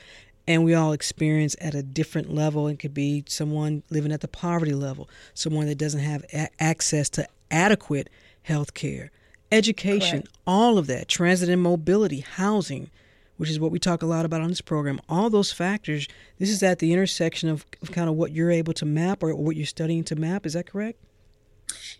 and 0.46 0.64
we 0.64 0.74
all 0.74 0.92
experience 0.92 1.56
at 1.60 1.74
a 1.74 1.82
different 1.82 2.32
level. 2.32 2.68
It 2.68 2.78
could 2.78 2.94
be 2.94 3.24
someone 3.26 3.82
living 3.90 4.12
at 4.12 4.20
the 4.20 4.28
poverty 4.28 4.74
level, 4.74 5.08
someone 5.34 5.66
that 5.66 5.78
doesn't 5.78 6.00
have 6.00 6.24
a- 6.32 6.48
access 6.62 7.08
to 7.10 7.26
adequate 7.50 8.08
health 8.42 8.74
care 8.74 9.10
education, 9.52 10.22
Correct. 10.22 10.36
all 10.46 10.78
of 10.78 10.86
that, 10.86 11.08
transit 11.08 11.48
and 11.48 11.62
mobility, 11.62 12.20
housing, 12.20 12.90
which 13.36 13.50
is 13.50 13.58
what 13.58 13.70
we 13.70 13.78
talk 13.78 14.02
a 14.02 14.06
lot 14.06 14.24
about 14.24 14.40
on 14.40 14.48
this 14.48 14.60
program. 14.60 15.00
All 15.08 15.30
those 15.30 15.52
factors, 15.52 16.06
this 16.38 16.50
is 16.50 16.62
at 16.62 16.78
the 16.78 16.92
intersection 16.92 17.48
of, 17.48 17.64
of 17.82 17.90
kind 17.90 18.08
of 18.08 18.16
what 18.16 18.32
you're 18.32 18.50
able 18.50 18.72
to 18.74 18.84
map 18.84 19.22
or 19.22 19.34
what 19.34 19.56
you're 19.56 19.66
studying 19.66 20.04
to 20.04 20.16
map. 20.16 20.46
Is 20.46 20.52
that 20.52 20.66
correct? 20.66 20.98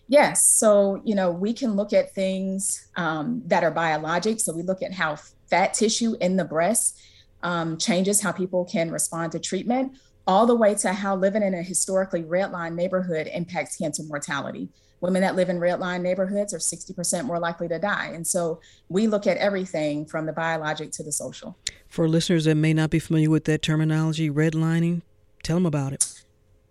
Yes. 0.08 0.44
So, 0.58 1.00
you 1.04 1.14
know, 1.14 1.30
we 1.30 1.52
can 1.52 1.76
look 1.76 1.92
at 1.92 2.14
things 2.14 2.88
um, 2.96 3.42
that 3.46 3.62
are 3.62 3.70
biologic. 3.70 4.40
So, 4.40 4.52
we 4.52 4.62
look 4.62 4.82
at 4.82 4.92
how 4.92 5.16
fat 5.48 5.74
tissue 5.74 6.16
in 6.20 6.36
the 6.36 6.44
breast 6.44 6.98
um, 7.42 7.78
changes 7.78 8.20
how 8.20 8.32
people 8.32 8.64
can 8.64 8.90
respond 8.90 9.32
to 9.32 9.38
treatment, 9.38 9.92
all 10.26 10.46
the 10.46 10.54
way 10.54 10.74
to 10.74 10.92
how 10.92 11.16
living 11.16 11.42
in 11.42 11.54
a 11.54 11.62
historically 11.62 12.22
redline 12.22 12.74
neighborhood 12.74 13.28
impacts 13.32 13.76
cancer 13.76 14.02
mortality 14.02 14.68
women 15.00 15.22
that 15.22 15.34
live 15.34 15.48
in 15.48 15.58
red 15.58 15.80
line 15.80 16.02
neighborhoods 16.02 16.52
are 16.52 16.58
60% 16.58 17.24
more 17.24 17.38
likely 17.38 17.68
to 17.68 17.78
die. 17.78 18.10
And 18.14 18.26
so 18.26 18.60
we 18.88 19.06
look 19.06 19.26
at 19.26 19.36
everything 19.38 20.06
from 20.06 20.26
the 20.26 20.32
biologic 20.32 20.92
to 20.92 21.02
the 21.02 21.12
social. 21.12 21.56
For 21.88 22.08
listeners 22.08 22.44
that 22.44 22.56
may 22.56 22.74
not 22.74 22.90
be 22.90 22.98
familiar 22.98 23.30
with 23.30 23.44
that 23.44 23.62
terminology, 23.62 24.30
redlining, 24.30 25.02
tell 25.42 25.56
them 25.56 25.66
about 25.66 25.92
it. 25.92 26.06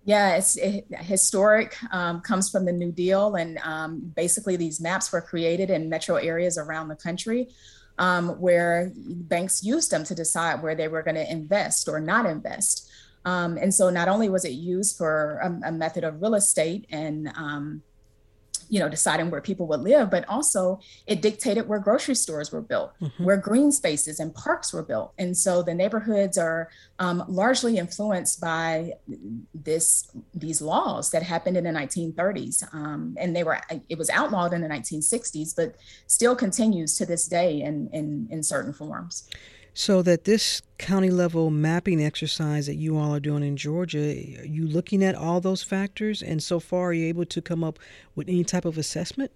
Yeah, 0.05 0.37
it's 0.37 0.55
it, 0.57 0.85
historic, 0.91 1.75
um, 1.93 2.21
comes 2.21 2.49
from 2.49 2.65
the 2.65 2.71
New 2.71 2.91
Deal. 2.91 3.35
And 3.35 3.59
um, 3.59 4.13
basically, 4.15 4.55
these 4.55 4.79
maps 4.79 5.11
were 5.11 5.21
created 5.21 5.69
in 5.69 5.89
metro 5.89 6.15
areas 6.15 6.57
around 6.57 6.87
the 6.87 6.95
country. 6.95 7.49
Um, 7.97 8.39
where 8.39 8.93
banks 8.95 9.61
used 9.61 9.91
them 9.91 10.05
to 10.05 10.15
decide 10.15 10.63
where 10.63 10.73
they 10.73 10.87
were 10.87 11.03
going 11.03 11.15
to 11.15 11.29
invest 11.29 11.89
or 11.89 11.99
not 11.99 12.25
invest. 12.25 12.89
Um, 13.25 13.57
and 13.57 13.73
so 13.73 13.89
not 13.89 14.07
only 14.07 14.29
was 14.29 14.45
it 14.45 14.53
used 14.53 14.97
for 14.97 15.39
a, 15.43 15.67
a 15.67 15.71
method 15.73 16.05
of 16.05 16.21
real 16.21 16.35
estate 16.35 16.85
and 16.89 17.29
um, 17.35 17.81
you 18.69 18.79
know, 18.79 18.87
deciding 18.87 19.29
where 19.29 19.41
people 19.41 19.67
would 19.67 19.81
live, 19.81 20.09
but 20.09 20.27
also 20.29 20.79
it 21.07 21.21
dictated 21.21 21.67
where 21.67 21.79
grocery 21.79 22.15
stores 22.15 22.51
were 22.51 22.61
built, 22.61 22.93
mm-hmm. 23.01 23.23
where 23.23 23.37
green 23.37 23.71
spaces 23.71 24.19
and 24.19 24.33
parks 24.33 24.71
were 24.71 24.83
built. 24.83 25.11
And 25.17 25.35
so 25.35 25.63
the 25.63 25.73
neighborhoods 25.73 26.37
are 26.37 26.69
um, 26.99 27.23
largely 27.27 27.77
influenced 27.77 28.39
by 28.39 28.93
this 29.53 30.09
these 30.33 30.61
laws 30.61 31.09
that 31.11 31.23
happened 31.23 31.57
in 31.57 31.63
the 31.63 31.71
1930s, 31.71 32.73
um, 32.73 33.15
and 33.19 33.35
they 33.35 33.43
were 33.43 33.59
it 33.89 33.97
was 33.97 34.09
outlawed 34.11 34.53
in 34.53 34.61
the 34.61 34.69
1960s, 34.69 35.55
but 35.55 35.75
still 36.07 36.35
continues 36.35 36.95
to 36.97 37.05
this 37.05 37.27
day 37.27 37.61
in 37.61 37.89
in, 37.91 38.27
in 38.29 38.43
certain 38.43 38.73
forms 38.73 39.27
so 39.73 40.01
that 40.01 40.25
this 40.25 40.61
county 40.77 41.09
level 41.09 41.49
mapping 41.49 42.03
exercise 42.03 42.65
that 42.65 42.75
you 42.75 42.97
all 42.97 43.13
are 43.13 43.19
doing 43.19 43.43
in 43.43 43.57
Georgia, 43.57 43.99
are 43.99 44.45
you 44.45 44.67
looking 44.67 45.03
at 45.03 45.15
all 45.15 45.39
those 45.39 45.63
factors? 45.63 46.21
And 46.21 46.41
so 46.41 46.59
far, 46.59 46.87
are 46.87 46.93
you 46.93 47.07
able 47.07 47.25
to 47.25 47.41
come 47.41 47.63
up 47.63 47.79
with 48.15 48.27
any 48.27 48.43
type 48.43 48.65
of 48.65 48.77
assessment? 48.77 49.31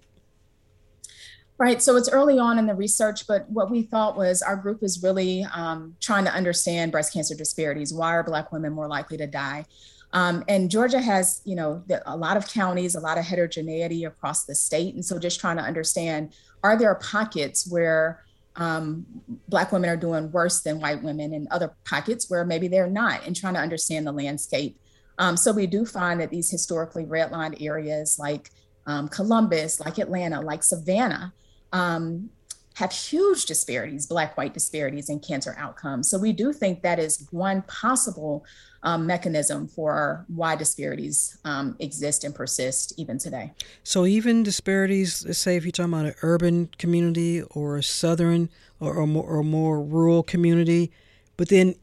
Right. 1.57 1.81
So 1.83 1.95
it's 1.95 2.09
early 2.09 2.39
on 2.39 2.57
in 2.57 2.65
the 2.65 2.73
research, 2.73 3.27
but 3.27 3.49
what 3.49 3.69
we 3.69 3.83
thought 3.83 4.17
was 4.17 4.41
our 4.41 4.55
group 4.55 4.81
is 4.81 5.03
really 5.03 5.45
um, 5.53 5.95
trying 6.01 6.25
to 6.25 6.33
understand 6.33 6.91
breast 6.91 7.13
cancer 7.13 7.35
disparities. 7.35 7.93
Why 7.93 8.13
are 8.13 8.23
Black 8.23 8.51
women 8.51 8.73
more 8.73 8.87
likely 8.87 9.17
to 9.17 9.27
die? 9.27 9.65
Um, 10.13 10.43
and 10.47 10.69
Georgia 10.69 10.99
has, 10.99 11.41
you 11.43 11.55
know, 11.55 11.83
a 12.05 12.17
lot 12.17 12.37
of 12.37 12.47
counties, 12.47 12.95
a 12.95 12.99
lot 12.99 13.17
of 13.17 13.25
heterogeneity 13.25 14.03
across 14.05 14.45
the 14.45 14.55
state. 14.55 14.93
And 14.93 15.05
so 15.05 15.17
just 15.17 15.39
trying 15.39 15.57
to 15.57 15.63
understand 15.63 16.33
are 16.63 16.77
there 16.77 16.95
pockets 16.95 17.67
where 17.69 18.23
um, 18.55 19.05
Black 19.47 19.71
women 19.71 19.89
are 19.89 19.97
doing 19.97 20.31
worse 20.31 20.61
than 20.61 20.79
white 20.79 21.01
women 21.01 21.33
in 21.33 21.47
other 21.51 21.75
pockets 21.85 22.29
where 22.29 22.45
maybe 22.45 22.67
they're 22.67 22.89
not, 22.89 23.25
and 23.25 23.35
trying 23.35 23.55
to 23.55 23.59
understand 23.59 24.05
the 24.05 24.11
landscape. 24.11 24.79
Um, 25.17 25.37
so 25.37 25.51
we 25.51 25.67
do 25.67 25.85
find 25.85 26.19
that 26.21 26.29
these 26.29 26.49
historically 26.49 27.05
redlined 27.05 27.61
areas 27.61 28.17
like 28.19 28.49
um, 28.85 29.07
Columbus, 29.07 29.79
like 29.79 29.97
Atlanta, 29.97 30.41
like 30.41 30.63
Savannah, 30.63 31.33
um, 31.71 32.29
have 32.75 32.91
huge 32.91 33.45
disparities, 33.45 34.07
Black 34.07 34.35
white 34.37 34.53
disparities 34.53 35.09
in 35.09 35.19
cancer 35.19 35.55
outcomes. 35.57 36.09
So 36.09 36.17
we 36.17 36.33
do 36.33 36.51
think 36.51 36.81
that 36.81 36.99
is 36.99 37.27
one 37.31 37.61
possible 37.63 38.45
um, 38.83 39.07
mechanism 39.07 39.67
for 39.67 40.25
why 40.27 40.55
disparities 40.55 41.37
um, 41.45 41.75
exist 41.79 42.23
and 42.23 42.35
persist 42.35 42.93
even 42.97 43.17
today. 43.17 43.53
So 43.83 44.05
even 44.05 44.43
disparities, 44.43 45.25
let's 45.25 45.39
say 45.39 45.55
if 45.55 45.63
you're 45.63 45.71
talking 45.71 45.93
about 45.93 46.05
an 46.05 46.15
urban 46.21 46.69
community 46.77 47.41
or 47.41 47.77
a 47.77 47.83
southern 47.83 48.49
or, 48.79 48.93
or, 48.93 49.07
more, 49.07 49.23
or 49.23 49.43
more 49.43 49.81
rural 49.81 50.21
community, 50.21 50.91
but 51.37 51.49
then 51.49 51.75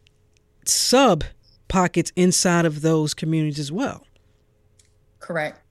sub 0.67 1.25
pockets 1.69 2.13
inside 2.17 2.67
of 2.67 2.83
those 2.83 3.15
communities 3.15 3.59
as 3.59 3.73
well. 3.73 4.07
Correct. 5.19 5.63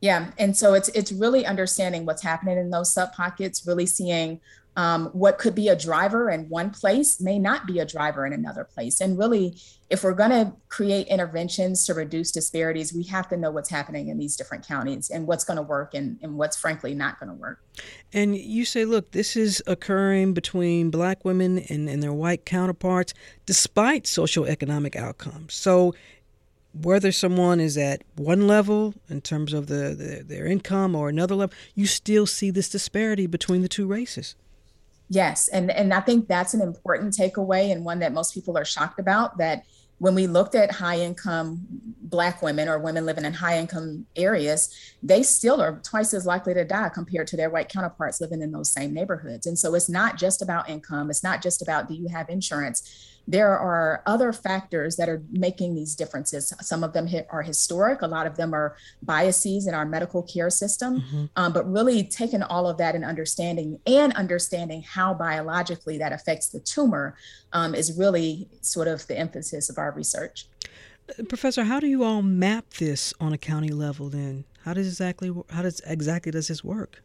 Yeah, 0.00 0.30
and 0.38 0.56
so 0.56 0.74
it's 0.74 0.88
it's 0.88 1.12
really 1.12 1.46
understanding 1.46 2.04
what's 2.04 2.22
happening 2.22 2.58
in 2.58 2.70
those 2.70 2.92
sub 2.92 3.12
pockets, 3.12 3.64
really 3.66 3.86
seeing 3.86 4.40
um, 4.76 5.06
what 5.06 5.38
could 5.38 5.54
be 5.54 5.68
a 5.68 5.76
driver 5.76 6.30
in 6.30 6.48
one 6.48 6.70
place 6.70 7.20
may 7.20 7.38
not 7.38 7.66
be 7.66 7.80
a 7.80 7.84
driver 7.84 8.26
in 8.26 8.32
another 8.32 8.64
place. 8.64 9.00
And 9.00 9.18
really, 9.18 9.56
if 9.90 10.04
we're 10.04 10.14
going 10.14 10.30
to 10.30 10.52
create 10.68 11.06
interventions 11.06 11.86
to 11.86 11.94
reduce 11.94 12.30
disparities, 12.30 12.92
we 12.92 13.04
have 13.04 13.28
to 13.28 13.36
know 13.36 13.50
what's 13.50 13.70
happening 13.70 14.08
in 14.08 14.18
these 14.18 14.36
different 14.36 14.66
counties 14.66 15.08
and 15.08 15.26
what's 15.26 15.44
going 15.44 15.56
to 15.56 15.62
work 15.62 15.94
and, 15.94 16.18
and 16.22 16.36
what's 16.36 16.58
frankly 16.58 16.94
not 16.94 17.18
going 17.18 17.28
to 17.28 17.34
work. 17.34 17.60
And 18.12 18.36
you 18.36 18.66
say, 18.66 18.84
look, 18.84 19.12
this 19.12 19.34
is 19.34 19.62
occurring 19.66 20.34
between 20.34 20.90
black 20.90 21.24
women 21.24 21.58
and, 21.70 21.88
and 21.88 22.02
their 22.02 22.12
white 22.12 22.44
counterparts 22.44 23.14
despite 23.46 24.06
social 24.06 24.44
economic 24.44 24.94
outcomes. 24.94 25.54
So 25.54 25.94
whether 26.74 27.10
someone 27.10 27.58
is 27.58 27.78
at 27.78 28.02
one 28.16 28.46
level 28.46 28.94
in 29.08 29.22
terms 29.22 29.54
of 29.54 29.68
the, 29.68 29.94
the, 29.94 30.22
their 30.22 30.46
income 30.46 30.94
or 30.94 31.08
another 31.08 31.34
level, 31.34 31.56
you 31.74 31.86
still 31.86 32.26
see 32.26 32.50
this 32.50 32.68
disparity 32.68 33.26
between 33.26 33.62
the 33.62 33.68
two 33.68 33.86
races. 33.86 34.36
Yes, 35.10 35.48
and 35.48 35.70
and 35.70 35.94
I 35.94 36.00
think 36.00 36.28
that's 36.28 36.52
an 36.52 36.60
important 36.60 37.14
takeaway 37.14 37.72
and 37.72 37.82
one 37.82 38.00
that 38.00 38.12
most 38.12 38.34
people 38.34 38.58
are 38.58 38.64
shocked 38.64 39.00
about 39.00 39.38
that 39.38 39.64
when 39.98 40.14
we 40.14 40.26
looked 40.26 40.54
at 40.54 40.70
high 40.72 40.98
income 40.98 41.66
black 42.00 42.40
women 42.40 42.68
or 42.68 42.78
women 42.78 43.04
living 43.04 43.24
in 43.24 43.34
high 43.34 43.58
income 43.58 44.06
areas 44.16 44.74
they 45.02 45.22
still 45.22 45.60
are 45.60 45.80
twice 45.84 46.14
as 46.14 46.26
likely 46.26 46.54
to 46.54 46.64
die 46.64 46.88
compared 46.88 47.26
to 47.26 47.36
their 47.36 47.50
white 47.50 47.68
counterparts 47.68 48.20
living 48.20 48.42
in 48.42 48.50
those 48.50 48.72
same 48.72 48.92
neighborhoods. 48.92 49.46
And 49.46 49.58
so 49.58 49.74
it's 49.74 49.88
not 49.88 50.16
just 50.16 50.42
about 50.42 50.68
income. 50.68 51.10
It's 51.10 51.22
not 51.22 51.42
just 51.42 51.62
about 51.62 51.88
do 51.88 51.94
you 51.94 52.08
have 52.08 52.28
insurance 52.28 53.17
there 53.28 53.58
are 53.58 54.02
other 54.06 54.32
factors 54.32 54.96
that 54.96 55.06
are 55.06 55.22
making 55.30 55.74
these 55.74 55.94
differences. 55.94 56.54
Some 56.62 56.82
of 56.82 56.94
them 56.94 57.06
are 57.28 57.42
historic, 57.42 58.00
a 58.00 58.06
lot 58.06 58.26
of 58.26 58.36
them 58.38 58.54
are 58.54 58.74
biases 59.02 59.66
in 59.66 59.74
our 59.74 59.84
medical 59.84 60.22
care 60.22 60.48
system. 60.48 61.02
Mm-hmm. 61.02 61.24
Um, 61.36 61.52
but 61.52 61.70
really 61.70 62.04
taking 62.04 62.42
all 62.42 62.66
of 62.66 62.78
that 62.78 62.94
and 62.94 63.04
understanding 63.04 63.80
and 63.86 64.14
understanding 64.14 64.82
how 64.82 65.12
biologically 65.12 65.98
that 65.98 66.10
affects 66.12 66.48
the 66.48 66.60
tumor 66.60 67.16
um, 67.52 67.74
is 67.74 67.98
really 67.98 68.48
sort 68.62 68.88
of 68.88 69.06
the 69.06 69.18
emphasis 69.18 69.68
of 69.68 69.76
our 69.76 69.92
research. 69.92 70.46
Professor, 71.28 71.64
how 71.64 71.80
do 71.80 71.86
you 71.86 72.04
all 72.04 72.22
map 72.22 72.70
this 72.74 73.12
on 73.20 73.34
a 73.34 73.38
county 73.38 73.70
level 73.70 74.08
then? 74.08 74.44
How 74.64 74.72
does 74.72 74.86
exactly 74.86 75.32
how 75.50 75.62
does 75.62 75.80
exactly 75.86 76.32
does 76.32 76.48
this 76.48 76.64
work? 76.64 77.02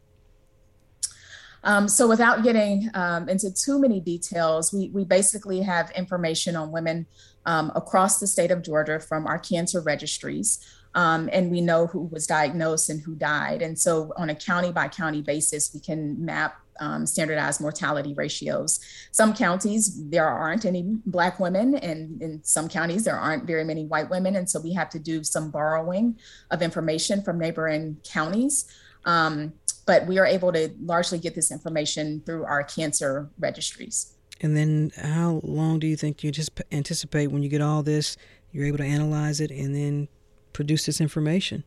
Um, 1.64 1.88
so 1.88 2.06
without 2.06 2.42
getting 2.42 2.90
um, 2.94 3.28
into 3.28 3.50
too 3.52 3.80
many 3.80 3.98
details, 3.98 4.72
we, 4.72 4.90
we 4.90 5.04
basically 5.04 5.62
have 5.62 5.90
information 5.92 6.56
on 6.56 6.70
women 6.70 7.06
um, 7.46 7.72
across 7.74 8.20
the 8.20 8.26
state 8.26 8.50
of 8.50 8.62
Georgia 8.62 9.00
from 9.00 9.26
our 9.26 9.38
cancer 9.38 9.80
registries. 9.80 10.64
Um, 10.94 11.28
and 11.32 11.50
we 11.50 11.60
know 11.60 11.88
who 11.88 12.02
was 12.02 12.26
diagnosed 12.26 12.88
and 12.88 13.00
who 13.00 13.16
died. 13.16 13.62
And 13.62 13.76
so 13.76 14.12
on 14.16 14.30
a 14.30 14.34
county 14.34 14.70
by 14.70 14.86
county 14.88 15.22
basis, 15.22 15.72
we 15.74 15.80
can 15.80 16.24
map 16.24 16.60
um, 16.80 17.06
standardized 17.06 17.60
mortality 17.60 18.14
ratios. 18.14 18.80
Some 19.10 19.34
counties, 19.34 20.08
there 20.10 20.28
aren't 20.28 20.64
any 20.64 20.82
Black 21.06 21.40
women, 21.40 21.76
and 21.76 22.20
in 22.22 22.42
some 22.44 22.68
counties, 22.68 23.04
there 23.04 23.18
aren't 23.18 23.44
very 23.44 23.64
many 23.64 23.86
white 23.86 24.10
women. 24.10 24.36
And 24.36 24.48
so 24.48 24.60
we 24.60 24.72
have 24.74 24.90
to 24.90 24.98
do 24.98 25.24
some 25.24 25.50
borrowing 25.50 26.18
of 26.50 26.62
information 26.62 27.22
from 27.22 27.38
neighboring 27.38 27.98
counties. 28.04 28.66
Um, 29.04 29.52
but 29.86 30.06
we 30.06 30.18
are 30.18 30.26
able 30.26 30.52
to 30.52 30.70
largely 30.80 31.18
get 31.18 31.34
this 31.34 31.50
information 31.50 32.22
through 32.24 32.44
our 32.44 32.62
cancer 32.62 33.30
registries. 33.38 34.14
And 34.40 34.56
then, 34.56 34.92
how 34.96 35.40
long 35.44 35.78
do 35.78 35.86
you 35.86 35.96
think 35.96 36.24
you 36.24 36.30
just 36.30 36.50
anticipate 36.72 37.28
when 37.28 37.42
you 37.42 37.48
get 37.48 37.60
all 37.60 37.82
this, 37.82 38.16
you're 38.52 38.66
able 38.66 38.78
to 38.78 38.84
analyze 38.84 39.40
it 39.40 39.50
and 39.50 39.74
then 39.74 40.08
produce 40.52 40.86
this 40.86 41.00
information? 41.00 41.64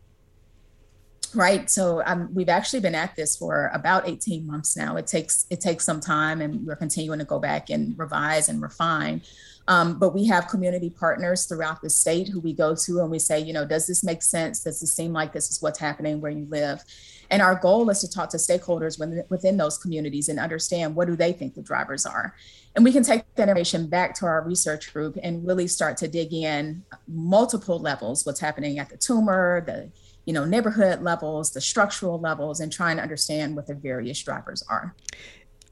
Right. 1.38 1.70
So 1.70 2.02
um, 2.04 2.34
we've 2.34 2.50
actually 2.50 2.80
been 2.80 2.96
at 2.96 3.16
this 3.16 3.38
for 3.38 3.70
about 3.72 4.10
18 4.10 4.48
months 4.48 4.76
now. 4.76 4.98
It 4.98 5.06
takes 5.06 5.46
it 5.52 5.62
takes 5.62 5.86
some 5.86 6.00
time, 6.00 6.42
and 6.42 6.66
we're 6.66 6.76
continuing 6.76 7.20
to 7.20 7.26
go 7.26 7.38
back 7.38 7.70
and 7.70 7.94
revise 7.96 8.50
and 8.50 8.60
refine. 8.60 9.22
Um, 9.68 10.00
but 10.00 10.16
we 10.16 10.26
have 10.26 10.48
community 10.48 10.90
partners 10.90 11.46
throughout 11.46 11.84
the 11.84 11.92
state 11.92 12.28
who 12.28 12.40
we 12.40 12.54
go 12.54 12.74
to 12.74 13.02
and 13.02 13.12
we 13.12 13.20
say, 13.20 13.40
you 13.40 13.54
know, 13.54 13.66
does 13.66 13.86
this 13.86 14.04
make 14.04 14.24
sense? 14.24 14.64
Does 14.64 14.80
this 14.80 14.94
seem 14.94 15.14
like 15.14 15.32
this 15.32 15.52
is 15.52 15.62
what's 15.62 15.78
happening 15.78 16.22
where 16.22 16.32
you 16.32 16.48
live? 16.50 16.84
And 17.30 17.42
our 17.42 17.54
goal 17.54 17.90
is 17.90 18.00
to 18.00 18.10
talk 18.10 18.30
to 18.30 18.38
stakeholders 18.38 18.98
within, 18.98 19.24
within 19.30 19.58
those 19.58 19.78
communities 19.78 20.30
and 20.30 20.40
understand 20.40 20.96
what 20.96 21.08
do 21.08 21.16
they 21.18 21.34
think 21.34 21.54
the 21.54 21.62
drivers 21.62 22.06
are. 22.06 22.34
And 22.76 22.86
we 22.86 22.94
can 22.94 23.04
take 23.04 23.24
that 23.36 23.50
information 23.50 23.88
back 23.88 24.16
to 24.16 24.26
our 24.26 24.42
research 24.44 24.94
group 24.94 25.18
and 25.22 25.46
really 25.46 25.68
start 25.68 25.98
to 25.98 26.08
dig 26.08 26.34
in 26.34 26.84
multiple 27.08 27.78
levels, 27.78 28.26
what's 28.26 28.40
happening 28.40 28.80
at 28.80 28.90
the 28.90 28.98
tumor, 28.98 29.62
the 29.66 29.92
you 30.28 30.34
know 30.34 30.46
neighborhood 30.46 31.02
levels, 31.02 31.52
the 31.52 31.62
structural 31.62 32.20
levels, 32.20 32.60
and 32.60 32.72
trying 32.72 32.98
to 32.98 33.02
understand 33.02 33.56
what 33.56 33.66
the 33.66 33.74
various 33.74 34.22
drivers 34.22 34.64
are. 34.70 34.94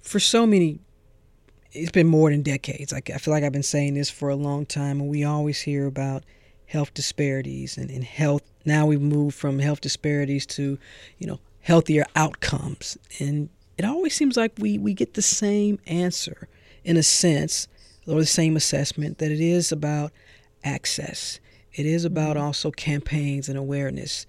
For 0.02 0.20
so 0.20 0.48
many 0.48 0.80
it's 1.76 1.92
been 1.92 2.08
more 2.08 2.32
than 2.32 2.42
decades. 2.42 2.92
Like 2.92 3.10
I 3.10 3.18
feel 3.18 3.34
like 3.34 3.44
I've 3.44 3.52
been 3.52 3.64
saying 3.64 3.94
this 3.94 4.10
for 4.10 4.30
a 4.30 4.36
long 4.36 4.66
time, 4.66 5.00
and 5.00 5.10
we 5.10 5.24
always 5.24 5.62
hear 5.62 5.86
about 5.86 6.24
health 6.68 6.94
disparities 6.94 7.78
and, 7.78 7.92
and 7.92 8.04
health. 8.04 8.42
Now 8.66 8.86
we've 8.86 9.02
moved 9.02 9.38
from 9.38 9.60
health 9.60 9.82
disparities 9.82 10.46
to, 10.48 10.80
you 11.18 11.28
know, 11.28 11.40
healthier 11.62 12.06
outcomes. 12.16 12.98
And 13.20 13.50
it 13.78 13.86
always 13.86 14.16
seems 14.16 14.38
like 14.38 14.54
we, 14.58 14.78
we 14.78 14.94
get 14.94 15.14
the 15.14 15.22
same 15.22 15.80
answer 15.86 16.48
in 16.84 16.98
a 16.98 17.04
sense, 17.04 17.68
or 18.08 18.20
the 18.20 18.26
same 18.26 18.56
assessment 18.56 19.18
that 19.18 19.32
it 19.32 19.40
is 19.40 19.72
about 19.72 20.12
access. 20.64 21.40
It 21.74 21.86
is 21.86 22.06
about 22.06 22.36
mm-hmm. 22.38 22.46
also 22.46 22.72
campaigns 22.72 23.50
and 23.50 23.58
awareness. 23.58 24.26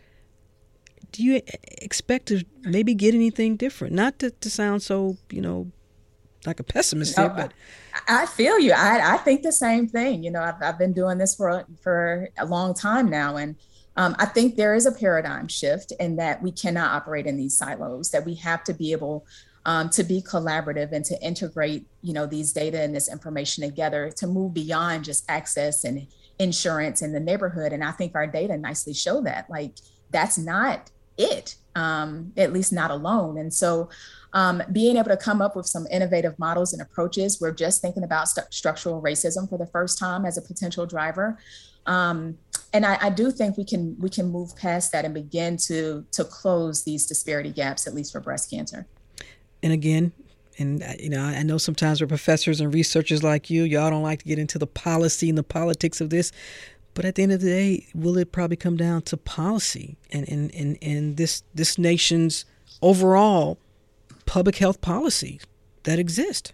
Do 1.17 1.23
you 1.23 1.41
expect 1.81 2.27
to 2.27 2.45
maybe 2.61 2.95
get 2.95 3.15
anything 3.15 3.57
different? 3.57 3.95
Not 3.95 4.19
to, 4.19 4.31
to 4.31 4.51
sound 4.51 4.83
so, 4.83 5.17
you 5.31 5.41
know, 5.41 5.73
like 6.45 6.61
a 6.61 6.63
pessimist 6.63 7.17
here, 7.17 7.31
but 7.31 7.53
I 8.07 8.27
feel 8.27 8.59
you. 8.59 8.73
I, 8.73 9.15
I 9.15 9.17
think 9.17 9.41
the 9.41 9.51
same 9.51 9.89
thing. 9.89 10.23
You 10.23 10.31
know, 10.31 10.43
I've, 10.43 10.63
I've 10.63 10.79
been 10.79 10.93
doing 10.93 11.17
this 11.17 11.35
for 11.35 11.65
for 11.83 12.29
a 12.37 12.45
long 12.45 12.75
time 12.75 13.09
now, 13.09 13.37
and 13.37 13.57
um, 13.97 14.15
I 14.19 14.27
think 14.27 14.57
there 14.57 14.75
is 14.75 14.85
a 14.85 14.93
paradigm 14.93 15.49
shift 15.49 15.93
in 15.99 16.17
that 16.17 16.43
we 16.43 16.53
cannot 16.53 16.91
operate 16.93 17.27
in 17.27 17.39
these 17.39 17.57
silos. 17.57 18.11
That 18.11 18.27
we 18.27 18.35
have 18.35 18.63
to 18.65 18.75
be 18.75 18.93
able 18.93 19.27
um, 19.65 19.89
to 19.91 20.05
be 20.05 20.21
collaborative 20.21 20.93
and 20.93 21.03
to 21.07 21.19
integrate, 21.23 21.87
you 22.03 22.13
know, 22.13 22.27
these 22.27 22.53
data 22.53 22.79
and 22.79 22.95
this 22.95 23.11
information 23.11 23.65
together 23.65 24.13
to 24.17 24.27
move 24.27 24.53
beyond 24.53 25.05
just 25.07 25.25
access 25.31 25.83
and 25.83 26.07
insurance 26.39 27.01
in 27.01 27.13
the 27.13 27.21
neighborhood. 27.21 27.73
And 27.73 27.83
I 27.83 27.93
think 27.93 28.15
our 28.15 28.27
data 28.27 28.59
nicely 28.59 28.93
show 28.93 29.23
that. 29.23 29.49
Like 29.49 29.73
that's 30.11 30.37
not 30.37 30.91
it, 31.19 31.57
um, 31.75 32.33
at 32.37 32.53
least 32.53 32.73
not 32.73 32.91
alone. 32.91 33.39
And 33.39 33.53
so 33.53 33.89
um, 34.37 34.63
being 34.71 34.97
able 34.97 35.09
to 35.09 35.17
come 35.17 35.41
up 35.41 35.57
with 35.57 35.67
some 35.67 35.87
innovative 35.91 36.39
models 36.39 36.75
and 36.75 36.83
approaches. 36.83 37.41
We're 37.41 37.53
just 37.53 37.81
thinking 37.81 38.05
about 38.05 38.29
st- 38.29 38.53
structural 38.53 39.01
racism 39.01 39.49
for 39.49 39.57
the 39.57 39.67
first 39.67 39.99
time 39.99 40.27
as 40.27 40.37
a 40.37 40.43
potential 40.43 40.85
driver. 40.85 41.39
Um, 41.87 42.37
and 42.75 42.85
I, 42.85 42.99
I, 43.01 43.11
do 43.11 43.31
think 43.31 43.57
we 43.57 43.65
can 43.65 43.97
we 43.99 44.11
can 44.11 44.27
move 44.27 44.55
past 44.57 44.93
that 44.93 45.05
and 45.05 45.15
begin 45.15 45.57
to 45.69 46.05
to 46.13 46.25
close 46.25 46.83
these 46.83 47.07
disparity 47.07 47.51
gaps, 47.51 47.87
at 47.87 47.95
least 47.95 48.13
for 48.13 48.21
breast 48.21 48.51
cancer. 48.51 48.87
And 49.63 49.73
again, 49.73 50.13
and 50.59 50.83
uh, 50.83 50.93
you 50.99 51.09
know, 51.09 51.23
I 51.23 51.43
know 51.43 51.59
sometimes 51.59 52.01
we're 52.01 52.09
professors 52.09 52.61
and 52.61 52.75
researchers 52.75 53.23
like 53.23 53.49
you, 53.49 53.63
y'all 53.63 53.89
don't 53.89 54.03
like 54.03 54.19
to 54.21 54.25
get 54.27 54.39
into 54.39 54.59
the 54.59 54.67
policy 54.67 55.29
and 55.29 55.39
the 55.39 55.45
politics 55.45 56.01
of 56.01 56.11
this. 56.11 56.33
But 56.97 57.05
at 57.05 57.15
the 57.15 57.23
end 57.23 57.33
of 57.33 57.41
the 57.41 57.47
day, 57.49 57.87
will 57.95 58.19
it 58.19 58.33
probably 58.33 58.57
come 58.57 58.77
down 58.77 59.03
to 59.03 59.17
policy 59.17 59.97
and 60.11 60.29
and, 60.29 60.53
and, 60.53 60.77
and 60.83 61.17
this 61.17 61.45
this 61.55 61.79
nation's 61.79 62.45
overall 62.83 63.59
public 64.27 64.57
health 64.57 64.81
policies 64.81 65.43
that 65.85 65.99
exist. 65.99 66.53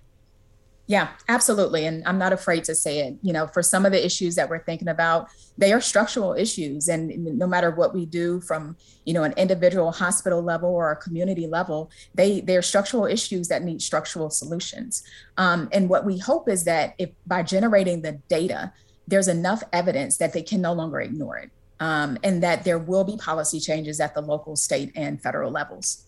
Yeah, 0.86 1.08
absolutely. 1.28 1.86
And 1.86 2.02
I'm 2.06 2.18
not 2.18 2.32
afraid 2.32 2.64
to 2.64 2.74
say 2.74 2.98
it. 3.00 3.16
You 3.22 3.32
know, 3.32 3.46
for 3.46 3.62
some 3.62 3.86
of 3.86 3.92
the 3.92 4.04
issues 4.04 4.34
that 4.34 4.50
we're 4.50 4.62
thinking 4.62 4.88
about, 4.88 5.28
they 5.56 5.72
are 5.72 5.80
structural 5.80 6.34
issues. 6.34 6.88
And 6.88 7.38
no 7.38 7.46
matter 7.46 7.70
what 7.70 7.94
we 7.94 8.04
do 8.04 8.40
from, 8.40 8.76
you 9.06 9.14
know, 9.14 9.22
an 9.22 9.32
individual 9.36 9.92
hospital 9.92 10.42
level 10.42 10.68
or 10.68 10.90
a 10.90 10.96
community 10.96 11.46
level, 11.46 11.90
they 12.14 12.40
they're 12.40 12.62
structural 12.62 13.06
issues 13.06 13.48
that 13.48 13.62
need 13.62 13.80
structural 13.80 14.28
solutions. 14.28 15.02
Um, 15.38 15.68
and 15.72 15.88
what 15.88 16.04
we 16.04 16.18
hope 16.18 16.48
is 16.48 16.64
that 16.64 16.94
if 16.98 17.10
by 17.26 17.42
generating 17.42 18.02
the 18.02 18.12
data, 18.28 18.72
there's 19.06 19.28
enough 19.28 19.62
evidence 19.72 20.16
that 20.18 20.32
they 20.32 20.42
can 20.42 20.60
no 20.60 20.72
longer 20.72 21.00
ignore 21.00 21.38
it. 21.38 21.50
Um, 21.80 22.16
and 22.22 22.42
that 22.44 22.62
there 22.62 22.78
will 22.78 23.02
be 23.02 23.16
policy 23.16 23.58
changes 23.58 23.98
at 23.98 24.14
the 24.14 24.20
local, 24.20 24.54
state, 24.54 24.92
and 24.94 25.20
federal 25.20 25.50
levels. 25.50 26.04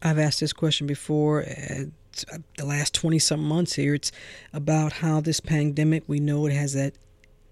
I've 0.00 0.18
asked 0.18 0.40
this 0.40 0.54
question 0.54 0.86
before. 0.86 1.42
Uh, 1.42 1.84
the 2.56 2.64
last 2.64 2.94
20 2.94 3.18
some 3.18 3.44
months 3.44 3.74
here, 3.74 3.94
it's 3.94 4.10
about 4.52 4.94
how 4.94 5.20
this 5.20 5.38
pandemic, 5.38 6.02
we 6.06 6.18
know 6.18 6.46
it 6.46 6.52
has 6.52 6.72
that 6.72 6.94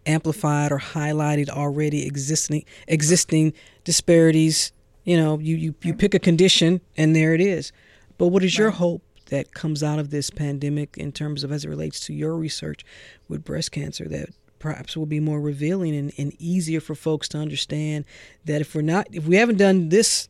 amplified 0.06 0.72
or 0.72 0.78
highlighted 0.78 1.48
already 1.48 2.06
existing 2.06 2.64
existing 2.86 3.52
disparities. 3.84 4.72
You 5.04 5.16
know, 5.16 5.38
you, 5.38 5.56
you, 5.56 5.74
you 5.82 5.94
pick 5.94 6.14
a 6.14 6.18
condition 6.18 6.80
and 6.96 7.14
there 7.14 7.34
it 7.34 7.40
is. 7.40 7.72
But 8.18 8.28
what 8.28 8.42
is 8.42 8.56
your 8.56 8.70
hope 8.70 9.02
that 9.26 9.52
comes 9.52 9.82
out 9.82 9.98
of 9.98 10.10
this 10.10 10.30
pandemic 10.30 10.96
in 10.96 11.12
terms 11.12 11.44
of 11.44 11.52
as 11.52 11.64
it 11.64 11.68
relates 11.68 12.00
to 12.06 12.12
your 12.12 12.36
research 12.36 12.84
with 13.28 13.44
breast 13.44 13.72
cancer 13.72 14.08
that 14.08 14.28
perhaps 14.58 14.96
will 14.96 15.06
be 15.06 15.20
more 15.20 15.40
revealing 15.40 15.94
and, 15.96 16.12
and 16.18 16.32
easier 16.38 16.80
for 16.80 16.94
folks 16.94 17.28
to 17.28 17.38
understand 17.38 18.04
that 18.44 18.60
if 18.60 18.74
we're 18.74 18.82
not 18.82 19.06
if 19.12 19.26
we 19.26 19.36
haven't 19.36 19.58
done 19.58 19.88
this 19.88 20.28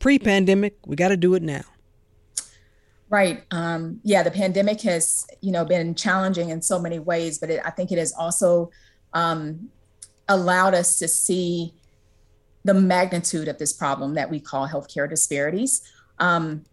pre-pandemic. 0.00 0.74
We 0.84 0.96
got 0.96 1.08
to 1.08 1.16
do 1.16 1.34
it 1.34 1.42
now. 1.42 1.62
Right. 3.08 3.44
Um, 3.50 4.00
yeah, 4.02 4.22
the 4.22 4.30
pandemic 4.30 4.80
has, 4.82 5.26
you 5.40 5.52
know, 5.52 5.64
been 5.64 5.94
challenging 5.94 6.50
in 6.50 6.62
so 6.62 6.78
many 6.78 6.98
ways, 6.98 7.38
but 7.38 7.50
it, 7.50 7.60
I 7.64 7.70
think 7.70 7.92
it 7.92 7.98
has 7.98 8.12
also 8.12 8.70
um, 9.12 9.68
allowed 10.28 10.74
us 10.74 10.98
to 10.98 11.08
see 11.08 11.74
the 12.64 12.74
magnitude 12.74 13.48
of 13.48 13.58
this 13.58 13.72
problem 13.72 14.14
that 14.14 14.30
we 14.30 14.40
call 14.40 14.68
healthcare 14.68 15.08
disparities. 15.08 15.82
Um, 16.18 16.64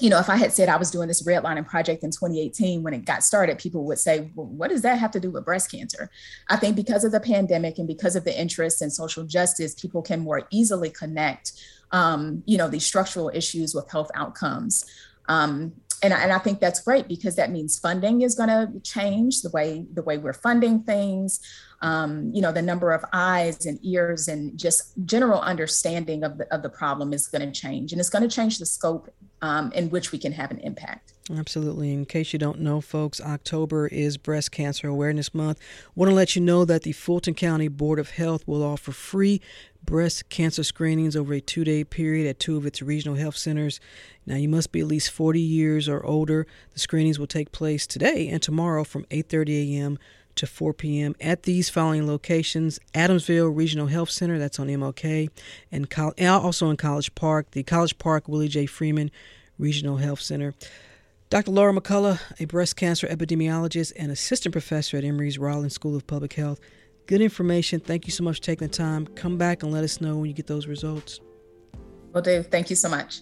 you 0.00 0.10
know, 0.10 0.18
if 0.18 0.30
I 0.30 0.36
had 0.36 0.52
said 0.52 0.68
I 0.68 0.76
was 0.76 0.90
doing 0.90 1.08
this 1.08 1.26
redlining 1.26 1.66
project 1.66 2.04
in 2.04 2.10
2018 2.10 2.82
when 2.82 2.94
it 2.94 3.04
got 3.04 3.24
started, 3.24 3.58
people 3.58 3.84
would 3.84 3.98
say, 3.98 4.30
well, 4.34 4.46
what 4.46 4.70
does 4.70 4.82
that 4.82 4.98
have 4.98 5.10
to 5.12 5.20
do 5.20 5.30
with 5.30 5.44
breast 5.44 5.70
cancer? 5.70 6.10
I 6.48 6.56
think 6.56 6.76
because 6.76 7.04
of 7.04 7.12
the 7.12 7.20
pandemic 7.20 7.78
and 7.78 7.86
because 7.88 8.14
of 8.14 8.24
the 8.24 8.38
interest 8.38 8.80
in 8.80 8.90
social 8.90 9.24
justice, 9.24 9.74
people 9.74 10.02
can 10.02 10.20
more 10.20 10.46
easily 10.50 10.90
connect, 10.90 11.52
um, 11.90 12.42
you 12.46 12.56
know, 12.56 12.68
these 12.68 12.86
structural 12.86 13.30
issues 13.34 13.74
with 13.74 13.90
health 13.90 14.10
outcomes. 14.14 14.84
Um, 15.28 15.74
and, 16.02 16.12
and 16.12 16.32
I 16.32 16.38
think 16.38 16.60
that's 16.60 16.80
great 16.80 17.08
because 17.08 17.36
that 17.36 17.50
means 17.50 17.78
funding 17.78 18.22
is 18.22 18.34
going 18.34 18.48
to 18.48 18.80
change 18.80 19.42
the 19.42 19.50
way 19.50 19.84
the 19.92 20.02
way 20.02 20.16
we're 20.16 20.32
funding 20.32 20.82
things. 20.82 21.40
Um, 21.80 22.32
you 22.34 22.42
know, 22.42 22.50
the 22.50 22.62
number 22.62 22.90
of 22.90 23.04
eyes 23.12 23.64
and 23.64 23.78
ears 23.84 24.26
and 24.26 24.58
just 24.58 24.92
general 25.04 25.40
understanding 25.40 26.24
of 26.24 26.38
the 26.38 26.52
of 26.52 26.62
the 26.62 26.68
problem 26.68 27.12
is 27.12 27.28
going 27.28 27.50
to 27.50 27.60
change, 27.60 27.92
and 27.92 28.00
it's 28.00 28.10
going 28.10 28.28
to 28.28 28.34
change 28.34 28.58
the 28.58 28.66
scope 28.66 29.12
um, 29.42 29.70
in 29.72 29.90
which 29.90 30.12
we 30.12 30.18
can 30.18 30.32
have 30.32 30.50
an 30.50 30.58
impact. 30.58 31.12
Absolutely. 31.30 31.92
In 31.92 32.06
case 32.06 32.32
you 32.32 32.38
don't 32.38 32.60
know, 32.60 32.80
folks, 32.80 33.20
October 33.20 33.86
is 33.86 34.16
Breast 34.16 34.50
Cancer 34.50 34.88
Awareness 34.88 35.34
Month. 35.34 35.60
Want 35.94 36.10
to 36.10 36.14
let 36.14 36.34
you 36.34 36.42
know 36.42 36.64
that 36.64 36.82
the 36.82 36.92
Fulton 36.92 37.34
County 37.34 37.68
Board 37.68 37.98
of 37.98 38.10
Health 38.10 38.46
will 38.48 38.62
offer 38.62 38.92
free 38.92 39.40
breast 39.84 40.28
cancer 40.28 40.64
screenings 40.64 41.16
over 41.16 41.34
a 41.34 41.40
two 41.40 41.64
day 41.64 41.84
period 41.84 42.26
at 42.26 42.40
two 42.40 42.56
of 42.56 42.66
its 42.66 42.82
regional 42.82 43.16
health 43.16 43.36
centers. 43.36 43.78
Now, 44.26 44.36
you 44.36 44.48
must 44.48 44.72
be 44.72 44.80
at 44.80 44.86
least 44.86 45.10
40 45.10 45.40
years 45.40 45.88
or 45.88 46.04
older. 46.04 46.46
The 46.72 46.80
screenings 46.80 47.18
will 47.18 47.26
take 47.26 47.52
place 47.52 47.86
today 47.86 48.28
and 48.28 48.42
tomorrow 48.42 48.84
from 48.84 49.04
8.30 49.04 49.76
a.m. 49.76 49.98
to 50.38 50.46
4 50.46 50.72
p.m. 50.72 51.14
at 51.20 51.42
these 51.44 51.68
following 51.68 52.06
locations 52.06 52.78
Adamsville 52.94 53.54
Regional 53.54 53.86
Health 53.86 54.10
Center, 54.10 54.38
that's 54.38 54.58
on 54.58 54.68
MLK, 54.68 55.28
and 55.70 55.86
also 56.28 56.70
in 56.70 56.76
College 56.76 57.14
Park, 57.14 57.50
the 57.50 57.62
College 57.62 57.98
Park 57.98 58.28
Willie 58.28 58.48
J. 58.48 58.66
Freeman 58.66 59.10
Regional 59.58 59.96
Health 59.96 60.20
Center. 60.20 60.54
Dr. 61.30 61.50
Laura 61.50 61.74
McCullough, 61.74 62.20
a 62.40 62.46
breast 62.46 62.76
cancer 62.76 63.06
epidemiologist 63.06 63.92
and 63.96 64.10
assistant 64.10 64.52
professor 64.52 64.96
at 64.96 65.04
Emory's 65.04 65.38
Rollins 65.38 65.74
School 65.74 65.94
of 65.94 66.06
Public 66.06 66.32
Health. 66.32 66.58
Good 67.06 67.20
information. 67.20 67.80
Thank 67.80 68.06
you 68.06 68.12
so 68.12 68.24
much 68.24 68.36
for 68.36 68.42
taking 68.42 68.68
the 68.68 68.74
time. 68.74 69.06
Come 69.08 69.36
back 69.36 69.62
and 69.62 69.72
let 69.72 69.84
us 69.84 70.00
know 70.00 70.16
when 70.16 70.26
you 70.26 70.34
get 70.34 70.46
those 70.46 70.66
results. 70.66 71.20
Will 72.14 72.22
do. 72.22 72.42
Thank 72.42 72.70
you 72.70 72.76
so 72.76 72.88
much. 72.88 73.20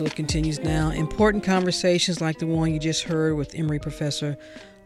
Look 0.00 0.14
continues 0.14 0.58
now. 0.58 0.90
Important 0.90 1.42
conversations 1.42 2.20
like 2.20 2.38
the 2.38 2.46
one 2.46 2.72
you 2.72 2.78
just 2.78 3.04
heard 3.04 3.34
with 3.34 3.54
Emory 3.54 3.78
professor 3.78 4.36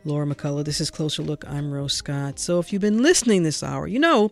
Laura 0.05 0.25
McCullough. 0.25 0.65
This 0.65 0.81
is 0.81 0.91
Closer 0.91 1.23
Look. 1.23 1.45
I'm 1.49 1.73
Rose 1.73 1.95
Scott. 1.95 2.39
So 2.39 2.61
if 2.61 2.73
you've 2.73 2.83
been 2.83 3.03
listening 3.03 3.43
this 3.43 3.63
hour, 3.63 3.89
you 3.89 3.99
know 3.99 4.31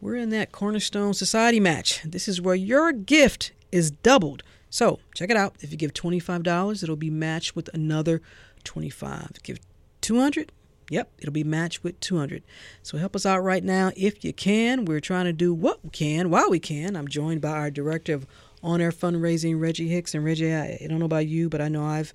we're 0.00 0.16
in 0.16 0.30
that 0.30 0.52
Cornerstone 0.52 1.14
Society 1.14 1.58
match. 1.58 2.02
This 2.04 2.28
is 2.28 2.40
where 2.40 2.54
your 2.54 2.92
gift 2.92 3.52
is 3.72 3.90
doubled. 3.90 4.44
So 4.68 5.00
check 5.14 5.30
it 5.30 5.36
out. 5.36 5.56
If 5.60 5.72
you 5.72 5.76
give 5.76 5.94
$25, 5.94 6.82
it'll 6.82 6.96
be 6.96 7.10
matched 7.10 7.56
with 7.56 7.68
another 7.74 8.22
25. 8.62 9.42
Give 9.42 9.58
$200? 10.00 10.48
Yep, 10.90 11.10
it'll 11.18 11.32
be 11.32 11.44
matched 11.44 11.84
with 11.84 11.98
$200. 12.00 12.42
So 12.82 12.98
help 12.98 13.14
us 13.14 13.24
out 13.24 13.40
right 13.40 13.62
now 13.62 13.92
if 13.96 14.24
you 14.24 14.32
can. 14.32 14.84
We're 14.84 15.00
trying 15.00 15.26
to 15.26 15.32
do 15.32 15.54
what 15.54 15.82
we 15.84 15.90
can 15.90 16.30
while 16.30 16.50
we 16.50 16.58
can. 16.58 16.96
I'm 16.96 17.08
joined 17.08 17.40
by 17.40 17.50
our 17.50 17.70
director 17.70 18.14
of 18.14 18.26
on 18.62 18.80
air 18.80 18.92
fundraising, 18.92 19.60
Reggie 19.60 19.88
Hicks. 19.88 20.14
And 20.14 20.24
Reggie, 20.24 20.52
I, 20.52 20.78
I 20.82 20.86
don't 20.88 20.98
know 20.98 21.06
about 21.06 21.26
you, 21.26 21.48
but 21.48 21.60
I 21.60 21.68
know 21.68 21.84
I've 21.84 22.12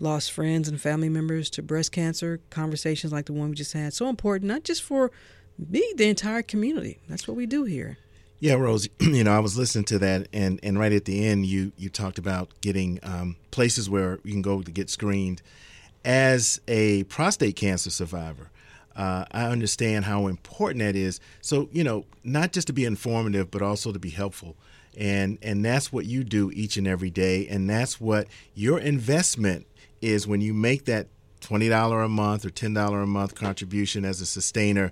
lost 0.00 0.32
friends 0.32 0.68
and 0.68 0.80
family 0.80 1.08
members 1.08 1.50
to 1.50 1.62
breast 1.62 1.92
cancer. 1.92 2.40
Conversations 2.50 3.12
like 3.12 3.26
the 3.26 3.32
one 3.32 3.50
we 3.50 3.54
just 3.54 3.72
had, 3.72 3.92
so 3.92 4.08
important, 4.08 4.48
not 4.48 4.64
just 4.64 4.82
for 4.82 5.10
me, 5.58 5.92
the 5.96 6.08
entire 6.08 6.42
community. 6.42 6.98
That's 7.08 7.26
what 7.26 7.36
we 7.36 7.46
do 7.46 7.64
here. 7.64 7.98
Yeah, 8.40 8.54
Rose. 8.54 8.88
You 9.00 9.24
know, 9.24 9.32
I 9.32 9.40
was 9.40 9.58
listening 9.58 9.86
to 9.86 9.98
that, 10.00 10.28
and 10.32 10.60
and 10.62 10.78
right 10.78 10.92
at 10.92 11.04
the 11.04 11.26
end, 11.26 11.46
you 11.46 11.72
you 11.76 11.88
talked 11.88 12.18
about 12.18 12.50
getting 12.60 13.00
um, 13.02 13.36
places 13.50 13.90
where 13.90 14.20
you 14.22 14.32
can 14.32 14.42
go 14.42 14.62
to 14.62 14.70
get 14.70 14.90
screened. 14.90 15.42
As 16.04 16.60
a 16.68 17.02
prostate 17.04 17.56
cancer 17.56 17.90
survivor, 17.90 18.50
uh, 18.94 19.24
I 19.32 19.46
understand 19.46 20.04
how 20.04 20.28
important 20.28 20.80
that 20.80 20.94
is. 20.94 21.20
So 21.40 21.68
you 21.72 21.82
know, 21.82 22.04
not 22.22 22.52
just 22.52 22.68
to 22.68 22.72
be 22.72 22.84
informative, 22.84 23.50
but 23.50 23.62
also 23.62 23.92
to 23.92 23.98
be 23.98 24.10
helpful 24.10 24.56
and 24.98 25.38
and 25.42 25.64
that's 25.64 25.92
what 25.92 26.04
you 26.04 26.24
do 26.24 26.50
each 26.52 26.76
and 26.76 26.86
every 26.86 27.10
day. 27.10 27.46
And 27.46 27.70
that's 27.70 28.00
what 28.00 28.26
your 28.54 28.78
investment 28.78 29.66
is 30.02 30.26
when 30.26 30.40
you 30.40 30.52
make 30.52 30.84
that 30.86 31.06
$20 31.40 32.04
a 32.04 32.08
month 32.08 32.44
or 32.44 32.50
$10 32.50 33.02
a 33.02 33.06
month 33.06 33.34
contribution 33.36 34.04
as 34.04 34.20
a 34.20 34.26
sustainer 34.26 34.90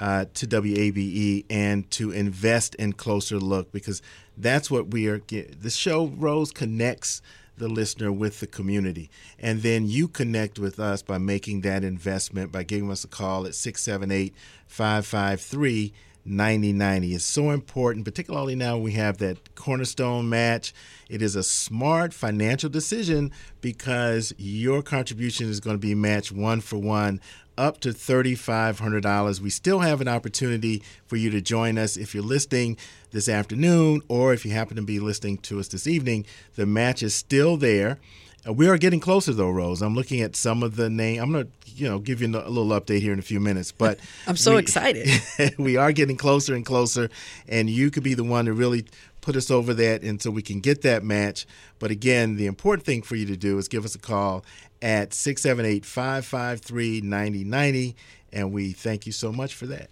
uh, 0.00 0.24
to 0.34 0.46
WABE 0.46 1.44
and 1.50 1.88
to 1.90 2.10
invest 2.10 2.74
in 2.76 2.94
closer 2.94 3.38
look 3.38 3.70
because 3.72 4.00
that's 4.38 4.70
what 4.70 4.88
we 4.88 5.06
are 5.06 5.20
the 5.28 5.70
show 5.70 6.06
Rose 6.06 6.50
connects 6.50 7.20
the 7.58 7.68
listener 7.68 8.10
with 8.10 8.40
the 8.40 8.46
community. 8.46 9.10
And 9.38 9.60
then 9.60 9.86
you 9.86 10.08
connect 10.08 10.58
with 10.58 10.80
us 10.80 11.02
by 11.02 11.18
making 11.18 11.60
that 11.60 11.84
investment 11.84 12.50
by 12.50 12.62
giving 12.62 12.90
us 12.90 13.04
a 13.04 13.08
call 13.08 13.46
at 13.46 13.54
678 13.54 14.34
553 14.66 15.92
9090 16.24 17.14
is 17.14 17.24
so 17.24 17.50
important, 17.50 18.04
particularly 18.04 18.54
now 18.54 18.78
we 18.78 18.92
have 18.92 19.18
that 19.18 19.54
cornerstone 19.54 20.28
match. 20.28 20.72
It 21.10 21.20
is 21.20 21.34
a 21.34 21.42
smart 21.42 22.14
financial 22.14 22.70
decision 22.70 23.32
because 23.60 24.32
your 24.38 24.82
contribution 24.82 25.48
is 25.48 25.60
going 25.60 25.74
to 25.74 25.80
be 25.80 25.94
matched 25.94 26.32
one 26.32 26.60
for 26.60 26.78
one 26.78 27.20
up 27.58 27.80
to 27.80 27.90
$3,500. 27.90 29.40
We 29.40 29.50
still 29.50 29.80
have 29.80 30.00
an 30.00 30.08
opportunity 30.08 30.82
for 31.06 31.16
you 31.16 31.30
to 31.30 31.40
join 31.40 31.76
us 31.76 31.96
if 31.96 32.14
you're 32.14 32.22
listening 32.22 32.76
this 33.10 33.28
afternoon 33.28 34.02
or 34.08 34.32
if 34.32 34.44
you 34.44 34.52
happen 34.52 34.76
to 34.76 34.82
be 34.82 35.00
listening 35.00 35.38
to 35.38 35.60
us 35.60 35.68
this 35.68 35.86
evening. 35.86 36.24
The 36.54 36.66
match 36.66 37.02
is 37.02 37.14
still 37.14 37.56
there. 37.56 37.98
Uh, 38.46 38.52
we 38.52 38.68
are 38.68 38.76
getting 38.76 39.00
closer, 39.00 39.32
though, 39.32 39.50
Rose. 39.50 39.82
I'm 39.82 39.94
looking 39.94 40.20
at 40.20 40.36
some 40.36 40.62
of 40.62 40.76
the 40.76 40.90
name. 40.90 41.22
I'm 41.22 41.32
going 41.32 41.46
to, 41.46 41.70
you 41.70 41.88
know, 41.88 41.98
give 41.98 42.20
you 42.20 42.28
a 42.28 42.44
little 42.48 42.68
update 42.68 43.00
here 43.00 43.12
in 43.12 43.18
a 43.18 43.22
few 43.22 43.40
minutes. 43.40 43.72
But 43.72 43.98
I'm 44.26 44.36
so 44.36 44.54
we, 44.54 44.58
excited. 44.58 45.08
we 45.58 45.76
are 45.76 45.92
getting 45.92 46.16
closer 46.16 46.54
and 46.54 46.66
closer, 46.66 47.08
and 47.48 47.70
you 47.70 47.90
could 47.90 48.02
be 48.02 48.14
the 48.14 48.24
one 48.24 48.46
to 48.46 48.52
really 48.52 48.84
put 49.20 49.36
us 49.36 49.50
over 49.50 49.72
that, 49.74 50.02
and 50.02 50.20
so 50.20 50.30
we 50.30 50.42
can 50.42 50.60
get 50.60 50.82
that 50.82 51.04
match. 51.04 51.46
But 51.78 51.92
again, 51.92 52.36
the 52.36 52.46
important 52.46 52.84
thing 52.84 53.02
for 53.02 53.14
you 53.14 53.26
to 53.26 53.36
do 53.36 53.58
is 53.58 53.68
give 53.68 53.84
us 53.84 53.94
a 53.94 53.98
call 53.98 54.44
at 54.82 55.10
678-553-9090, 55.10 57.94
and 58.32 58.52
we 58.52 58.72
thank 58.72 59.06
you 59.06 59.12
so 59.12 59.30
much 59.32 59.54
for 59.54 59.66
that. 59.66 59.88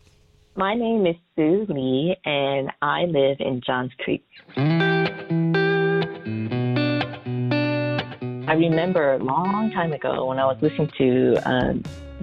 My 0.56 0.74
name 0.74 1.06
is 1.06 1.14
Sue 1.36 1.64
Lee, 1.68 2.16
and 2.24 2.72
I 2.82 3.04
live 3.04 3.36
in 3.38 3.60
Johns 3.64 3.92
Creek. 4.00 4.26
I 8.50 8.54
remember 8.54 9.12
a 9.12 9.18
long 9.18 9.70
time 9.70 9.92
ago 9.92 10.26
when 10.26 10.40
I 10.40 10.44
was 10.44 10.56
listening 10.60 10.90
to 10.98 11.36
uh, 11.48 11.74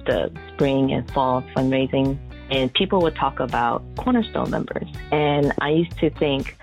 the 0.05 0.29
spring 0.51 0.91
and 0.91 1.09
fall 1.11 1.41
fundraising, 1.55 2.17
and 2.51 2.73
people 2.73 2.99
would 3.03 3.15
talk 3.15 3.39
about 3.39 3.81
Cornerstone 3.95 4.49
members. 4.49 4.89
And 5.13 5.53
I 5.61 5.69
used 5.69 5.97
to 5.99 6.09
think, 6.09 6.57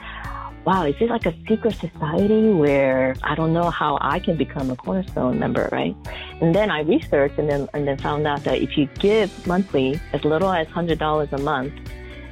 wow, 0.66 0.84
is 0.84 0.94
it 1.00 1.08
like 1.08 1.24
a 1.24 1.34
secret 1.48 1.76
society 1.76 2.50
where 2.50 3.16
I 3.22 3.34
don't 3.34 3.54
know 3.54 3.70
how 3.70 3.96
I 4.02 4.18
can 4.18 4.36
become 4.36 4.68
a 4.68 4.76
Cornerstone 4.76 5.38
member, 5.38 5.70
right? 5.72 5.96
And 6.42 6.54
then 6.54 6.70
I 6.70 6.80
researched 6.80 7.38
and 7.38 7.48
then, 7.48 7.66
and 7.72 7.88
then 7.88 7.96
found 7.96 8.26
out 8.26 8.44
that 8.44 8.60
if 8.60 8.76
you 8.76 8.84
give 8.98 9.46
monthly 9.46 9.98
as 10.12 10.22
little 10.26 10.52
as 10.52 10.66
$100 10.66 11.32
a 11.32 11.38
month, 11.38 11.72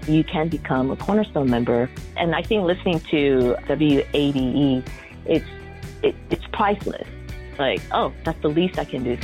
you 0.06 0.22
can 0.22 0.48
become 0.48 0.90
a 0.90 0.96
Cornerstone 0.96 1.48
member. 1.48 1.88
And 2.18 2.34
I 2.34 2.42
think 2.42 2.64
listening 2.64 3.00
to 3.10 3.56
WABE, 3.68 4.86
it's, 5.24 5.46
it, 6.02 6.14
it's 6.28 6.44
priceless 6.52 7.08
like, 7.58 7.80
oh, 7.92 8.12
that's 8.24 8.40
the 8.42 8.48
least 8.48 8.78
I 8.78 8.84
can 8.84 9.04
do. 9.04 9.18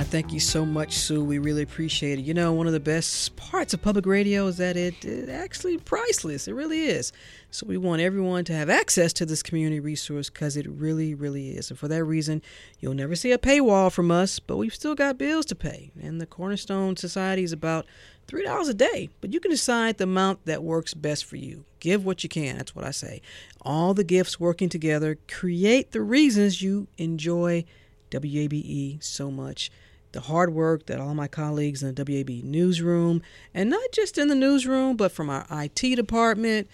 Uh, 0.00 0.04
thank 0.04 0.32
you 0.32 0.40
so 0.40 0.64
much, 0.64 0.94
Sue. 0.94 1.24
We 1.24 1.38
really 1.38 1.62
appreciate 1.62 2.18
it. 2.18 2.22
You 2.22 2.32
know, 2.32 2.52
one 2.52 2.66
of 2.66 2.72
the 2.72 2.80
best 2.80 3.34
parts 3.36 3.74
of 3.74 3.82
public 3.82 4.06
radio 4.06 4.46
is 4.46 4.56
that 4.56 4.76
it, 4.76 5.04
it 5.04 5.28
actually 5.28 5.78
priceless. 5.78 6.48
It 6.48 6.54
really 6.54 6.84
is. 6.84 7.12
So 7.50 7.66
we 7.66 7.76
want 7.76 8.00
everyone 8.00 8.44
to 8.44 8.52
have 8.54 8.70
access 8.70 9.12
to 9.14 9.26
this 9.26 9.42
community 9.42 9.80
resource 9.80 10.30
because 10.30 10.56
it 10.56 10.66
really, 10.68 11.14
really 11.14 11.50
is. 11.50 11.70
And 11.70 11.78
for 11.78 11.88
that 11.88 12.04
reason, 12.04 12.40
you'll 12.78 12.94
never 12.94 13.14
see 13.14 13.32
a 13.32 13.38
paywall 13.38 13.92
from 13.92 14.10
us, 14.10 14.38
but 14.38 14.56
we've 14.56 14.74
still 14.74 14.94
got 14.94 15.18
bills 15.18 15.44
to 15.46 15.54
pay. 15.54 15.90
And 16.00 16.20
the 16.20 16.26
Cornerstone 16.26 16.96
Society 16.96 17.42
is 17.42 17.52
about 17.52 17.84
$3 18.28 18.68
a 18.68 18.74
day, 18.74 19.10
but 19.20 19.32
you 19.32 19.40
can 19.40 19.50
decide 19.50 19.98
the 19.98 20.04
amount 20.04 20.46
that 20.46 20.62
works 20.62 20.94
best 20.94 21.24
for 21.24 21.36
you. 21.36 21.64
Give 21.80 22.04
what 22.04 22.22
you 22.22 22.28
can. 22.28 22.56
That's 22.56 22.74
what 22.74 22.84
I 22.84 22.90
say. 22.90 23.22
All 23.62 23.94
the 23.94 24.04
gifts 24.04 24.38
working 24.38 24.68
together 24.68 25.18
create 25.28 25.92
the 25.92 26.02
reasons 26.02 26.62
you 26.62 26.86
enjoy 26.98 27.64
WABE 28.10 29.02
so 29.02 29.30
much. 29.30 29.70
The 30.12 30.20
hard 30.20 30.52
work 30.52 30.86
that 30.86 31.00
all 31.00 31.14
my 31.14 31.28
colleagues 31.28 31.82
in 31.82 31.94
the 31.94 32.04
WABE 32.04 32.42
newsroom, 32.44 33.22
and 33.54 33.70
not 33.70 33.92
just 33.92 34.18
in 34.18 34.28
the 34.28 34.34
newsroom, 34.34 34.96
but 34.96 35.12
from 35.12 35.30
our 35.30 35.46
IT 35.50 35.96
department 35.96 36.68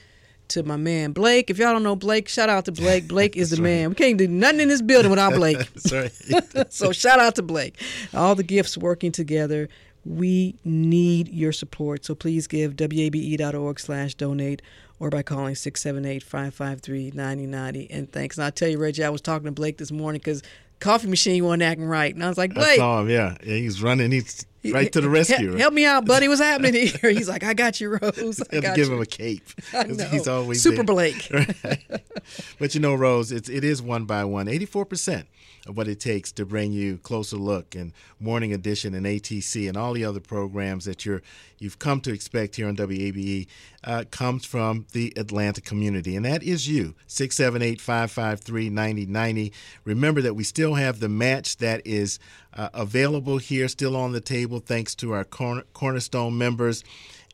to 0.49 0.63
my 0.63 0.77
man 0.77 1.13
Blake. 1.13 1.51
If 1.51 1.59
y'all 1.59 1.73
don't 1.73 1.83
know 1.83 1.97
Blake, 1.97 2.29
shout 2.29 2.49
out 2.49 2.65
to 2.67 2.73
Blake. 2.73 3.09
Blake 3.09 3.37
is 3.37 3.51
the 3.51 3.57
right. 3.57 3.63
man. 3.63 3.89
We 3.91 3.95
can't 3.95 4.19
do 4.19 4.29
nothing 4.29 4.61
in 4.61 4.69
this 4.69 4.83
building 4.83 5.11
without 5.11 5.35
Blake. 5.35 5.59
So 6.71 6.93
shout 6.93 7.21
out 7.21 7.35
to 7.37 7.43
Blake. 7.43 7.81
All 8.15 8.35
the 8.35 8.43
gifts 8.43 8.77
working 8.77 9.13
together. 9.13 9.69
We 10.07 10.55
need 10.65 11.29
your 11.29 11.53
support. 11.53 12.05
So 12.05 12.15
please 12.15 12.47
give 12.47 12.77
wabe.org 12.79 13.81
slash 13.81 14.15
donate 14.15 14.63
or 14.99 15.11
by 15.11 15.23
calling 15.23 15.55
678-553-9090. 15.55 17.89
And 17.91 18.11
thanks. 18.11 18.39
And 18.39 18.45
I'll 18.45 18.53
tell 18.53 18.69
you, 18.69 18.79
Reggie, 18.79 19.05
I 19.05 19.11
was 19.11 19.21
talking 19.21 19.45
to 19.47 19.53
Blake 19.53 19.79
this 19.79 19.91
morning 19.91 20.21
because 20.21 20.45
coffee 20.81 21.09
machine 21.09 21.45
wasn't 21.45 21.65
acting 21.65 21.87
right. 21.87 22.15
And 22.15 22.25
I 22.25 22.29
was 22.29 22.39
like, 22.39 22.55
Blake. 22.55 22.69
I 22.69 22.77
saw 22.77 23.01
him, 23.01 23.11
yeah. 23.11 23.37
yeah 23.43 23.57
he's 23.57 23.83
running. 23.83 24.13
He's 24.13 24.47
right 24.73 24.93
to 24.93 25.01
the 25.01 25.09
rescue. 25.09 25.57
Help 25.57 25.75
me 25.75 25.85
out, 25.85 26.05
buddy. 26.05 26.29
What's 26.29 26.41
happening 26.41 26.75
here? 26.87 27.11
He's 27.11 27.29
like, 27.29 27.45
I 27.45 27.55
got 27.55 27.81
you, 27.81 27.99
Rose. 28.01 28.41
I 28.53 28.61
got 28.61 28.77
give 28.77 28.89
you. 28.89 28.95
him 28.95 29.03
a 29.03 29.07
cape. 29.07 29.49
He's 30.11 30.29
always 30.29 30.63
Super 30.63 30.77
there. 30.77 30.85
Blake. 30.85 31.31
but 32.59 32.75
you 32.75 32.81
know, 32.81 32.95
Rose, 32.95 33.33
it's, 33.33 33.49
it 33.49 33.65
is 33.65 33.83
one 33.83 34.05
by 34.05 34.25
one. 34.25 34.47
84% 34.47 35.25
of 35.67 35.77
what 35.77 35.89
it 35.89 35.99
takes 36.01 36.33
to 36.33 36.47
bring 36.47 36.73
you 36.73 36.99
closer 36.99 37.37
look 37.37 37.75
and 37.75 37.93
morning 38.21 38.53
edition 38.53 38.95
and 38.95 39.05
ATC 39.05 39.69
and 39.69 39.77
all 39.77 39.93
the 39.93 40.05
other 40.05 40.21
programs 40.21 40.85
that 40.85 41.05
you're 41.05 41.23
you've 41.59 41.79
come 41.79 42.01
to 42.03 42.13
expect 42.13 42.57
here 42.57 42.69
on 42.69 42.77
WABE 42.77 43.47
uh, 43.85 44.05
comes 44.11 44.45
from 44.45 44.85
the 44.93 45.15
Atlanta 45.17 45.61
community, 45.61 46.17
and 46.17 46.25
that 46.25 46.43
is 46.43 46.69
you. 46.69 46.97
678-553-9090. 47.09 49.53
Remember 49.85 50.21
that 50.21 50.35
we 50.35 50.43
still 50.45 50.75
have 50.75 51.01
the 51.01 51.09
match 51.09 51.57
that 51.59 51.87
is 51.87 52.19
uh, 52.55 52.69
available 52.75 53.39
here, 53.39 53.69
still 53.69 53.97
on 53.97 54.13
the 54.13 54.21
table, 54.21 54.61
thanks 54.61 54.95
to 54.97 55.13
our 55.13 55.25
corner, 55.25 55.63
Cornerstone 55.73 56.37
members. 56.37 56.85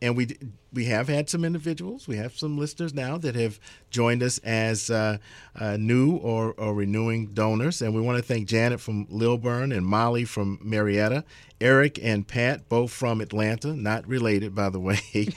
And 0.02 0.16
we 0.16 0.36
we 0.72 0.86
have 0.86 1.06
had 1.08 1.30
some 1.30 1.44
individuals, 1.44 2.08
we 2.08 2.16
have 2.16 2.36
some 2.36 2.58
listeners 2.58 2.92
now 2.92 3.18
that 3.18 3.36
have 3.36 3.60
joined 3.90 4.22
us 4.22 4.38
as 4.38 4.90
uh, 4.90 5.18
uh, 5.54 5.76
new 5.76 6.16
or, 6.16 6.54
or 6.54 6.74
renewing 6.74 7.26
donors. 7.28 7.82
And 7.82 7.94
we 7.94 8.00
want 8.00 8.18
to 8.18 8.24
thank 8.24 8.48
Janet 8.48 8.80
from 8.80 9.06
Lilburn 9.08 9.70
and 9.70 9.86
Molly 9.86 10.24
from 10.24 10.58
Marietta, 10.60 11.24
Eric 11.60 12.00
and 12.02 12.26
Pat, 12.26 12.68
both 12.68 12.90
from 12.90 13.20
Atlanta, 13.20 13.74
not 13.74 14.08
related, 14.08 14.54
by 14.54 14.70
the 14.70 14.80
way. 14.80 14.98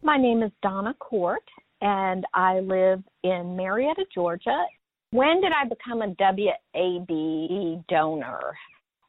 My 0.00 0.16
name 0.16 0.44
is 0.44 0.52
Donna 0.62 0.94
Court, 1.00 1.42
and 1.80 2.24
I 2.34 2.60
live 2.60 3.02
in 3.24 3.56
Marietta, 3.56 4.04
Georgia. 4.14 4.64
When 5.10 5.40
did 5.40 5.50
I 5.50 5.64
become 5.68 6.02
a 6.02 6.14
WABE 6.14 7.84
donor? 7.88 8.56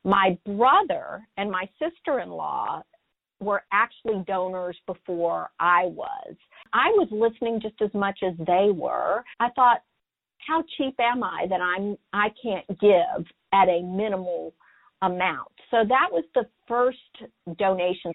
My 0.03 0.35
brother 0.47 1.27
and 1.37 1.51
my 1.51 1.69
sister-in-law 1.77 2.81
were 3.39 3.61
actually 3.71 4.23
donors 4.25 4.79
before 4.87 5.51
I 5.59 5.85
was. 5.85 6.35
I 6.73 6.87
was 6.93 7.07
listening 7.11 7.61
just 7.61 7.79
as 7.83 7.93
much 7.93 8.23
as 8.23 8.33
they 8.47 8.71
were. 8.73 9.23
I 9.39 9.51
thought, 9.51 9.83
how 10.47 10.63
cheap 10.77 10.95
am 10.99 11.23
I 11.23 11.47
that 11.49 11.61
I'm 11.61 11.97
I 12.13 12.29
can't 12.41 12.67
give 12.79 13.25
at 13.53 13.67
a 13.67 13.81
minimal 13.81 14.53
amount? 15.01 15.49
So 15.71 15.77
that 15.87 16.09
was 16.11 16.23
the 16.33 16.47
first 16.67 16.97
donation. 17.57 18.13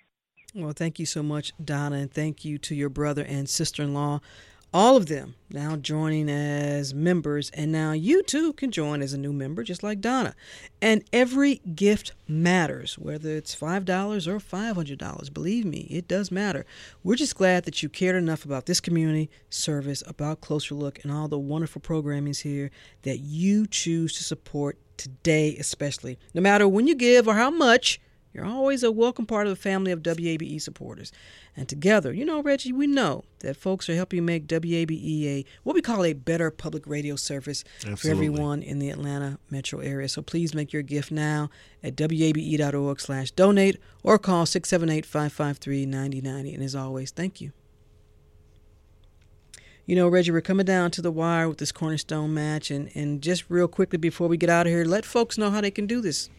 Well, 0.55 0.72
thank 0.72 0.99
you 0.99 1.07
so 1.07 1.22
much, 1.22 1.53
Donna, 1.62 1.97
and 1.97 2.12
thank 2.12 2.45
you 2.45 2.59
to 2.59 2.74
your 2.74 2.89
brother 2.89 3.24
and 3.24 3.49
sister 3.49 3.83
in 3.83 3.95
law 3.95 4.20
all 4.73 4.97
of 4.97 5.07
them 5.07 5.35
now 5.51 5.75
joining 5.77 6.29
as 6.29 6.95
members, 6.95 7.51
and 7.51 7.73
now 7.73 7.93
you 7.93 8.23
too 8.23 8.53
can 8.53 8.71
join 8.71 9.03
as 9.03 9.12
a 9.12 9.18
new 9.18 9.33
member, 9.33 9.64
just 9.64 9.83
like 9.83 10.01
Donna. 10.01 10.35
And 10.81 11.03
every 11.12 11.57
gift 11.75 12.12
matters, 12.29 12.97
whether 12.97 13.31
it's 13.31 13.55
$5 13.55 14.27
or 14.29 14.39
$500. 14.39 15.35
Believe 15.35 15.64
me, 15.64 15.89
it 15.91 16.07
does 16.07 16.31
matter. 16.31 16.64
We're 17.03 17.16
just 17.16 17.37
glad 17.37 17.64
that 17.64 17.83
you 17.83 17.89
cared 17.89 18.16
enough 18.16 18.45
about 18.45 18.66
this 18.66 18.81
community 18.81 19.29
service, 19.49 20.05
about 20.07 20.41
Closer 20.41 20.77
Look, 20.77 21.03
and 21.03 21.12
all 21.12 21.27
the 21.27 21.39
wonderful 21.39 21.81
programmings 21.81 22.43
here 22.43 22.71
that 23.03 23.18
you 23.18 23.66
choose 23.66 24.16
to 24.18 24.25
support 24.25 24.79
today, 24.97 25.57
especially. 25.57 26.18
No 26.33 26.41
matter 26.41 26.68
when 26.68 26.87
you 26.87 26.95
give 26.95 27.27
or 27.27 27.35
how 27.35 27.51
much, 27.51 28.01
you're 28.33 28.47
always 28.47 28.85
a 28.85 28.93
welcome 28.93 29.26
part 29.26 29.49
of 29.49 29.51
the 29.51 29.61
family 29.61 29.91
of 29.91 30.05
WABE 30.05 30.62
supporters. 30.62 31.11
And 31.57 31.68
together, 31.68 32.12
you 32.12 32.24
know, 32.24 32.41
Reggie, 32.43 32.72
we 32.72 32.87
know 32.87 33.24
that 33.41 33.57
folks 33.57 33.89
are 33.89 33.97
helping 33.97 34.24
make 34.24 34.47
WABE 34.47 35.24
a 35.24 35.45
what 35.64 35.74
we 35.74 35.83
call 35.83 36.05
a 36.05 36.12
better 36.12 36.53
public 36.53 36.87
radio 36.87 37.16
service 37.16 37.64
Absolutely. 37.78 37.97
for 37.97 38.11
everyone 38.11 38.62
in 38.62 38.78
the 38.78 38.91
Atlanta 38.91 39.41
metro 39.51 39.81
area. 39.81 40.09
So 40.09 40.22
please 40.22 40.55
make 40.55 40.72
your 40.72 40.83
gift 40.83 41.11
now 41.11 41.51
at 41.83 42.01
wabe.org 42.01 43.01
slash 43.01 43.33
donate 43.33 43.81
or 44.05 44.16
call 44.16 44.47
678-553-9090. 44.47 46.55
And 46.55 46.62
as 46.62 46.76
always, 46.76 47.11
thank 47.11 47.41
you. 47.41 47.51
You 49.87 49.97
know, 49.97 50.09
Reggie, 50.09 50.31
we're 50.31 50.41
coming 50.41 50.66
down 50.66 50.93
to 50.93 51.03
the 51.03 51.11
wire 51.11 51.49
with 51.49 51.59
this 51.59 51.72
cornerstone 51.72 52.33
match. 52.33 52.70
And, 52.70 52.93
and 52.95 53.20
just 53.20 53.47
real 53.49 53.66
quickly 53.66 53.99
before 53.99 54.28
we 54.28 54.37
get 54.37 54.49
out 54.49 54.68
of 54.68 54.72
here, 54.72 54.85
let 54.85 55.05
folks 55.05 55.37
know 55.37 55.51
how 55.51 55.61
they 55.61 55.72
can 55.72 55.89
do 55.89 56.01
this 56.01 56.31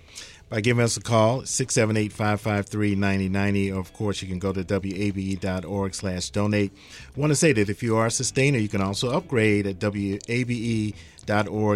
by 0.51 0.61
giving 0.61 0.83
us 0.83 0.97
a 0.97 1.01
call, 1.01 1.43
678-553-9090. 1.43 3.75
Of 3.75 3.93
course, 3.93 4.21
you 4.21 4.27
can 4.27 4.37
go 4.37 4.51
to 4.51 4.61
wabe.org 4.61 5.95
slash 5.95 6.29
donate. 6.29 6.73
Want 7.15 7.31
to 7.31 7.35
say 7.35 7.53
that 7.53 7.69
if 7.69 7.81
you 7.81 7.95
are 7.95 8.07
a 8.07 8.11
sustainer, 8.11 8.59
you 8.59 8.67
can 8.67 8.81
also 8.81 9.11
upgrade 9.11 9.65
at 9.65 9.81
wabe.org 9.81 10.93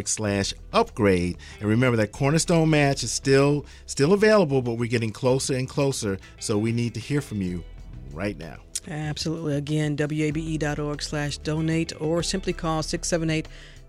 slash 0.09 0.53
upgrade. 0.73 1.37
And 1.61 1.69
remember 1.69 1.95
that 1.95 2.11
Cornerstone 2.11 2.69
match 2.69 3.01
is 3.01 3.13
still 3.13 3.65
still 3.85 4.11
available, 4.11 4.61
but 4.61 4.73
we're 4.73 4.89
getting 4.89 5.11
closer 5.11 5.55
and 5.55 5.69
closer, 5.69 6.19
so 6.41 6.57
we 6.57 6.73
need 6.73 6.93
to 6.95 6.99
hear 6.99 7.21
from 7.21 7.41
you 7.41 7.63
right 8.11 8.37
now. 8.37 8.57
Absolutely. 8.89 9.55
Again, 9.55 9.95
wabe.org 9.97 11.01
slash 11.01 11.37
donate 11.37 11.93
or 12.01 12.21
simply 12.21 12.51
call 12.51 12.81
678- 12.81 13.45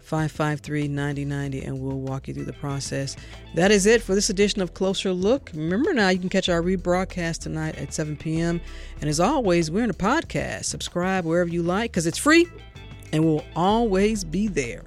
553 0.07 0.87
9090 0.87 1.67
and 1.67 1.81
we'll 1.81 1.99
walk 1.99 2.29
you 2.29 2.35
through 2.35 2.45
the 2.45 2.53
process. 2.53 3.17
That 3.57 3.73
is 3.73 3.87
it 3.87 4.01
for 4.01 4.15
this 4.15 4.31
edition 4.31 4.63
of 4.63 4.73
Closer 4.73 5.13
Look. 5.13 5.51
Remember 5.53 5.93
now, 5.93 6.11
you 6.11 6.21
can 6.21 6.29
catch 6.29 6.49
our 6.49 6.63
rebroadcast 6.63 7.41
tonight 7.41 7.77
at 7.77 7.93
7 7.93 8.17
p.m. 8.17 8.61
And 9.01 9.11
as 9.11 9.19
always, 9.19 9.69
we're 9.69 9.83
in 9.83 9.91
a 9.91 9.95
podcast. 9.95 10.67
Subscribe 10.67 11.25
wherever 11.25 11.51
you 11.51 11.65
like 11.65 11.91
because 11.91 12.07
it's 12.07 12.19
free 12.19 12.47
and 13.13 13.25
we'll 13.25 13.45
always 13.57 14.23
be 14.23 14.47
there 14.47 14.85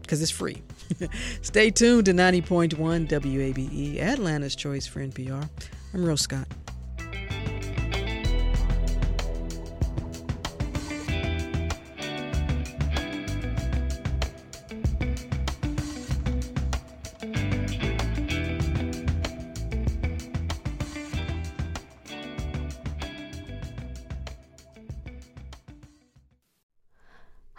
because 0.00 0.22
it's 0.22 0.30
free. 0.30 0.62
Stay 1.42 1.70
tuned 1.70 2.06
to 2.06 2.12
90.1 2.12 3.08
WABE, 3.08 4.00
Atlanta's 4.00 4.56
Choice 4.56 4.86
for 4.86 5.00
NPR. 5.00 5.48
I'm 5.92 6.04
Rose 6.04 6.22
Scott. 6.22 6.46